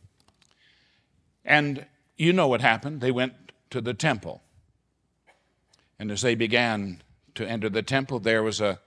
And 1.44 1.86
you 2.16 2.32
know 2.32 2.48
what 2.48 2.60
happened. 2.60 3.00
They 3.00 3.10
went 3.10 3.34
to 3.70 3.80
the 3.80 3.94
temple. 3.94 4.42
And 5.98 6.10
as 6.10 6.22
they 6.22 6.34
began 6.34 7.02
to 7.34 7.48
enter 7.48 7.68
the 7.68 7.82
temple, 7.82 8.18
there 8.18 8.42
was 8.42 8.60
a, 8.60 8.80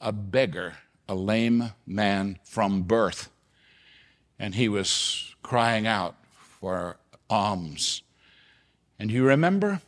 a 0.00 0.12
beggar 0.12 0.74
a 1.08 1.14
lame 1.14 1.72
man 1.86 2.38
from 2.44 2.82
birth. 2.82 3.30
And 4.42 4.56
he 4.56 4.68
was 4.68 5.36
crying 5.44 5.86
out 5.86 6.16
for 6.34 6.96
alms. 7.30 8.02
And 8.98 9.08
you 9.08 9.24
remember? 9.24 9.80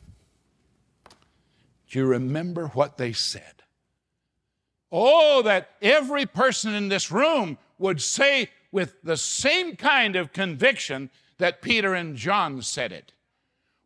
Do 1.91 1.99
you 1.99 2.07
remember 2.07 2.69
what 2.69 2.97
they 2.97 3.13
said? 3.13 3.65
Oh, 4.93 5.43
that 5.43 5.71
every 5.83 6.25
person 6.25 6.73
in 6.73 6.89
this 6.89 7.11
room 7.11 7.59
would 7.81 8.01
say 8.01 8.49
with 8.71 9.03
the 9.03 9.17
same 9.17 9.75
kind 9.75 10.15
of 10.15 10.33
conviction 10.33 11.11
that 11.39 11.61
Peter 11.61 11.93
and 11.93 12.15
John 12.15 12.63
said 12.63 12.93
it. 12.93 13.13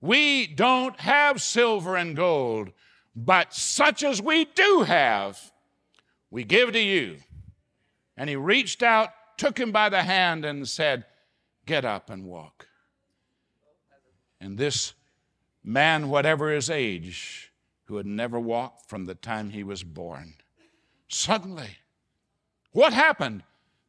We 0.02 0.46
don't 0.46 1.00
have 1.00 1.40
silver 1.40 1.96
and 1.96 2.14
gold, 2.14 2.72
but 3.16 3.54
such 3.54 4.04
as 4.04 4.20
we 4.20 4.44
do 4.44 4.82
have, 4.86 5.50
we 6.30 6.44
give 6.44 6.72
to 6.72 6.78
you. 6.78 7.16
And 8.18 8.28
he 8.28 8.36
reached 8.36 8.82
out, 8.82 9.14
took 9.38 9.58
him 9.58 9.72
by 9.72 9.88
the 9.88 10.02
hand, 10.02 10.44
and 10.44 10.68
said, 10.68 11.04
Get 11.64 11.84
up 11.84 12.10
and 12.10 12.24
walk. 12.24 12.66
And 14.40 14.58
this 14.58 14.94
man, 15.64 16.08
whatever 16.08 16.50
his 16.50 16.70
age, 16.70 17.52
who 17.84 17.96
had 17.96 18.06
never 18.06 18.38
walked 18.38 18.88
from 18.88 19.06
the 19.06 19.14
time 19.14 19.50
he 19.50 19.62
was 19.62 19.82
born, 19.82 20.34
suddenly, 21.08 21.78
what 22.72 22.92
happened? 22.92 23.42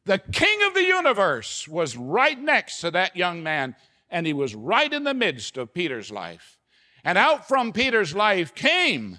The 0.06 0.18
king 0.18 0.62
of 0.62 0.74
the 0.74 0.84
universe 0.84 1.68
was 1.68 1.96
right 1.96 2.38
next 2.38 2.80
to 2.80 2.90
that 2.92 3.16
young 3.16 3.42
man, 3.42 3.76
and 4.08 4.26
he 4.26 4.32
was 4.32 4.54
right 4.54 4.92
in 4.92 5.04
the 5.04 5.14
midst 5.14 5.56
of 5.56 5.74
Peter's 5.74 6.10
life. 6.10 6.58
And 7.04 7.16
out 7.16 7.46
from 7.46 7.72
Peter's 7.72 8.14
life 8.14 8.54
came 8.54 9.18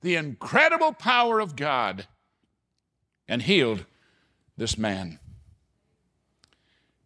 the 0.00 0.16
incredible 0.16 0.92
power 0.92 1.40
of 1.40 1.56
God 1.56 2.06
and 3.28 3.42
healed 3.42 3.86
this 4.56 4.76
man. 4.76 5.18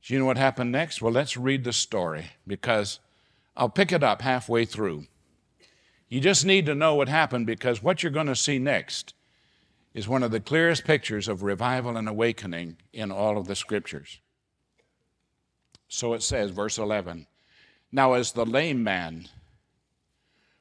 Do 0.07 0.15
you 0.15 0.21
know 0.21 0.27
what 0.27 0.39
happened 0.39 0.71
next? 0.71 1.03
Well, 1.03 1.13
let's 1.13 1.37
read 1.37 1.65
the 1.65 1.73
story 1.73 2.27
because 2.47 3.01
I'll 3.57 3.69
pick 3.69 3.91
it 3.91 4.05
up 4.05 4.23
halfway 4.23 4.65
through. 4.65 5.07
You 6.09 6.21
just 6.21 6.47
need 6.47 6.65
to 6.67 6.77
know 6.77 6.95
what 6.95 7.09
happened 7.09 7.47
because 7.47 7.83
what 7.83 8.05
you're 8.05 8.13
going 8.13 8.29
to 8.29 8.37
see 8.37 8.61
next 8.61 9.15
is 9.95 10.07
one 10.07 10.23
of 10.23 10.31
the 10.31 10.39
clearest 10.39 10.85
pictures 10.85 11.27
of 11.27 11.43
revival 11.43 11.97
and 11.97 12.09
awakening 12.09 12.77
in 12.93 13.11
all 13.11 13.37
of 13.37 13.49
the 13.49 13.57
scriptures. 13.57 14.21
So 15.89 16.15
it 16.15 16.23
says, 16.23 16.53
verse 16.53 16.79
11 16.79 17.27
Now, 17.91 18.13
as 18.13 18.31
the 18.31 18.47
lame 18.47 18.85
man 18.85 19.27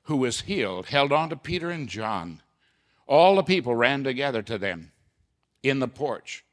who 0.05 0.17
was 0.17 0.41
healed 0.41 0.87
held 0.87 1.11
on 1.11 1.29
to 1.29 1.35
Peter 1.35 1.69
and 1.69 1.87
John, 1.87 2.41
all 3.05 3.35
the 3.35 3.43
people 3.43 3.75
ran 3.75 4.03
together 4.03 4.41
to 4.41 4.57
them 4.57 4.91
in 5.61 5.77
the 5.77 5.87
porch 5.87 6.43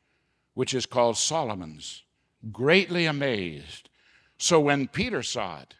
which 0.53 0.75
is 0.75 0.85
called 0.85 1.17
Solomon's, 1.17 2.03
greatly 2.51 3.07
amazed. 3.07 3.89
So 4.39 4.59
when 4.59 4.89
Peter 4.89 5.23
saw 5.23 5.61
it, 5.61 5.75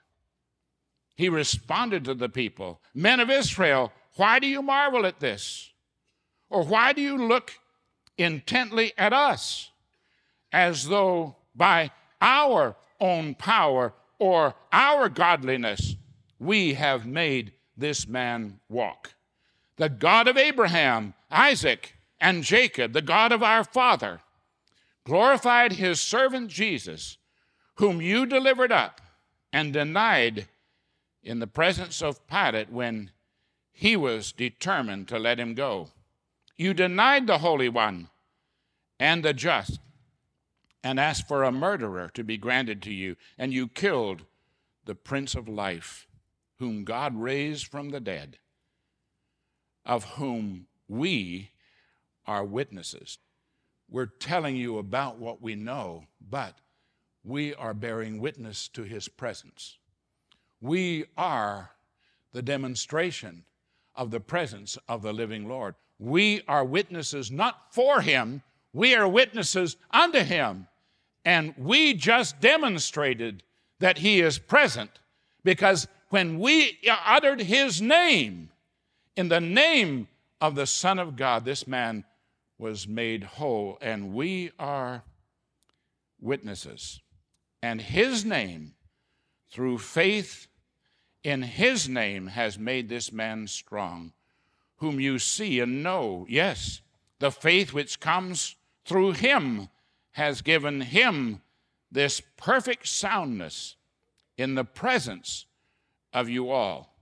he 1.17 1.29
responded 1.29 2.05
to 2.05 2.15
the 2.15 2.29
people 2.29 2.81
Men 2.95 3.21
of 3.21 3.31
Israel, 3.31 3.93
why 4.17 4.39
do 4.39 4.47
you 4.47 4.63
marvel 4.63 5.07
at 5.07 5.21
this? 5.21 5.71
Or 6.51 6.65
why 6.65 6.93
do 6.93 7.01
you 7.01 7.17
look 7.17 7.59
intently 8.19 8.93
at 8.99 9.13
us 9.13 9.71
as 10.53 10.89
though 10.89 11.37
by 11.55 11.91
our 12.21 12.77
own 13.01 13.35
power 13.35 13.93
or 14.19 14.55
our 14.73 15.09
godliness 15.09 15.97
we 16.39 16.75
have 16.75 17.07
made 17.07 17.53
this 17.77 18.07
man 18.07 18.61
walk. 18.69 19.15
The 19.77 19.89
God 19.89 20.29
of 20.29 20.37
Abraham, 20.37 21.15
Isaac, 21.31 21.95
and 22.21 22.45
Jacob, 22.45 22.93
the 22.93 23.03
God 23.03 23.33
of 23.33 23.43
our 23.43 23.65
father, 23.65 24.21
glorified 25.05 25.73
his 25.73 26.01
servant 26.01 26.49
Jesus, 26.49 27.19
whom 27.77 28.01
you 28.01 28.27
delivered 28.27 28.73
up 28.73 29.01
and 29.53 29.73
denied 29.73 30.49
in 31.23 31.39
the 31.39 31.47
presence 31.47 32.03
of 32.03 32.27
Pilate 32.27 32.71
when 32.71 33.11
he 33.73 33.97
was 33.97 34.33
determined 34.33 35.09
to 35.09 35.19
let 35.19 35.41
him 35.41 35.55
go. 35.55 35.91
You 36.57 36.75
denied 36.75 37.27
the 37.27 37.39
Holy 37.39 37.69
One 37.69 38.09
and 39.01 39.25
the 39.25 39.33
just 39.33 39.81
and 40.85 40.99
asked 40.99 41.29
for 41.29 41.45
a 41.45 41.53
murderer 41.53 42.11
to 42.15 42.25
be 42.25 42.37
granted 42.37 42.83
to 42.83 42.93
you, 42.93 43.17
and 43.39 43.53
you 43.53 43.69
killed 43.69 44.25
the 44.85 44.95
Prince 44.95 45.35
of 45.35 45.49
Life, 45.49 46.09
whom 46.59 46.85
God 46.85 47.17
raised 47.17 47.67
from 47.67 47.91
the 47.91 48.01
dead, 48.01 48.39
of 49.87 50.05
whom 50.17 50.67
we 50.89 51.51
are 52.27 52.45
witnesses. 52.45 53.19
We're 53.93 54.07
telling 54.07 54.57
you 54.57 54.79
about 54.79 55.19
what 55.19 55.43
we 55.43 55.55
know, 55.55 56.05
but 56.31 56.57
we 57.23 57.55
are 57.55 57.75
bearing 57.75 58.21
witness 58.21 58.67
to 58.69 58.85
his 58.85 59.07
presence. 59.07 59.77
We 60.63 61.05
are 61.19 61.73
the 62.33 62.41
demonstration 62.41 63.45
of 63.95 64.11
the 64.11 64.19
presence 64.19 64.79
of 64.89 65.03
the 65.03 65.13
living 65.13 65.47
Lord. 65.47 65.75
We 65.99 66.41
are 66.49 66.65
witnesses 66.65 67.31
not 67.31 67.75
for 67.75 68.01
him, 68.01 68.43
we 68.73 68.95
are 68.95 69.07
witnesses 69.07 69.77
unto 69.91 70.21
him. 70.21 70.69
And 71.27 71.55
we 71.59 71.93
just 71.93 72.41
demonstrated 72.41 73.43
that 73.79 73.99
he 73.99 74.23
is 74.23 74.39
present 74.39 74.91
because 75.45 75.87
when 76.09 76.39
we 76.41 76.79
uttered 77.05 77.43
his 77.43 77.83
name, 77.83 78.49
in 79.17 79.29
the 79.29 79.41
name 79.41 80.09
of 80.41 80.55
the 80.55 80.67
Son 80.67 80.99
of 80.99 81.15
God, 81.15 81.45
this 81.45 81.67
man 81.67 82.05
was 82.63 82.87
made 82.87 83.25
whole, 83.25 83.77
and 83.83 84.15
we 84.15 84.53
are 84.57 85.03
witnesses. 86.21 87.01
And 87.61 87.81
his 87.81 88.25
name, 88.25 88.75
through 89.51 89.79
faith 89.79 90.47
in 91.25 91.43
his 91.43 91.89
name, 91.89 92.29
has 92.29 92.61
made 92.61 92.89
this 92.89 93.13
man 93.13 93.49
strong, 93.49 94.13
whom 94.77 95.01
you 95.01 95.19
see 95.19 95.59
and 95.59 95.83
know. 95.83 96.25
Yes, 96.29 96.83
the 97.19 97.33
faith 97.33 97.73
which 97.73 97.99
comes 97.99 98.55
through 98.85 99.13
him 99.13 99.69
has 100.13 100.41
given 100.41 100.83
him 100.83 101.43
this 101.91 102.23
perfect 102.37 102.87
soundness 102.87 103.75
in 104.39 104.55
the 104.55 104.65
presence 104.65 105.47
of 106.13 106.29
you 106.29 106.49
all. 106.51 106.95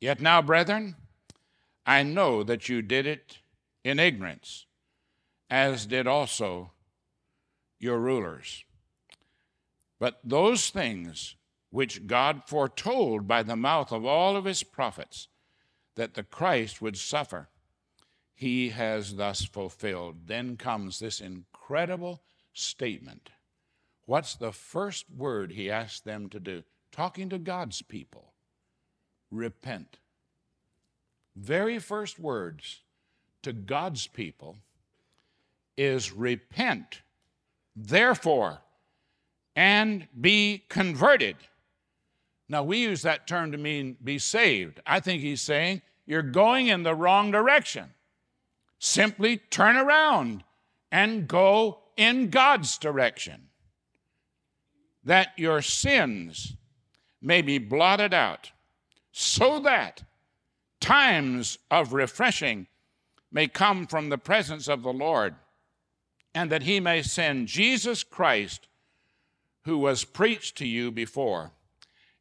Yet 0.00 0.22
now, 0.22 0.40
brethren, 0.40 0.96
I 1.84 2.02
know 2.02 2.42
that 2.44 2.70
you 2.70 2.80
did 2.80 3.06
it 3.06 3.38
in 3.84 3.98
ignorance, 3.98 4.66
as 5.50 5.86
did 5.86 6.06
also 6.06 6.72
your 7.78 7.98
rulers. 7.98 8.64
But 9.98 10.20
those 10.22 10.70
things 10.70 11.36
which 11.70 12.06
God 12.06 12.42
foretold 12.46 13.26
by 13.26 13.42
the 13.42 13.56
mouth 13.56 13.92
of 13.92 14.04
all 14.04 14.36
of 14.36 14.44
his 14.44 14.62
prophets 14.62 15.28
that 15.96 16.14
the 16.14 16.22
Christ 16.22 16.80
would 16.80 16.96
suffer, 16.96 17.48
he 18.34 18.70
has 18.70 19.16
thus 19.16 19.44
fulfilled. 19.44 20.26
Then 20.26 20.56
comes 20.56 20.98
this 20.98 21.20
incredible 21.20 22.22
statement. 22.52 23.30
What's 24.06 24.36
the 24.36 24.52
first 24.52 25.06
word 25.10 25.52
he 25.52 25.70
asked 25.70 26.04
them 26.04 26.28
to 26.30 26.40
do? 26.40 26.62
Talking 26.92 27.28
to 27.30 27.38
God's 27.38 27.82
people 27.82 28.32
repent. 29.30 29.98
Very 31.36 31.78
first 31.78 32.18
words 32.18 32.80
to 33.42 33.52
God's 33.52 34.06
people 34.06 34.56
is 35.76 36.12
repent, 36.12 37.02
therefore, 37.76 38.58
and 39.54 40.06
be 40.20 40.64
converted. 40.68 41.36
Now, 42.48 42.62
we 42.62 42.78
use 42.78 43.02
that 43.02 43.26
term 43.26 43.52
to 43.52 43.58
mean 43.58 43.96
be 44.02 44.18
saved. 44.18 44.80
I 44.86 45.00
think 45.00 45.22
he's 45.22 45.40
saying 45.40 45.82
you're 46.06 46.22
going 46.22 46.68
in 46.68 46.82
the 46.82 46.94
wrong 46.94 47.30
direction. 47.30 47.92
Simply 48.78 49.36
turn 49.36 49.76
around 49.76 50.44
and 50.90 51.28
go 51.28 51.80
in 51.96 52.30
God's 52.30 52.78
direction, 52.78 53.48
that 55.04 55.28
your 55.36 55.60
sins 55.60 56.54
may 57.20 57.42
be 57.42 57.58
blotted 57.58 58.14
out, 58.14 58.52
so 59.10 59.58
that 59.60 60.04
times 60.80 61.58
of 61.70 61.92
refreshing 61.92 62.68
may 63.30 63.48
come 63.48 63.86
from 63.86 64.08
the 64.08 64.18
presence 64.18 64.68
of 64.68 64.82
the 64.82 64.92
Lord, 64.92 65.34
and 66.34 66.50
that 66.50 66.62
he 66.62 66.80
may 66.80 67.02
send 67.02 67.48
Jesus 67.48 68.02
Christ, 68.02 68.68
who 69.64 69.78
was 69.78 70.04
preached 70.04 70.56
to 70.58 70.66
you 70.66 70.90
before. 70.90 71.52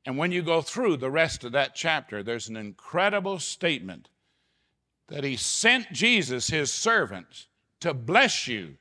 And 0.06 0.18
when 0.18 0.32
you 0.32 0.42
go 0.42 0.62
through 0.62 0.98
the 0.98 1.12
rest 1.12 1.44
of 1.44 1.52
that 1.52 1.76
chapter, 1.76 2.24
there's 2.24 2.50
an 2.50 2.58
incredible 2.58 3.40
statement 3.40 4.10
that 5.08 5.24
he 5.24 5.36
sent 5.36 5.92
Jesus, 5.92 6.48
his 6.48 6.72
servant, 6.72 7.48
to 7.80 7.94
bless 7.94 8.48
you 8.48 8.76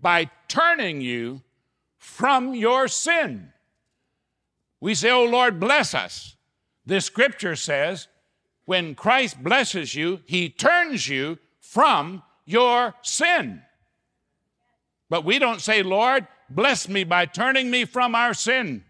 by 0.00 0.30
turning 0.48 1.00
you 1.00 1.42
from 1.98 2.54
your 2.54 2.88
sin. 2.88 3.52
We 4.80 4.94
say, 4.94 5.10
Oh 5.10 5.24
Lord, 5.24 5.58
bless 5.58 5.94
us. 5.94 6.36
This 6.86 7.04
scripture 7.04 7.56
says, 7.56 8.08
when 8.68 8.94
Christ 8.94 9.42
blesses 9.42 9.94
you, 9.94 10.20
he 10.26 10.50
turns 10.50 11.08
you 11.08 11.38
from 11.58 12.22
your 12.44 12.94
sin. 13.00 13.62
But 15.08 15.24
we 15.24 15.38
don't 15.38 15.62
say, 15.62 15.82
Lord, 15.82 16.26
bless 16.50 16.86
me 16.86 17.04
by 17.04 17.24
turning 17.24 17.70
me 17.70 17.86
from 17.86 18.14
our 18.14 18.34
sin. 18.34 18.84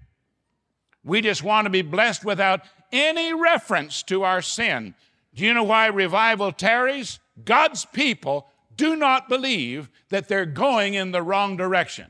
We 1.04 1.20
just 1.20 1.44
want 1.44 1.66
to 1.66 1.70
be 1.70 1.82
blessed 1.82 2.24
without 2.24 2.62
any 2.90 3.32
reference 3.32 4.02
to 4.02 4.24
our 4.24 4.42
sin. 4.42 4.96
Do 5.36 5.44
you 5.44 5.54
know 5.54 5.62
why 5.62 5.86
revival 5.86 6.50
tarries? 6.50 7.20
God's 7.44 7.84
people 7.84 8.48
do 8.76 8.96
not 8.96 9.28
believe 9.28 9.90
that 10.08 10.26
they're 10.26 10.44
going 10.44 10.94
in 10.94 11.12
the 11.12 11.22
wrong 11.22 11.56
direction. 11.56 12.06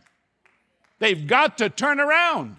They've 1.01 1.27
got 1.27 1.59
to 1.59 1.69
turn 1.69 2.01
around. 2.01 2.57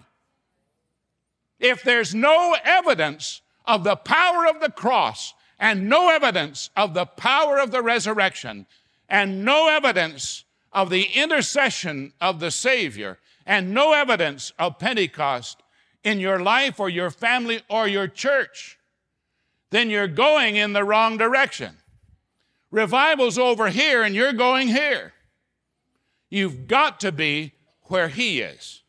If 1.58 1.82
there's 1.82 2.14
no 2.14 2.54
evidence 2.62 3.42
of 3.70 3.84
the 3.84 3.94
power 3.94 4.48
of 4.48 4.60
the 4.60 4.70
cross 4.70 5.32
and 5.56 5.88
no 5.88 6.08
evidence 6.08 6.70
of 6.76 6.92
the 6.92 7.06
power 7.06 7.60
of 7.60 7.70
the 7.70 7.80
resurrection 7.80 8.66
and 9.08 9.44
no 9.44 9.68
evidence 9.68 10.44
of 10.72 10.90
the 10.90 11.04
intercession 11.14 12.12
of 12.20 12.40
the 12.40 12.50
Savior 12.50 13.16
and 13.46 13.72
no 13.72 13.92
evidence 13.92 14.52
of 14.58 14.80
Pentecost 14.80 15.62
in 16.02 16.18
your 16.18 16.40
life 16.40 16.80
or 16.80 16.88
your 16.88 17.10
family 17.12 17.62
or 17.68 17.86
your 17.86 18.08
church, 18.08 18.76
then 19.70 19.88
you're 19.88 20.08
going 20.08 20.56
in 20.56 20.72
the 20.72 20.82
wrong 20.82 21.16
direction. 21.16 21.76
Revival's 22.72 23.38
over 23.38 23.68
here 23.68 24.02
and 24.02 24.16
you're 24.16 24.32
going 24.32 24.66
here. 24.66 25.12
You've 26.28 26.66
got 26.66 26.98
to 27.00 27.12
be 27.12 27.52
where 27.82 28.08
He 28.08 28.40
is. 28.40 28.82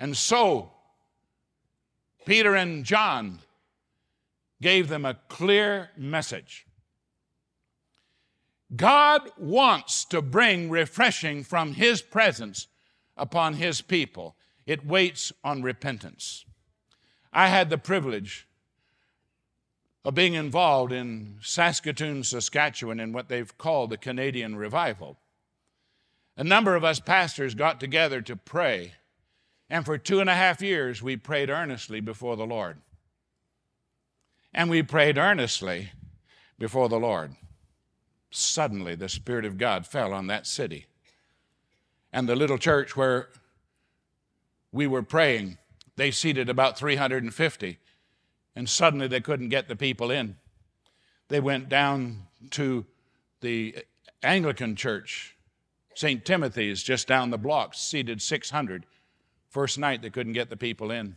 And 0.00 0.16
so, 0.16 0.71
Peter 2.24 2.54
and 2.54 2.84
John 2.84 3.40
gave 4.60 4.88
them 4.88 5.04
a 5.04 5.18
clear 5.28 5.90
message. 5.96 6.66
God 8.74 9.30
wants 9.36 10.04
to 10.06 10.22
bring 10.22 10.70
refreshing 10.70 11.44
from 11.44 11.74
His 11.74 12.00
presence 12.00 12.68
upon 13.16 13.54
His 13.54 13.80
people. 13.80 14.36
It 14.66 14.86
waits 14.86 15.32
on 15.44 15.62
repentance. 15.62 16.44
I 17.32 17.48
had 17.48 17.70
the 17.70 17.78
privilege 17.78 18.46
of 20.04 20.14
being 20.14 20.34
involved 20.34 20.92
in 20.92 21.38
Saskatoon, 21.42 22.24
Saskatchewan, 22.24 23.00
in 23.00 23.12
what 23.12 23.28
they've 23.28 23.56
called 23.58 23.90
the 23.90 23.96
Canadian 23.96 24.56
Revival. 24.56 25.18
A 26.36 26.44
number 26.44 26.74
of 26.74 26.84
us 26.84 26.98
pastors 26.98 27.54
got 27.54 27.78
together 27.78 28.20
to 28.22 28.36
pray, 28.36 28.94
and 29.72 29.86
for 29.86 29.96
two 29.96 30.20
and 30.20 30.28
a 30.28 30.34
half 30.34 30.60
years 30.60 31.02
we 31.02 31.16
prayed 31.16 31.48
earnestly 31.48 31.98
before 31.98 32.36
the 32.36 32.46
Lord. 32.46 32.76
And 34.52 34.68
we 34.68 34.82
prayed 34.82 35.16
earnestly 35.16 35.92
before 36.58 36.90
the 36.90 37.00
Lord. 37.00 37.36
Suddenly, 38.30 38.96
the 38.96 39.08
Spirit 39.08 39.46
of 39.46 39.56
God 39.56 39.86
fell 39.86 40.12
on 40.12 40.26
that 40.26 40.46
city. 40.46 40.88
And 42.12 42.28
the 42.28 42.36
little 42.36 42.58
church 42.58 42.98
where 42.98 43.30
we 44.72 44.86
were 44.86 45.02
praying, 45.02 45.56
they 45.96 46.10
seated 46.10 46.50
about 46.50 46.76
350 46.76 47.78
and 48.54 48.68
suddenly 48.68 49.08
they 49.08 49.22
couldn't 49.22 49.48
get 49.48 49.68
the 49.68 49.76
people 49.76 50.10
in. 50.10 50.36
They 51.28 51.40
went 51.40 51.70
down 51.70 52.26
to 52.50 52.84
the 53.40 53.86
Anglican 54.22 54.76
church, 54.76 55.34
St. 55.94 56.26
Timothy's, 56.26 56.82
just 56.82 57.08
down 57.08 57.30
the 57.30 57.38
block, 57.38 57.72
seated 57.72 58.20
600. 58.20 58.84
First 59.52 59.78
night 59.78 60.00
they 60.00 60.08
couldn't 60.08 60.32
get 60.32 60.48
the 60.48 60.56
people 60.56 60.90
in. 60.90 61.16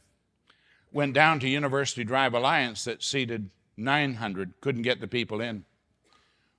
went 0.91 1.13
down 1.13 1.39
to 1.39 1.47
University 1.47 2.03
Drive 2.03 2.33
Alliance 2.33 2.83
that 2.83 3.01
seated 3.01 3.49
900, 3.77 4.59
couldn't 4.59 4.81
get 4.81 4.99
the 4.99 5.07
people 5.07 5.39
in. 5.39 5.63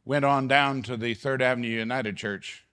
Went 0.07 0.25
on 0.25 0.49
down 0.49 0.81
to 0.85 0.97
the 0.97 1.13
Third 1.13 1.43
Avenue 1.43 1.69
United 1.69 2.17
Church, 2.17 2.65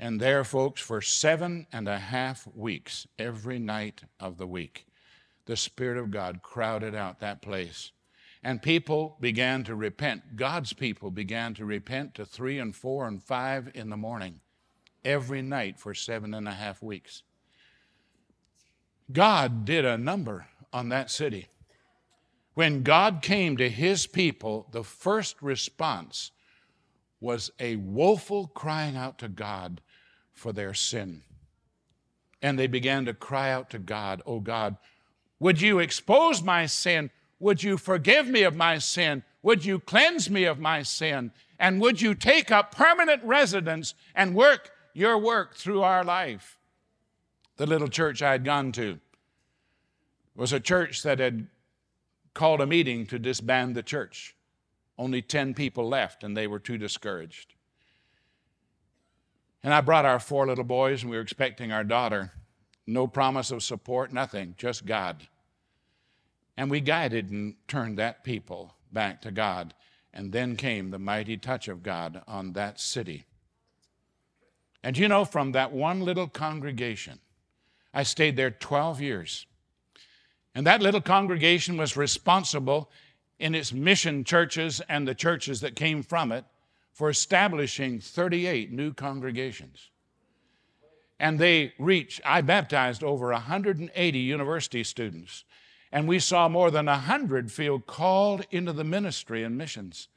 and 0.00 0.20
there, 0.20 0.42
folks, 0.42 0.82
for 0.82 1.00
seven 1.00 1.68
and 1.72 1.86
a 1.86 2.00
half 2.00 2.48
weeks, 2.56 3.06
every 3.20 3.60
night 3.60 4.02
of 4.18 4.36
the 4.36 4.48
week, 4.48 4.88
the 5.46 5.56
Spirit 5.56 5.96
of 5.96 6.10
God 6.10 6.42
crowded 6.42 6.92
out 6.92 7.20
that 7.20 7.40
place. 7.40 7.92
And 8.42 8.60
people 8.60 9.16
began 9.20 9.62
to 9.62 9.76
repent. 9.76 10.34
God's 10.34 10.72
people 10.72 11.12
began 11.12 11.54
to 11.54 11.64
repent 11.64 12.16
to 12.16 12.26
three 12.26 12.58
and 12.58 12.74
four 12.74 13.06
and 13.06 13.22
five 13.22 13.70
in 13.76 13.90
the 13.90 13.96
morning 13.96 14.40
every 15.04 15.40
night 15.40 15.78
for 15.78 15.94
seven 15.94 16.34
and 16.34 16.48
a 16.48 16.52
half 16.52 16.82
weeks. 16.82 17.22
God 19.14 19.64
did 19.64 19.84
a 19.84 19.96
number 19.96 20.48
on 20.72 20.88
that 20.88 21.08
city. 21.08 21.46
When 22.54 22.82
God 22.82 23.22
came 23.22 23.56
to 23.56 23.70
his 23.70 24.08
people, 24.08 24.66
the 24.72 24.82
first 24.82 25.40
response 25.40 26.32
was 27.20 27.52
a 27.60 27.76
woeful 27.76 28.48
crying 28.48 28.96
out 28.96 29.18
to 29.18 29.28
God 29.28 29.80
for 30.32 30.52
their 30.52 30.74
sin. 30.74 31.22
And 32.42 32.58
they 32.58 32.66
began 32.66 33.04
to 33.04 33.14
cry 33.14 33.52
out 33.52 33.70
to 33.70 33.78
God, 33.78 34.20
Oh 34.26 34.40
God, 34.40 34.76
would 35.38 35.60
you 35.60 35.78
expose 35.78 36.42
my 36.42 36.66
sin? 36.66 37.10
Would 37.38 37.62
you 37.62 37.78
forgive 37.78 38.26
me 38.26 38.42
of 38.42 38.56
my 38.56 38.78
sin? 38.78 39.22
Would 39.42 39.64
you 39.64 39.78
cleanse 39.78 40.28
me 40.28 40.44
of 40.44 40.58
my 40.58 40.82
sin? 40.82 41.30
And 41.58 41.80
would 41.80 42.00
you 42.00 42.16
take 42.16 42.50
up 42.50 42.74
permanent 42.74 43.22
residence 43.22 43.94
and 44.14 44.34
work 44.34 44.72
your 44.92 45.18
work 45.18 45.54
through 45.54 45.82
our 45.82 46.02
life? 46.02 46.58
The 47.56 47.66
little 47.66 47.88
church 47.88 48.20
I 48.20 48.32
had 48.32 48.44
gone 48.44 48.72
to 48.72 48.98
was 50.36 50.52
a 50.52 50.60
church 50.60 51.02
that 51.02 51.18
had 51.18 51.46
called 52.34 52.60
a 52.60 52.66
meeting 52.66 53.06
to 53.06 53.18
disband 53.18 53.74
the 53.74 53.82
church. 53.82 54.34
Only 54.98 55.22
10 55.22 55.54
people 55.54 55.88
left, 55.88 56.22
and 56.22 56.36
they 56.36 56.46
were 56.46 56.58
too 56.58 56.78
discouraged. 56.78 57.54
And 59.62 59.72
I 59.72 59.80
brought 59.80 60.04
our 60.04 60.20
four 60.20 60.46
little 60.46 60.64
boys, 60.64 61.02
and 61.02 61.10
we 61.10 61.16
were 61.16 61.22
expecting 61.22 61.72
our 61.72 61.84
daughter. 61.84 62.32
No 62.86 63.06
promise 63.06 63.50
of 63.50 63.62
support, 63.62 64.12
nothing, 64.12 64.54
just 64.58 64.84
God. 64.84 65.26
And 66.56 66.70
we 66.70 66.80
guided 66.80 67.30
and 67.30 67.54
turned 67.66 67.98
that 67.98 68.24
people 68.24 68.74
back 68.92 69.22
to 69.22 69.30
God. 69.30 69.74
And 70.12 70.30
then 70.30 70.54
came 70.54 70.90
the 70.90 70.98
mighty 70.98 71.36
touch 71.36 71.66
of 71.66 71.82
God 71.82 72.22
on 72.28 72.52
that 72.52 72.78
city. 72.78 73.24
And 74.84 74.96
you 74.96 75.08
know, 75.08 75.24
from 75.24 75.52
that 75.52 75.72
one 75.72 76.02
little 76.02 76.28
congregation, 76.28 77.18
I 77.92 78.04
stayed 78.04 78.36
there 78.36 78.50
12 78.50 79.00
years. 79.00 79.46
And 80.54 80.66
that 80.66 80.82
little 80.82 81.00
congregation 81.00 81.76
was 81.76 81.96
responsible 81.96 82.90
in 83.38 83.54
its 83.54 83.72
mission 83.72 84.24
churches 84.24 84.80
and 84.88 85.06
the 85.06 85.14
churches 85.14 85.60
that 85.60 85.74
came 85.74 86.02
from 86.02 86.30
it 86.30 86.44
for 86.92 87.10
establishing 87.10 87.98
38 87.98 88.70
new 88.70 88.92
congregations. 88.92 89.90
And 91.18 91.38
they 91.38 91.72
reached, 91.78 92.20
I 92.24 92.40
baptized 92.40 93.02
over 93.02 93.28
180 93.32 94.18
university 94.18 94.84
students, 94.84 95.44
and 95.90 96.06
we 96.06 96.18
saw 96.18 96.48
more 96.48 96.70
than 96.70 96.86
100 96.86 97.50
feel 97.50 97.80
called 97.80 98.46
into 98.50 98.72
the 98.72 98.84
ministry 98.84 99.42
and 99.42 99.56
missions. 99.56 100.08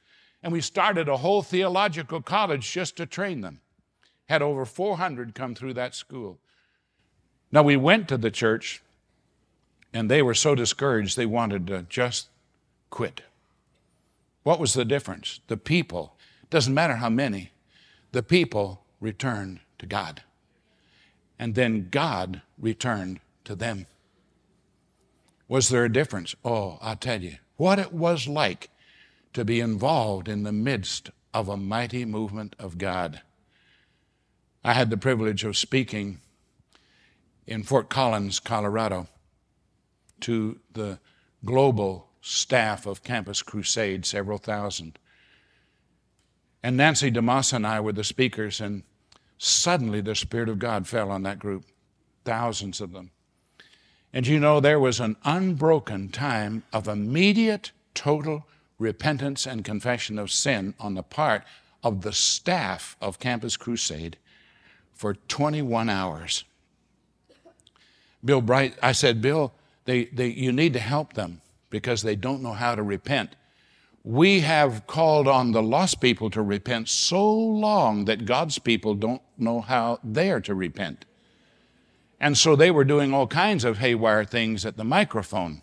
And 0.42 0.52
we 0.52 0.60
started 0.60 1.08
a 1.08 1.16
whole 1.16 1.42
theological 1.42 2.20
college 2.20 2.70
just 2.70 2.96
to 2.96 3.06
train 3.06 3.40
them. 3.40 3.60
Had 4.28 4.42
over 4.42 4.64
400 4.64 5.34
come 5.34 5.54
through 5.54 5.74
that 5.74 5.94
school. 5.94 6.38
Now, 7.50 7.62
we 7.62 7.76
went 7.76 8.08
to 8.08 8.18
the 8.18 8.30
church 8.30 8.82
and 9.92 10.10
they 10.10 10.22
were 10.22 10.34
so 10.34 10.54
discouraged 10.54 11.16
they 11.16 11.26
wanted 11.26 11.66
to 11.66 11.86
just 11.88 12.28
quit. 12.90 13.22
What 14.42 14.60
was 14.60 14.74
the 14.74 14.84
difference? 14.84 15.40
The 15.48 15.56
people, 15.56 16.16
doesn't 16.50 16.74
matter 16.74 16.96
how 16.96 17.10
many, 17.10 17.52
the 18.12 18.22
people 18.22 18.84
returned 19.00 19.60
to 19.78 19.86
God. 19.86 20.22
And 21.38 21.54
then 21.54 21.88
God 21.90 22.42
returned 22.58 23.20
to 23.44 23.54
them. 23.54 23.86
Was 25.48 25.68
there 25.68 25.84
a 25.84 25.92
difference? 25.92 26.34
Oh, 26.44 26.78
I'll 26.80 26.96
tell 26.96 27.22
you 27.22 27.36
what 27.56 27.78
it 27.78 27.92
was 27.92 28.28
like 28.28 28.70
to 29.32 29.44
be 29.44 29.60
involved 29.60 30.28
in 30.28 30.42
the 30.42 30.52
midst 30.52 31.10
of 31.32 31.48
a 31.48 31.56
mighty 31.56 32.04
movement 32.04 32.56
of 32.58 32.78
God. 32.78 33.22
I 34.64 34.72
had 34.72 34.90
the 34.90 34.96
privilege 34.96 35.44
of 35.44 35.56
speaking 35.56 36.20
in 37.46 37.62
Fort 37.62 37.88
Collins, 37.88 38.40
Colorado 38.40 39.06
to 40.20 40.58
the 40.72 40.98
global 41.44 42.08
staff 42.20 42.86
of 42.86 43.02
Campus 43.02 43.42
Crusade, 43.42 44.04
several 44.04 44.38
thousand. 44.38 44.98
And 46.62 46.76
Nancy 46.76 47.10
DeMoss 47.10 47.52
and 47.52 47.66
I 47.66 47.80
were 47.80 47.92
the 47.92 48.04
speakers, 48.04 48.60
and 48.60 48.82
suddenly 49.38 50.00
the 50.00 50.14
Spirit 50.14 50.48
of 50.48 50.58
God 50.58 50.86
fell 50.86 51.10
on 51.10 51.22
that 51.22 51.38
group, 51.38 51.64
thousands 52.24 52.80
of 52.80 52.92
them. 52.92 53.10
And 54.12 54.26
you 54.26 54.40
know, 54.40 54.58
there 54.60 54.80
was 54.80 55.00
an 55.00 55.16
unbroken 55.24 56.08
time 56.08 56.64
of 56.72 56.88
immediate, 56.88 57.72
total 57.94 58.46
repentance 58.78 59.46
and 59.46 59.64
confession 59.64 60.18
of 60.18 60.30
sin 60.30 60.74
on 60.78 60.94
the 60.94 61.02
part 61.02 61.44
of 61.82 62.02
the 62.02 62.12
staff 62.12 62.96
of 63.00 63.18
Campus 63.18 63.56
Crusade 63.56 64.16
for 64.92 65.14
21 65.14 65.88
hours. 65.88 66.44
Bill 68.24 68.40
Bright, 68.40 68.74
I 68.82 68.92
said, 68.92 69.22
Bill, 69.22 69.52
they, 69.88 70.04
they, 70.04 70.26
you 70.26 70.52
need 70.52 70.74
to 70.74 70.80
help 70.80 71.14
them 71.14 71.40
because 71.70 72.02
they 72.02 72.14
don't 72.14 72.42
know 72.42 72.52
how 72.52 72.74
to 72.74 72.82
repent. 72.82 73.36
We 74.04 74.40
have 74.40 74.86
called 74.86 75.26
on 75.26 75.52
the 75.52 75.62
lost 75.62 76.02
people 76.02 76.28
to 76.28 76.42
repent 76.42 76.90
so 76.90 77.26
long 77.26 78.04
that 78.04 78.26
God's 78.26 78.58
people 78.58 78.94
don't 78.94 79.22
know 79.38 79.62
how 79.62 79.98
they 80.04 80.30
are 80.30 80.42
to 80.42 80.54
repent. 80.54 81.06
And 82.20 82.36
so 82.36 82.54
they 82.54 82.70
were 82.70 82.84
doing 82.84 83.14
all 83.14 83.26
kinds 83.26 83.64
of 83.64 83.78
haywire 83.78 84.26
things 84.26 84.66
at 84.66 84.76
the 84.76 84.84
microphone. 84.84 85.62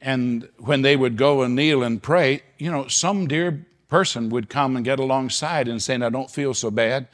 And 0.00 0.48
when 0.58 0.82
they 0.82 0.96
would 0.96 1.16
go 1.16 1.42
and 1.42 1.54
kneel 1.54 1.84
and 1.84 2.02
pray, 2.02 2.42
you 2.58 2.68
know, 2.68 2.88
some 2.88 3.28
dear 3.28 3.64
person 3.86 4.28
would 4.30 4.48
come 4.48 4.74
and 4.74 4.84
get 4.84 4.98
alongside 4.98 5.68
and 5.68 5.80
say, 5.80 5.94
I 5.94 6.10
don't 6.10 6.32
feel 6.32 6.52
so 6.52 6.72
bad. 6.72 7.06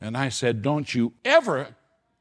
And 0.00 0.16
I 0.16 0.30
said, 0.30 0.62
Don't 0.62 0.94
you 0.94 1.12
ever 1.22 1.76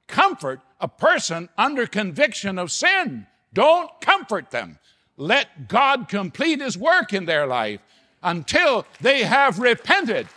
comfort 0.07 0.59
a 0.81 0.87
person 0.87 1.47
under 1.57 1.85
conviction 1.85 2.59
of 2.59 2.71
sin. 2.71 3.27
Don't 3.53 3.89
comfort 4.01 4.51
them. 4.51 4.79
Let 5.15 5.67
God 5.67 6.09
complete 6.09 6.59
His 6.59 6.77
work 6.77 7.13
in 7.13 7.25
their 7.25 7.45
life 7.45 7.79
until 8.23 8.85
they 8.99 9.23
have 9.23 9.59
repented. 9.59 10.27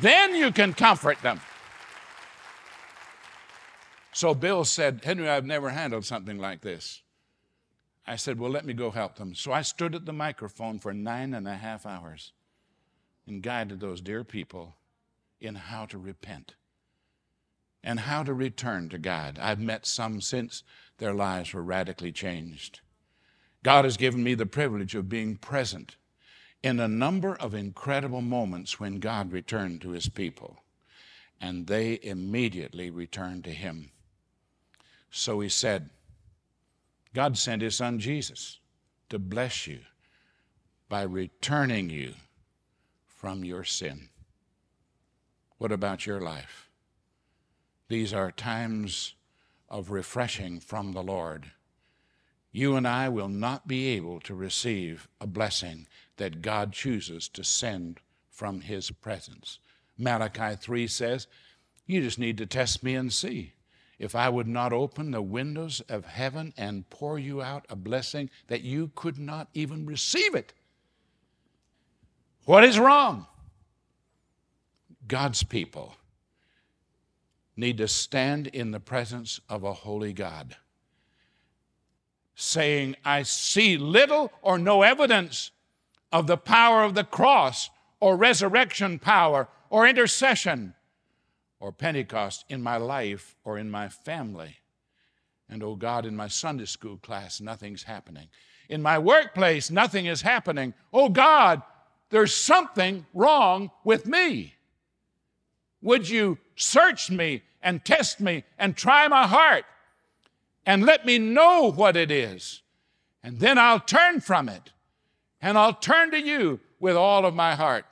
Then 0.00 0.34
you 0.34 0.52
can 0.52 0.74
comfort 0.74 1.20
them. 1.22 1.40
So 4.12 4.34
Bill 4.34 4.64
said, 4.64 5.02
Henry, 5.04 5.28
I've 5.28 5.44
never 5.44 5.70
handled 5.70 6.04
something 6.04 6.38
like 6.38 6.60
this. 6.60 7.02
I 8.06 8.16
said, 8.16 8.40
Well, 8.40 8.50
let 8.50 8.64
me 8.64 8.72
go 8.72 8.90
help 8.90 9.16
them. 9.16 9.34
So 9.34 9.52
I 9.52 9.62
stood 9.62 9.94
at 9.94 10.06
the 10.06 10.12
microphone 10.12 10.78
for 10.78 10.92
nine 10.92 11.34
and 11.34 11.46
a 11.46 11.54
half 11.54 11.86
hours 11.86 12.32
and 13.26 13.42
guided 13.42 13.80
those 13.80 14.00
dear 14.00 14.24
people 14.24 14.76
in 15.40 15.54
how 15.54 15.86
to 15.86 15.98
repent 15.98 16.54
and 17.82 18.00
how 18.00 18.22
to 18.22 18.34
return 18.34 18.88
to 18.88 18.98
God. 18.98 19.38
I've 19.40 19.60
met 19.60 19.86
some 19.86 20.20
since 20.20 20.62
their 20.98 21.14
lives 21.14 21.52
were 21.52 21.62
radically 21.62 22.12
changed. 22.12 22.80
God 23.62 23.84
has 23.84 23.96
given 23.96 24.22
me 24.22 24.34
the 24.34 24.46
privilege 24.46 24.94
of 24.94 25.08
being 25.08 25.36
present 25.36 25.96
in 26.62 26.80
a 26.80 26.88
number 26.88 27.36
of 27.36 27.54
incredible 27.54 28.20
moments 28.20 28.80
when 28.80 28.98
God 28.98 29.32
returned 29.32 29.80
to 29.82 29.90
his 29.90 30.08
people, 30.08 30.58
and 31.40 31.66
they 31.66 31.98
immediately 32.02 32.90
returned 32.90 33.44
to 33.44 33.50
him. 33.50 33.90
So 35.10 35.40
he 35.40 35.48
said, 35.48 35.90
God 37.14 37.38
sent 37.38 37.62
his 37.62 37.76
son 37.76 37.98
Jesus 37.98 38.58
to 39.08 39.18
bless 39.18 39.66
you 39.66 39.80
by 40.88 41.02
returning 41.02 41.90
you 41.90 42.14
from 43.06 43.44
your 43.44 43.64
sin. 43.64 44.08
What 45.58 45.72
about 45.72 46.06
your 46.06 46.20
life? 46.20 46.67
These 47.88 48.12
are 48.12 48.30
times 48.30 49.14
of 49.70 49.90
refreshing 49.90 50.60
from 50.60 50.92
the 50.92 51.02
Lord. 51.02 51.52
You 52.52 52.76
and 52.76 52.86
I 52.86 53.08
will 53.08 53.28
not 53.28 53.66
be 53.66 53.88
able 53.88 54.20
to 54.20 54.34
receive 54.34 55.08
a 55.20 55.26
blessing 55.26 55.86
that 56.16 56.42
God 56.42 56.72
chooses 56.72 57.28
to 57.30 57.44
send 57.44 58.00
from 58.30 58.60
His 58.60 58.90
presence. 58.90 59.58
Malachi 59.96 60.56
3 60.56 60.86
says, 60.86 61.26
You 61.86 62.02
just 62.02 62.18
need 62.18 62.36
to 62.38 62.46
test 62.46 62.82
me 62.82 62.94
and 62.94 63.12
see. 63.12 63.54
If 63.98 64.14
I 64.14 64.28
would 64.28 64.46
not 64.46 64.72
open 64.72 65.10
the 65.10 65.22
windows 65.22 65.80
of 65.88 66.04
heaven 66.04 66.52
and 66.56 66.88
pour 66.88 67.18
you 67.18 67.42
out 67.42 67.66
a 67.68 67.74
blessing 67.76 68.30
that 68.46 68.62
you 68.62 68.92
could 68.94 69.18
not 69.18 69.48
even 69.54 69.86
receive 69.86 70.34
it. 70.34 70.52
What 72.44 72.64
is 72.64 72.78
wrong? 72.78 73.26
God's 75.06 75.42
people 75.42 75.94
need 77.58 77.76
to 77.78 77.88
stand 77.88 78.46
in 78.46 78.70
the 78.70 78.80
presence 78.80 79.40
of 79.48 79.64
a 79.64 79.72
holy 79.72 80.12
God 80.12 80.56
saying, 82.40 82.94
I 83.04 83.24
see 83.24 83.76
little 83.76 84.30
or 84.42 84.58
no 84.58 84.82
evidence 84.82 85.50
of 86.12 86.28
the 86.28 86.36
power 86.36 86.84
of 86.84 86.94
the 86.94 87.02
cross 87.02 87.68
or 87.98 88.16
resurrection 88.16 89.00
power 89.00 89.48
or 89.70 89.88
intercession 89.88 90.72
or 91.58 91.72
Pentecost 91.72 92.44
in 92.48 92.62
my 92.62 92.76
life 92.76 93.34
or 93.42 93.58
in 93.58 93.68
my 93.68 93.88
family. 93.88 94.58
And 95.48 95.64
oh 95.64 95.74
God, 95.74 96.06
in 96.06 96.14
my 96.14 96.28
Sunday 96.28 96.66
school 96.66 96.96
class, 96.98 97.40
nothing's 97.40 97.82
happening. 97.82 98.28
In 98.68 98.82
my 98.82 99.00
workplace, 99.00 99.68
nothing 99.68 100.06
is 100.06 100.22
happening. 100.22 100.74
Oh 100.92 101.08
God, 101.08 101.60
there's 102.10 102.32
something 102.32 103.04
wrong 103.14 103.72
with 103.82 104.06
me. 104.06 104.54
Would 105.82 106.08
you 106.08 106.38
search 106.54 107.10
me 107.10 107.42
and 107.62 107.84
test 107.84 108.20
me 108.20 108.44
and 108.58 108.76
try 108.76 109.08
my 109.08 109.26
heart 109.26 109.64
and 110.64 110.84
let 110.84 111.06
me 111.06 111.18
know 111.18 111.70
what 111.70 111.96
it 111.96 112.10
is? 112.10 112.62
And 113.22 113.40
then 113.40 113.58
I'll 113.58 113.80
turn 113.80 114.20
from 114.20 114.48
it 114.48 114.72
and 115.40 115.58
I'll 115.58 115.74
turn 115.74 116.10
to 116.12 116.20
you 116.20 116.60
with 116.80 116.96
all 116.96 117.26
of 117.26 117.34
my 117.34 117.54
heart 117.54 117.84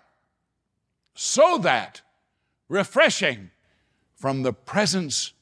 so 1.14 1.58
that 1.58 2.02
refreshing 2.68 3.50
from 4.14 4.42
the 4.42 4.52
presence 4.52 5.32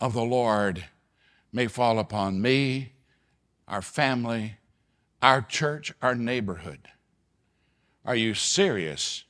of 0.00 0.12
the 0.12 0.24
Lord 0.24 0.84
may 1.52 1.66
fall 1.66 1.98
upon 1.98 2.40
me, 2.40 2.92
our 3.66 3.82
family, 3.82 4.56
our 5.22 5.42
church, 5.42 5.92
our 6.00 6.14
neighborhood. 6.14 6.88
Are 8.04 8.16
you 8.16 8.34
serious 8.34 9.24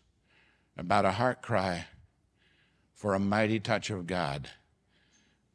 about 0.77 1.05
a 1.05 1.13
heart 1.13 1.43
cry 1.43 1.87
for 2.99 3.15
a 3.15 3.21
mighty 3.21 3.61
touch 3.61 3.91
of 3.91 4.09
God? 4.09 4.51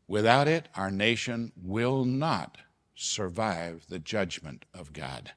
Without 0.07 0.47
it, 0.47 0.69
our 0.75 0.89
nation 0.89 1.51
will 1.61 2.05
not 2.05 2.57
survive 2.95 3.85
the 3.89 3.99
judgment 3.99 4.63
of 4.73 4.93
God. 4.93 5.33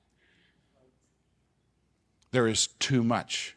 There 2.30 2.46
is 2.46 2.68
too 2.68 3.02
much. 3.02 3.56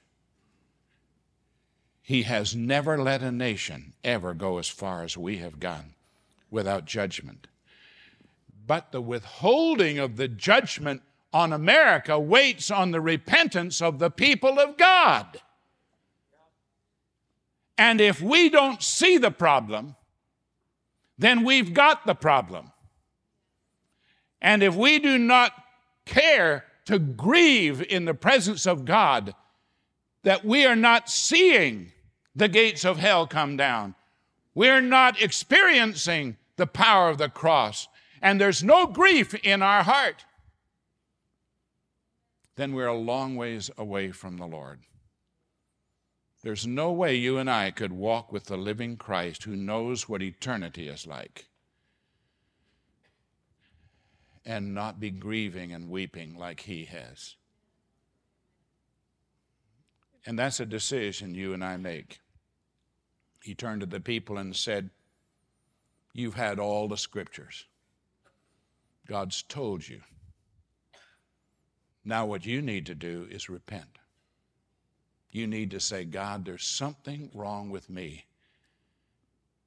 He 2.02 2.24
has 2.24 2.56
never 2.56 2.98
let 2.98 3.22
a 3.22 3.32
nation 3.32 3.94
ever 4.04 4.34
go 4.34 4.58
as 4.58 4.68
far 4.68 5.04
as 5.04 5.16
we 5.16 5.38
have 5.38 5.60
gone 5.60 5.94
without 6.50 6.86
judgment. 6.86 7.46
But 8.66 8.92
the 8.92 9.02
withholding 9.02 10.00
of 10.00 10.18
the 10.18 10.28
judgment 10.28 11.04
on 11.32 11.54
America 11.54 12.18
waits 12.18 12.72
on 12.72 12.90
the 12.90 13.02
repentance 13.02 13.80
of 13.80 14.00
the 14.00 14.10
people 14.10 14.60
of 14.60 14.76
God. 14.76 15.40
And 17.80 18.02
if 18.02 18.22
we 18.22 18.50
don't 18.50 18.84
see 18.84 19.18
the 19.18 19.32
problem, 19.32 19.96
then 21.18 21.46
we've 21.46 21.74
got 21.74 22.06
the 22.06 22.14
problem. 22.14 22.72
And 24.42 24.62
if 24.62 24.76
we 24.76 25.00
do 25.00 25.18
not 25.18 25.54
care 26.06 26.66
to 26.86 27.00
grieve 27.00 27.82
in 27.82 28.06
the 28.06 28.14
presence 28.14 28.66
of 28.66 28.84
God 28.84 29.34
that 30.24 30.44
we 30.44 30.66
are 30.66 30.76
not 30.76 31.10
seeing 31.10 31.94
the 32.36 32.48
gates 32.48 32.84
of 32.84 32.98
hell 32.98 33.28
come 33.28 33.56
down. 33.56 33.96
We're 34.54 34.82
not 34.82 35.22
experiencing 35.22 36.36
the 36.58 36.68
power 36.68 37.10
of 37.10 37.18
the 37.18 37.30
cross, 37.30 37.88
and 38.22 38.42
there's 38.42 38.64
no 38.64 38.88
grief 38.88 39.34
in 39.36 39.62
our 39.62 39.84
heart. 39.84 40.26
Then 42.56 42.74
we're 42.74 42.88
a 42.88 42.98
long 42.98 43.36
ways 43.36 43.72
away 43.78 44.12
from 44.12 44.38
the 44.38 44.48
Lord. 44.48 44.80
There's 46.42 46.66
no 46.66 46.92
way 46.92 47.16
you 47.16 47.38
and 47.38 47.50
I 47.50 47.72
could 47.72 47.92
walk 47.92 48.32
with 48.32 48.46
the 48.46 48.58
living 48.58 48.96
Christ 48.96 49.44
who 49.44 49.56
knows 49.56 50.08
what 50.08 50.22
eternity 50.22 50.88
is 50.88 51.06
like 51.06 51.48
and 54.46 54.74
not 54.74 55.00
be 55.00 55.12
grieving 55.12 55.74
and 55.74 55.90
weeping 55.90 56.38
like 56.38 56.62
he 56.62 56.86
has. 56.86 57.36
And 60.26 60.40
that's 60.40 60.60
a 60.60 60.66
decision 60.66 61.36
you 61.36 61.54
and 61.54 61.64
I 61.64 61.78
make. 61.78 62.20
He 63.44 63.54
turned 63.54 63.82
to 63.82 63.86
the 63.86 64.00
people 64.00 64.38
and 64.38 64.56
said, 64.56 64.90
You've 66.14 66.34
had 66.34 66.58
all 66.58 66.88
the 66.88 66.98
scriptures. 66.98 67.66
God's 69.08 69.44
told 69.44 69.88
you. 69.88 70.02
Now, 72.04 72.26
what 72.26 72.46
you 72.46 72.62
need 72.62 72.88
to 72.88 72.96
do 72.96 73.28
is 73.30 73.50
repent. 73.50 73.99
You 75.32 75.48
need 75.48 75.72
to 75.72 75.80
say, 75.80 76.06
God, 76.06 76.46
there's 76.46 76.64
something 76.64 77.30
wrong 77.34 77.70
with 77.70 77.90
me 77.90 78.26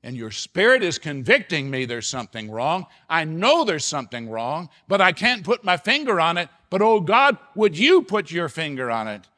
and 0.04 0.16
your 0.16 0.30
spirit 0.32 0.82
is 0.82 0.98
convicting 0.98 1.70
me 1.70 1.84
there's 1.84 2.08
something 2.08 2.50
wrong. 2.50 2.86
I 3.08 3.24
know 3.24 3.64
there's 3.64 3.84
something 3.84 4.28
wrong, 4.28 4.68
but 4.88 5.00
I 5.00 5.12
can't 5.12 5.44
put 5.44 5.62
my 5.62 5.76
finger 5.76 6.20
on 6.20 6.38
it. 6.38 6.48
But 6.70 6.82
oh 6.82 7.00
God, 7.00 7.38
would 7.54 7.78
you 7.78 8.02
put 8.02 8.30
your 8.30 8.48
finger 8.48 8.90
on 8.90 9.06
it? 9.06 9.28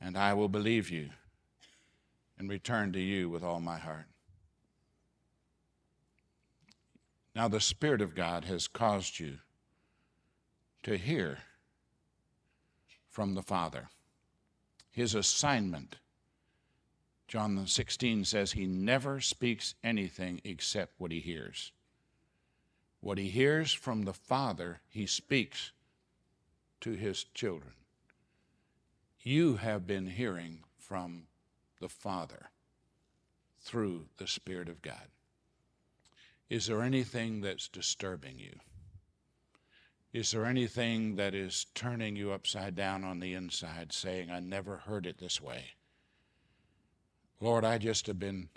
And 0.00 0.18
I 0.18 0.34
will 0.34 0.48
believe 0.48 0.90
you 0.90 1.10
and 2.38 2.48
return 2.48 2.92
to 2.92 3.00
you 3.00 3.30
with 3.30 3.42
all 3.42 3.60
my 3.60 3.78
heart. 3.78 4.06
Now, 7.34 7.48
the 7.48 7.60
Spirit 7.60 8.02
of 8.02 8.14
God 8.14 8.44
has 8.46 8.66
caused 8.66 9.20
you 9.20 9.38
to 10.82 10.98
hear 10.98 11.38
from 13.08 13.34
the 13.34 13.42
Father. 13.42 13.88
His 14.90 15.14
assignment 15.14 15.96
John 17.30 17.64
16 17.64 18.24
says 18.24 18.50
he 18.50 18.66
never 18.66 19.20
speaks 19.20 19.76
anything 19.84 20.40
except 20.42 20.98
what 20.98 21.12
he 21.12 21.20
hears. 21.20 21.70
What 23.00 23.18
he 23.18 23.28
hears 23.28 23.72
from 23.72 24.02
the 24.02 24.12
Father, 24.12 24.80
he 24.88 25.06
speaks 25.06 25.70
to 26.80 26.94
his 26.94 27.22
children. 27.32 27.74
You 29.20 29.58
have 29.58 29.86
been 29.86 30.08
hearing 30.08 30.64
from 30.76 31.28
the 31.78 31.88
Father 31.88 32.50
through 33.60 34.06
the 34.16 34.26
Spirit 34.26 34.68
of 34.68 34.82
God. 34.82 35.06
Is 36.48 36.66
there 36.66 36.82
anything 36.82 37.42
that's 37.42 37.68
disturbing 37.68 38.40
you? 38.40 38.58
Is 40.12 40.32
there 40.32 40.44
anything 40.44 41.14
that 41.16 41.36
is 41.36 41.66
turning 41.72 42.16
you 42.16 42.32
upside 42.32 42.74
down 42.74 43.04
on 43.04 43.20
the 43.20 43.34
inside, 43.34 43.92
saying, 43.92 44.28
I 44.28 44.40
never 44.40 44.78
heard 44.78 45.06
it 45.06 45.18
this 45.18 45.40
way? 45.40 45.66
Lord, 47.40 47.64
I 47.64 47.78
just 47.78 48.08
have 48.08 48.18
been 48.18 48.48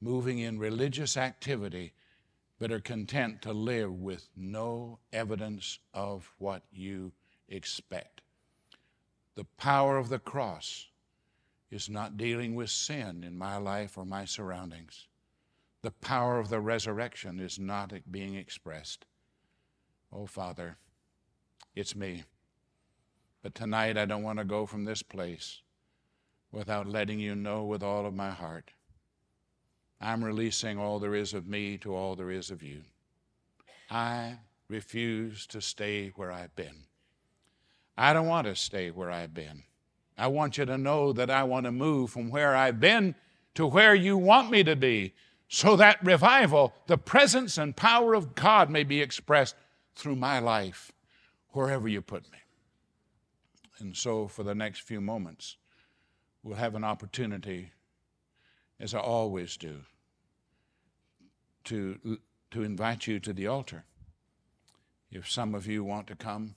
moving 0.00 0.40
in 0.40 0.58
religious 0.58 1.16
activity, 1.16 1.94
but 2.58 2.70
are 2.70 2.80
content 2.80 3.40
to 3.42 3.52
live 3.54 3.92
with 3.94 4.28
no 4.36 4.98
evidence 5.10 5.78
of 5.94 6.30
what 6.36 6.64
you 6.70 7.12
expect. 7.48 8.20
The 9.36 9.46
power 9.56 9.96
of 9.96 10.10
the 10.10 10.18
cross 10.18 10.88
is 11.70 11.88
not 11.88 12.18
dealing 12.18 12.54
with 12.54 12.68
sin 12.68 13.24
in 13.24 13.38
my 13.38 13.56
life 13.56 13.96
or 13.96 14.04
my 14.04 14.26
surroundings. 14.26 15.08
The 15.80 15.92
power 15.92 16.38
of 16.38 16.50
the 16.50 16.60
resurrection 16.60 17.40
is 17.40 17.58
not 17.58 17.94
being 18.10 18.34
expressed. 18.34 19.06
Oh, 20.12 20.26
Father, 20.26 20.76
it's 21.74 21.94
me. 21.96 22.24
But 23.42 23.54
tonight 23.54 23.96
I 23.96 24.04
don't 24.04 24.22
want 24.22 24.38
to 24.38 24.44
go 24.44 24.66
from 24.66 24.84
this 24.84 25.02
place 25.02 25.62
without 26.52 26.86
letting 26.86 27.20
you 27.20 27.34
know 27.34 27.64
with 27.64 27.82
all 27.82 28.06
of 28.06 28.14
my 28.14 28.30
heart. 28.30 28.72
I'm 30.00 30.24
releasing 30.24 30.78
all 30.78 30.98
there 30.98 31.14
is 31.14 31.34
of 31.34 31.46
me 31.46 31.76
to 31.78 31.94
all 31.94 32.16
there 32.16 32.30
is 32.30 32.50
of 32.50 32.62
you. 32.62 32.82
I 33.90 34.38
refuse 34.68 35.46
to 35.48 35.60
stay 35.60 36.12
where 36.16 36.32
I've 36.32 36.54
been. 36.56 36.84
I 37.96 38.12
don't 38.12 38.26
want 38.26 38.46
to 38.46 38.56
stay 38.56 38.90
where 38.90 39.10
I've 39.10 39.34
been. 39.34 39.64
I 40.16 40.28
want 40.28 40.58
you 40.58 40.64
to 40.64 40.78
know 40.78 41.12
that 41.12 41.30
I 41.30 41.44
want 41.44 41.64
to 41.64 41.72
move 41.72 42.10
from 42.10 42.30
where 42.30 42.54
I've 42.54 42.80
been 42.80 43.14
to 43.54 43.66
where 43.66 43.94
you 43.94 44.16
want 44.16 44.50
me 44.50 44.62
to 44.64 44.76
be, 44.76 45.12
so 45.48 45.76
that 45.76 46.04
revival, 46.04 46.72
the 46.86 46.96
presence 46.96 47.58
and 47.58 47.76
power 47.76 48.14
of 48.14 48.34
God 48.34 48.70
may 48.70 48.84
be 48.84 49.00
expressed 49.00 49.56
through 49.96 50.16
my 50.16 50.38
life, 50.38 50.92
wherever 51.52 51.88
you 51.88 52.02
put 52.02 52.30
me. 52.30 52.38
And 53.78 53.96
so, 53.96 54.28
for 54.28 54.42
the 54.42 54.54
next 54.54 54.80
few 54.80 55.00
moments, 55.00 55.56
we'll 56.42 56.56
have 56.56 56.74
an 56.74 56.84
opportunity, 56.84 57.72
as 58.78 58.94
I 58.94 58.98
always 58.98 59.56
do, 59.56 59.80
to, 61.64 62.18
to 62.50 62.62
invite 62.62 63.06
you 63.06 63.20
to 63.20 63.32
the 63.32 63.46
altar. 63.46 63.84
If 65.10 65.30
some 65.30 65.54
of 65.54 65.66
you 65.66 65.82
want 65.82 66.06
to 66.08 66.14
come, 66.14 66.56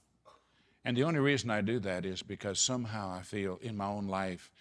and 0.86 0.98
the 0.98 1.04
only 1.04 1.20
reason 1.20 1.50
I 1.50 1.62
do 1.62 1.80
that 1.80 2.06
is 2.06 2.22
because 2.22 2.60
somehow 2.60 3.12
I 3.12 3.22
feel 3.22 3.58
in 3.62 3.78
my 3.78 3.86
own 3.86 4.08
life, 4.08 4.52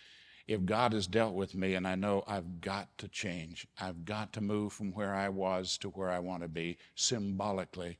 if 0.47 0.64
God 0.64 0.93
has 0.93 1.07
dealt 1.07 1.35
with 1.35 1.55
me 1.55 1.74
and 1.74 1.87
I 1.87 1.95
know 1.95 2.24
I've 2.26 2.61
got 2.61 2.97
to 2.99 3.09
change, 3.09 3.66
I've 3.80 4.05
got 4.05 4.33
to 4.35 4.41
move 4.41 4.72
from 4.72 4.93
where 4.93 5.14
I 5.14 5.28
was 5.28 5.78
to 5.78 5.89
where 5.91 6.11
I 6.11 6.18
want 6.18 6.43
to 6.43 6.49
be 6.49 6.78
symbolically. 6.95 7.99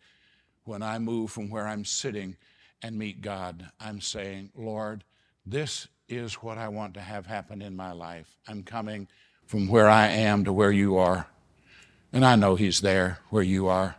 When 0.65 0.83
I 0.83 0.99
move 0.99 1.31
from 1.31 1.51
where 1.51 1.67
I'm 1.67 1.85
sitting 1.85 2.37
and 2.83 2.99
meet 2.99 3.21
God, 3.21 3.71
I'm 3.81 4.01
saying, 4.01 4.51
Lord, 4.57 5.05
this 5.45 5.89
is 6.09 6.35
what 6.35 6.59
I 6.59 6.69
want 6.69 6.95
to 6.95 7.01
have 7.01 7.27
happen 7.27 7.63
in 7.63 7.75
my 7.75 7.93
life. 7.93 8.37
I'm 8.47 8.63
coming 8.63 9.09
from 9.47 9.69
where 9.69 9.89
I 9.89 10.09
am 10.09 10.45
to 10.45 10.53
where 10.53 10.71
you 10.71 10.97
are. 10.97 11.27
And 12.13 12.25
I 12.25 12.37
know 12.37 12.55
He's 12.55 12.81
there 12.81 13.19
where 13.31 13.43
you 13.43 13.69
are. 13.69 13.97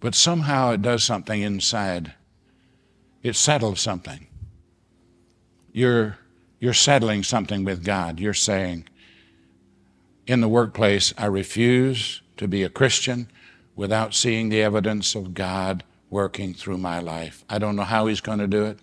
But 0.00 0.14
somehow 0.14 0.72
it 0.72 0.82
does 0.82 1.04
something 1.04 1.40
inside. 1.40 2.14
It 3.22 3.36
settles 3.36 3.80
something. 3.80 4.26
You're, 5.72 6.18
you're 6.58 6.74
settling 6.74 7.22
something 7.22 7.64
with 7.64 7.84
God. 7.84 8.18
You're 8.18 8.34
saying, 8.34 8.88
in 10.26 10.40
the 10.40 10.48
workplace, 10.48 11.12
I 11.18 11.26
refuse 11.26 12.22
to 12.36 12.48
be 12.48 12.62
a 12.62 12.68
Christian 12.68 13.28
without 13.80 14.12
seeing 14.12 14.50
the 14.50 14.60
evidence 14.60 15.14
of 15.14 15.32
God 15.32 15.82
working 16.10 16.52
through 16.52 16.76
my 16.76 17.00
life. 17.00 17.46
I 17.48 17.58
don't 17.58 17.76
know 17.76 17.82
how 17.82 18.08
He's 18.08 18.20
going 18.20 18.40
to 18.40 18.46
do 18.46 18.66
it, 18.66 18.78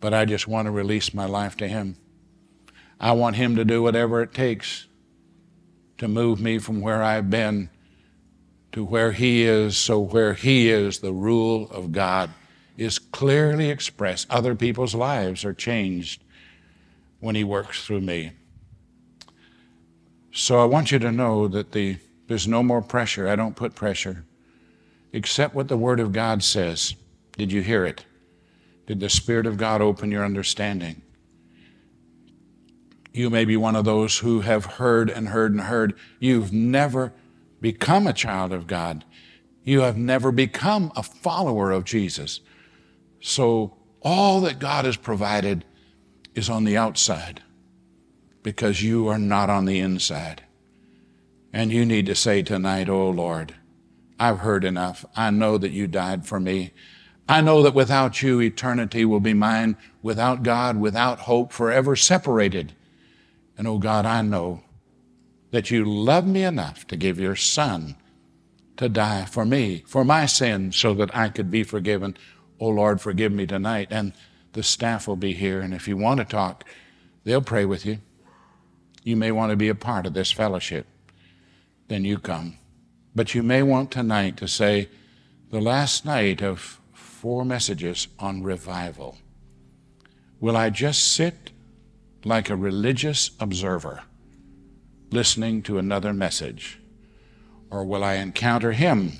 but 0.00 0.12
I 0.12 0.24
just 0.24 0.48
want 0.48 0.66
to 0.66 0.72
release 0.72 1.14
my 1.14 1.24
life 1.24 1.56
to 1.58 1.68
Him. 1.68 1.94
I 2.98 3.12
want 3.12 3.36
Him 3.36 3.54
to 3.54 3.64
do 3.64 3.80
whatever 3.80 4.22
it 4.22 4.34
takes 4.34 4.88
to 5.98 6.08
move 6.08 6.40
me 6.40 6.58
from 6.58 6.80
where 6.80 7.00
I've 7.00 7.30
been 7.30 7.70
to 8.72 8.84
where 8.84 9.12
He 9.12 9.44
is, 9.44 9.76
so 9.76 10.00
where 10.00 10.34
He 10.34 10.68
is, 10.68 10.98
the 10.98 11.12
rule 11.12 11.70
of 11.70 11.92
God 11.92 12.30
is 12.76 12.98
clearly 12.98 13.70
expressed. 13.70 14.26
Other 14.30 14.56
people's 14.56 14.96
lives 14.96 15.44
are 15.44 15.54
changed 15.54 16.24
when 17.20 17.36
He 17.36 17.44
works 17.44 17.84
through 17.86 18.00
me. 18.00 18.32
So 20.32 20.60
I 20.60 20.64
want 20.64 20.90
you 20.90 20.98
to 20.98 21.12
know 21.12 21.46
that 21.46 21.70
the, 21.70 21.98
there's 22.26 22.48
no 22.48 22.62
more 22.62 22.82
pressure. 22.82 23.28
I 23.28 23.36
don't 23.36 23.56
put 23.56 23.74
pressure 23.74 24.24
except 25.12 25.54
what 25.54 25.68
the 25.68 25.76
Word 25.76 26.00
of 26.00 26.12
God 26.12 26.42
says. 26.42 26.94
Did 27.36 27.52
you 27.52 27.62
hear 27.62 27.84
it? 27.84 28.04
Did 28.86 29.00
the 29.00 29.08
Spirit 29.08 29.46
of 29.46 29.56
God 29.56 29.80
open 29.80 30.10
your 30.10 30.24
understanding? 30.24 31.02
You 33.12 33.30
may 33.30 33.44
be 33.44 33.56
one 33.56 33.76
of 33.76 33.84
those 33.84 34.18
who 34.18 34.40
have 34.40 34.64
heard 34.64 35.08
and 35.08 35.28
heard 35.28 35.52
and 35.52 35.62
heard. 35.62 35.94
You've 36.18 36.52
never 36.52 37.12
become 37.60 38.06
a 38.06 38.12
child 38.12 38.52
of 38.52 38.66
God. 38.66 39.04
You 39.62 39.80
have 39.82 39.96
never 39.96 40.32
become 40.32 40.92
a 40.96 41.02
follower 41.02 41.70
of 41.70 41.84
Jesus. 41.84 42.40
So 43.20 43.76
all 44.02 44.40
that 44.42 44.58
God 44.58 44.84
has 44.84 44.96
provided 44.96 45.64
is 46.34 46.50
on 46.50 46.64
the 46.64 46.76
outside 46.76 47.42
because 48.42 48.82
you 48.82 49.08
are 49.08 49.18
not 49.18 49.48
on 49.48 49.64
the 49.64 49.78
inside. 49.78 50.43
And 51.54 51.70
you 51.70 51.86
need 51.86 52.06
to 52.06 52.16
say 52.16 52.42
tonight, 52.42 52.88
Oh 52.88 53.10
Lord, 53.10 53.54
I've 54.18 54.40
heard 54.40 54.64
enough. 54.64 55.04
I 55.14 55.30
know 55.30 55.56
that 55.56 55.70
you 55.70 55.86
died 55.86 56.26
for 56.26 56.40
me. 56.40 56.72
I 57.28 57.42
know 57.42 57.62
that 57.62 57.74
without 57.74 58.20
you, 58.20 58.40
eternity 58.40 59.04
will 59.04 59.20
be 59.20 59.34
mine. 59.34 59.76
Without 60.02 60.42
God, 60.42 60.78
without 60.78 61.20
hope, 61.20 61.52
forever 61.52 61.94
separated. 61.94 62.74
And 63.56 63.68
oh 63.68 63.78
God, 63.78 64.04
I 64.04 64.20
know 64.20 64.64
that 65.52 65.70
you 65.70 65.84
love 65.84 66.26
me 66.26 66.42
enough 66.42 66.88
to 66.88 66.96
give 66.96 67.20
your 67.20 67.36
son 67.36 67.94
to 68.76 68.88
die 68.88 69.24
for 69.24 69.44
me, 69.46 69.84
for 69.86 70.04
my 70.04 70.26
sins, 70.26 70.74
so 70.74 70.92
that 70.94 71.14
I 71.14 71.28
could 71.28 71.52
be 71.52 71.62
forgiven. 71.62 72.16
Oh 72.58 72.70
Lord, 72.70 73.00
forgive 73.00 73.30
me 73.30 73.46
tonight. 73.46 73.86
And 73.92 74.12
the 74.54 74.64
staff 74.64 75.06
will 75.06 75.14
be 75.14 75.34
here. 75.34 75.60
And 75.60 75.72
if 75.72 75.86
you 75.86 75.96
want 75.96 76.18
to 76.18 76.24
talk, 76.24 76.64
they'll 77.22 77.40
pray 77.40 77.64
with 77.64 77.86
you. 77.86 77.98
You 79.04 79.16
may 79.16 79.30
want 79.30 79.50
to 79.50 79.56
be 79.56 79.68
a 79.68 79.74
part 79.76 80.04
of 80.04 80.14
this 80.14 80.32
fellowship. 80.32 80.88
Then 81.88 82.04
you 82.04 82.18
come. 82.18 82.58
But 83.14 83.34
you 83.34 83.42
may 83.42 83.62
want 83.62 83.90
tonight 83.90 84.36
to 84.38 84.48
say, 84.48 84.88
the 85.50 85.60
last 85.60 86.04
night 86.04 86.42
of 86.42 86.80
four 86.92 87.44
messages 87.44 88.08
on 88.18 88.42
revival, 88.42 89.18
will 90.40 90.56
I 90.56 90.70
just 90.70 91.12
sit 91.12 91.50
like 92.24 92.50
a 92.50 92.56
religious 92.56 93.30
observer? 93.38 94.02
listening 95.14 95.62
to 95.62 95.78
another 95.78 96.12
message? 96.12 96.80
Or 97.70 97.84
will 97.84 98.04
I 98.04 98.14
encounter 98.14 98.72
Him 98.72 99.12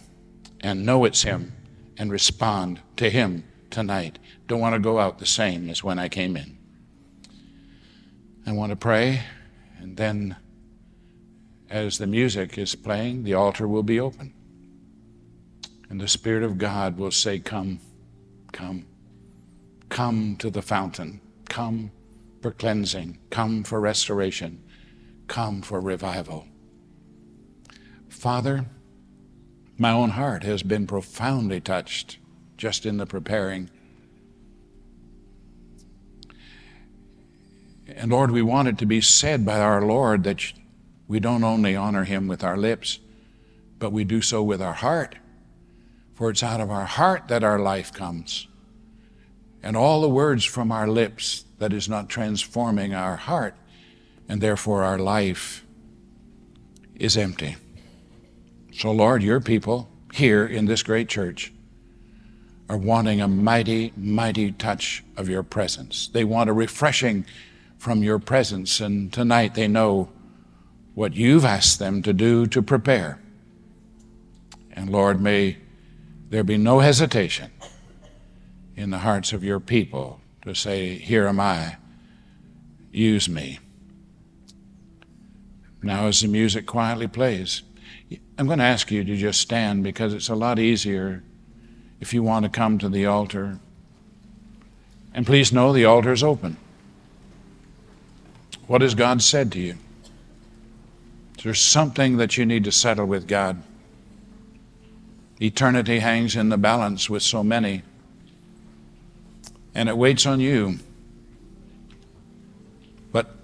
and 0.60 0.84
know 0.84 1.04
it's 1.04 1.22
Him 1.22 1.52
and 1.96 2.10
respond 2.10 2.80
to 2.96 3.08
Him 3.08 3.44
tonight? 3.70 4.18
Don't 4.46 4.60
want 4.60 4.74
to 4.74 4.80
go 4.80 4.98
out 4.98 5.18
the 5.18 5.26
same 5.26 5.70
as 5.70 5.82
when 5.82 5.98
I 5.98 6.08
came 6.08 6.36
in. 6.36 6.58
I 8.46 8.52
want 8.52 8.70
to 8.70 8.76
pray, 8.76 9.22
and 9.78 9.96
then 9.96 10.36
as 11.74 11.98
the 11.98 12.06
music 12.06 12.56
is 12.56 12.74
playing, 12.74 13.24
the 13.24 13.34
altar 13.34 13.66
will 13.66 13.82
be 13.82 14.00
open. 14.00 14.32
And 15.90 16.00
the 16.00 16.08
Spirit 16.08 16.42
of 16.42 16.58
God 16.58 16.96
will 16.96 17.10
say, 17.10 17.38
Come, 17.38 17.80
come, 18.52 18.86
come 19.88 20.36
to 20.38 20.50
the 20.50 20.62
fountain, 20.62 21.20
come 21.48 21.90
for 22.40 22.50
cleansing, 22.52 23.18
come 23.30 23.64
for 23.64 23.80
restoration 23.80 24.64
come 25.28 25.62
for 25.62 25.80
revival. 25.80 26.46
Father, 28.08 28.66
my 29.76 29.90
own 29.90 30.10
heart 30.10 30.42
has 30.44 30.62
been 30.62 30.86
profoundly 30.86 31.60
touched 31.60 32.18
just 32.56 32.86
in 32.86 32.96
the 32.96 33.06
preparing. 33.06 33.70
And 37.88 38.10
Lord, 38.10 38.30
we 38.30 38.42
want 38.42 38.68
it 38.68 38.78
to 38.78 38.86
be 38.86 39.00
said 39.00 39.44
by 39.44 39.60
our 39.60 39.82
Lord 39.82 40.24
that 40.24 40.52
we 41.06 41.20
don't 41.20 41.44
only 41.44 41.76
honor 41.76 42.04
him 42.04 42.28
with 42.28 42.42
our 42.42 42.56
lips, 42.56 42.98
but 43.78 43.92
we 43.92 44.04
do 44.04 44.20
so 44.20 44.42
with 44.42 44.62
our 44.62 44.72
heart. 44.72 45.16
For 46.14 46.30
it's 46.30 46.42
out 46.42 46.60
of 46.60 46.70
our 46.70 46.86
heart 46.86 47.28
that 47.28 47.42
our 47.42 47.58
life 47.58 47.92
comes. 47.92 48.46
And 49.62 49.76
all 49.76 50.00
the 50.00 50.08
words 50.08 50.44
from 50.44 50.70
our 50.70 50.86
lips 50.86 51.44
that 51.58 51.72
is 51.72 51.88
not 51.88 52.08
transforming 52.08 52.94
our 52.94 53.16
heart 53.16 53.56
and 54.28 54.40
therefore 54.40 54.84
our 54.84 54.98
life 54.98 55.64
is 56.94 57.16
empty. 57.16 57.56
So, 58.72 58.90
Lord, 58.90 59.22
your 59.22 59.40
people 59.40 59.88
here 60.12 60.46
in 60.46 60.66
this 60.66 60.82
great 60.82 61.08
church 61.08 61.52
are 62.68 62.76
wanting 62.76 63.20
a 63.20 63.28
mighty, 63.28 63.92
mighty 63.96 64.52
touch 64.52 65.04
of 65.16 65.28
your 65.28 65.42
presence. 65.42 66.08
They 66.08 66.24
want 66.24 66.50
a 66.50 66.52
refreshing 66.52 67.26
from 67.78 68.02
your 68.02 68.18
presence, 68.18 68.80
and 68.80 69.12
tonight 69.12 69.54
they 69.54 69.68
know 69.68 70.08
what 70.94 71.14
you've 71.14 71.44
asked 71.44 71.78
them 71.78 72.02
to 72.02 72.12
do 72.12 72.46
to 72.46 72.62
prepare. 72.62 73.20
And 74.72 74.90
Lord, 74.90 75.20
may 75.20 75.58
there 76.30 76.44
be 76.44 76.56
no 76.56 76.80
hesitation 76.80 77.50
in 78.76 78.90
the 78.90 78.98
hearts 78.98 79.32
of 79.32 79.44
your 79.44 79.60
people 79.60 80.20
to 80.42 80.54
say, 80.54 80.96
Here 80.98 81.26
am 81.26 81.40
I, 81.40 81.76
use 82.92 83.28
me. 83.28 83.58
Now, 85.82 86.06
as 86.06 86.20
the 86.20 86.28
music 86.28 86.66
quietly 86.66 87.06
plays, 87.06 87.62
I'm 88.38 88.46
going 88.46 88.58
to 88.58 88.64
ask 88.64 88.90
you 88.90 89.04
to 89.04 89.16
just 89.16 89.40
stand 89.40 89.84
because 89.84 90.14
it's 90.14 90.28
a 90.28 90.34
lot 90.34 90.58
easier 90.58 91.22
if 92.00 92.14
you 92.14 92.22
want 92.22 92.44
to 92.44 92.48
come 92.48 92.78
to 92.78 92.88
the 92.88 93.06
altar. 93.06 93.58
And 95.12 95.26
please 95.26 95.52
know 95.52 95.72
the 95.72 95.84
altar 95.84 96.12
is 96.12 96.22
open. 96.22 96.56
What 98.66 98.80
has 98.80 98.94
God 98.94 99.22
said 99.22 99.52
to 99.52 99.60
you? 99.60 99.76
Is 101.44 101.46
there 101.46 101.54
something 101.54 102.16
that 102.16 102.38
you 102.38 102.46
need 102.46 102.64
to 102.64 102.72
settle 102.72 103.04
with 103.04 103.28
God? 103.28 103.62
Eternity 105.42 105.98
hangs 105.98 106.36
in 106.36 106.48
the 106.48 106.56
balance 106.56 107.10
with 107.10 107.22
so 107.22 107.44
many, 107.44 107.82
and 109.74 109.90
it 109.90 109.98
waits 109.98 110.24
on 110.24 110.40
you. 110.40 110.78
But 113.12 113.34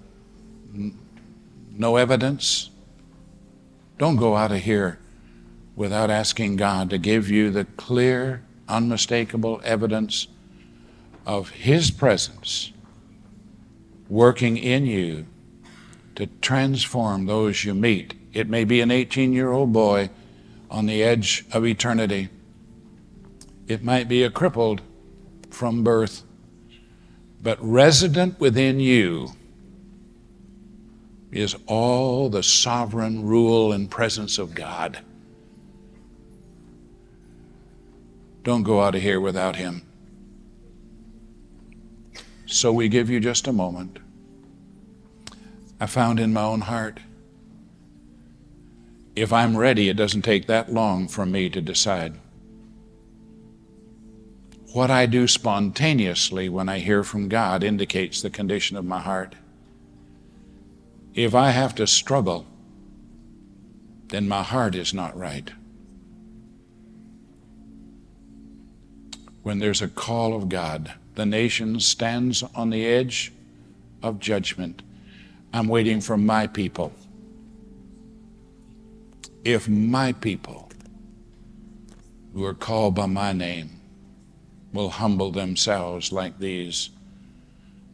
no 1.69 1.97
evidence, 1.97 2.71
don't 3.99 4.15
go 4.15 4.35
out 4.35 4.51
of 4.51 4.61
here 4.61 4.97
without 5.75 6.09
asking 6.09 6.55
God 6.55 6.89
to 6.89 6.97
give 6.97 7.29
you 7.29 7.51
the 7.51 7.65
clear, 7.77 8.41
unmistakable 8.67 9.61
evidence 9.63 10.27
of 11.27 11.49
His 11.51 11.91
presence 11.91 12.71
working 14.09 14.57
in 14.57 14.87
you 14.87 15.27
to 16.15 16.27
transform 16.41 17.25
those 17.25 17.63
you 17.63 17.73
meet. 17.73 18.13
It 18.33 18.49
may 18.49 18.63
be 18.63 18.81
an 18.81 18.91
18 18.91 19.33
year 19.33 19.51
old 19.51 19.73
boy 19.73 20.09
on 20.69 20.85
the 20.85 21.03
edge 21.03 21.45
of 21.51 21.65
eternity, 21.65 22.29
it 23.67 23.83
might 23.83 24.07
be 24.07 24.23
a 24.23 24.29
crippled 24.29 24.81
from 25.49 25.83
birth, 25.83 26.23
but 27.41 27.57
resident 27.61 28.39
within 28.39 28.79
you 28.79 29.29
is 31.31 31.55
all 31.67 32.29
the 32.29 32.43
sovereign 32.43 33.25
rule 33.25 33.71
and 33.71 33.89
presence 33.91 34.37
of 34.37 34.53
God. 34.55 34.99
Don't 38.43 38.63
go 38.63 38.81
out 38.81 38.95
of 38.95 39.01
here 39.01 39.19
without 39.19 39.55
Him. 39.55 39.85
So 42.45 42.73
we 42.73 42.89
give 42.89 43.09
you 43.09 43.19
just 43.19 43.47
a 43.47 43.53
moment. 43.53 43.99
I 45.81 45.87
found 45.87 46.17
in 46.17 46.31
my 46.31 46.43
own 46.43 46.61
heart 46.61 46.99
if 49.13 49.33
I'm 49.33 49.57
ready, 49.57 49.89
it 49.89 49.97
doesn't 49.97 50.21
take 50.21 50.47
that 50.47 50.71
long 50.71 51.09
for 51.09 51.25
me 51.25 51.49
to 51.49 51.59
decide. 51.59 52.17
What 54.71 54.89
I 54.89 55.05
do 55.05 55.27
spontaneously 55.27 56.47
when 56.47 56.69
I 56.69 56.79
hear 56.79 57.03
from 57.03 57.27
God 57.27 57.61
indicates 57.61 58.21
the 58.21 58.29
condition 58.29 58.77
of 58.77 58.85
my 58.85 59.01
heart. 59.01 59.35
If 61.13 61.35
I 61.35 61.51
have 61.51 61.75
to 61.75 61.85
struggle, 61.85 62.45
then 64.07 64.29
my 64.29 64.43
heart 64.43 64.75
is 64.75 64.93
not 64.93 65.17
right. 65.17 65.51
when 69.43 69.59
there's 69.59 69.81
a 69.81 69.87
call 69.87 70.35
of 70.35 70.49
God. 70.49 70.93
The 71.15 71.25
nation 71.25 71.79
stands 71.79 72.43
on 72.55 72.69
the 72.69 72.85
edge 72.85 73.33
of 74.01 74.19
judgment. 74.19 74.81
I'm 75.53 75.67
waiting 75.67 76.01
for 76.01 76.17
my 76.17 76.47
people. 76.47 76.93
If 79.43 79.67
my 79.67 80.13
people 80.13 80.69
who 82.33 82.45
are 82.45 82.53
called 82.53 82.95
by 82.95 83.07
my 83.07 83.33
name 83.33 83.69
will 84.73 84.89
humble 84.89 85.31
themselves 85.31 86.11
like 86.11 86.39
these 86.39 86.89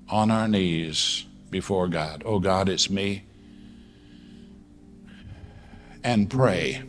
on 0.09 0.29
our 0.29 0.47
knees 0.47 1.25
before 1.49 1.87
God. 1.87 2.21
Oh 2.25 2.39
God, 2.39 2.69
it's 2.69 2.89
me. 2.89 3.23
And 6.03 6.29
pray 6.29 6.83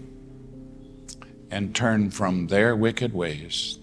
and 1.50 1.74
turn 1.74 2.10
from 2.10 2.48
their 2.48 2.76
wicked 2.76 3.14
ways. 3.14 3.78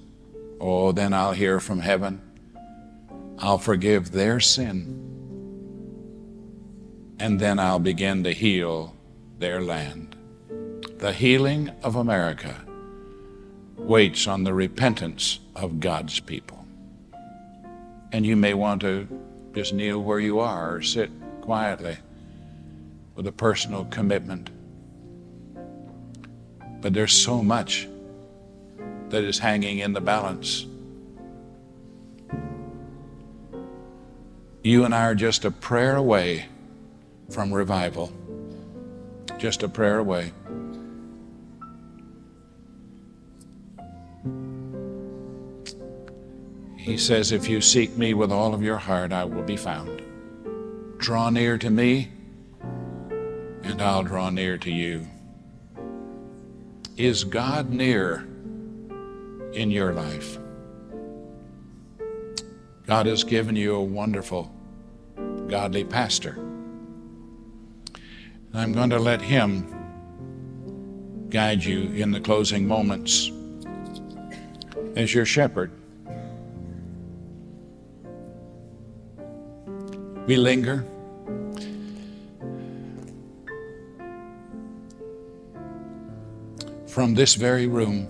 Oh, 0.62 0.92
then 0.92 1.14
I'll 1.14 1.34
hear 1.34 1.60
from 1.60 1.80
heaven. 1.80 2.22
I'll 3.40 3.58
forgive 3.58 4.12
their 4.12 4.40
sin. 4.40 5.15
And 7.20 7.40
then 7.40 7.60
I'll 7.60 7.80
begin 7.80 8.24
to 8.24 8.34
heal 8.34 8.96
their 9.40 9.62
land. 9.62 10.16
The 10.98 11.14
healing 11.14 11.72
of 11.84 11.96
America 11.96 12.56
waits 13.78 14.28
on 14.28 14.44
the 14.44 14.54
repentance 14.54 15.40
of 15.56 15.80
God's 15.80 16.20
people. 16.20 16.66
And 18.12 18.26
you 18.26 18.36
may 18.36 18.54
want 18.54 18.82
to 18.82 19.08
just 19.54 19.74
kneel 19.74 20.02
where 20.02 20.20
you 20.20 20.40
are 20.40 20.76
or 20.76 20.82
sit 20.82 21.10
quietly 21.42 21.98
with 23.16 23.28
a 23.28 23.32
personal 23.32 23.86
commitment. 23.86 24.50
But 26.82 26.94
there's 26.94 27.14
so 27.14 27.42
much 27.42 27.88
that 29.10 29.24
is 29.24 29.40
hanging 29.40 29.80
in 29.80 29.94
the 29.94 30.02
balance. 30.02 30.66
You 34.64 34.84
and 34.84 34.94
I 34.94 35.06
are 35.06 35.16
just 35.16 35.46
a 35.46 35.52
prayer 35.52 35.96
away 35.96 36.46
from 37.30 37.54
revival. 37.54 38.12
Just 39.38 39.64
a 39.64 39.70
prayer 39.70 40.00
away. 40.00 40.32
He 46.78 46.98
says, 46.98 47.32
If 47.32 47.50
you 47.50 47.62
seek 47.62 47.98
me 47.98 48.14
with 48.14 48.32
all 48.32 48.54
of 48.54 48.62
your 48.62 48.78
heart, 48.78 49.12
I 49.12 49.26
will 49.26 49.42
be 49.42 49.58
found. 49.58 50.04
Draw 50.98 51.32
near 51.32 51.58
to 51.58 51.70
me, 51.70 52.10
and 53.64 53.82
I'll 53.82 54.04
draw 54.04 54.30
near 54.30 54.58
to 54.60 54.72
you. 54.72 55.08
Is 56.96 57.24
God 57.24 57.72
near 57.72 58.28
in 59.54 59.72
your 59.72 59.94
life? 59.94 60.38
God 62.86 63.08
has 63.08 63.24
given 63.24 63.56
you 63.56 63.76
a 63.76 63.84
wonderful, 63.84 64.54
godly 65.48 65.84
pastor. 65.84 66.38
I'm 68.56 68.72
going 68.72 68.90
to 68.92 69.00
let 69.00 69.22
him 69.22 69.68
guide 71.30 71.62
you 71.62 71.92
in 71.92 72.12
the 72.12 72.22
closing 72.22 72.66
moments 72.66 73.30
as 74.96 75.14
your 75.14 75.26
shepherd. 75.26 75.72
We 80.26 80.38
linger. 80.38 80.86
From 86.88 87.14
this 87.14 87.36
very 87.36 87.68
room, 87.68 88.08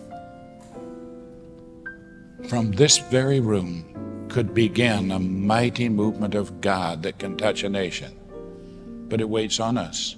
from 2.47 2.71
this 2.71 2.99
very 2.99 3.39
room 3.39 4.27
could 4.29 4.53
begin 4.53 5.11
a 5.11 5.17
mighty 5.17 5.89
movement 5.89 6.35
of 6.35 6.61
God 6.61 7.01
that 7.01 7.17
can 7.17 7.35
touch 7.35 7.63
a 7.63 7.69
nation. 7.69 8.15
But 9.09 9.21
it 9.21 9.27
waits 9.27 9.59
on 9.59 9.79
us. 9.79 10.17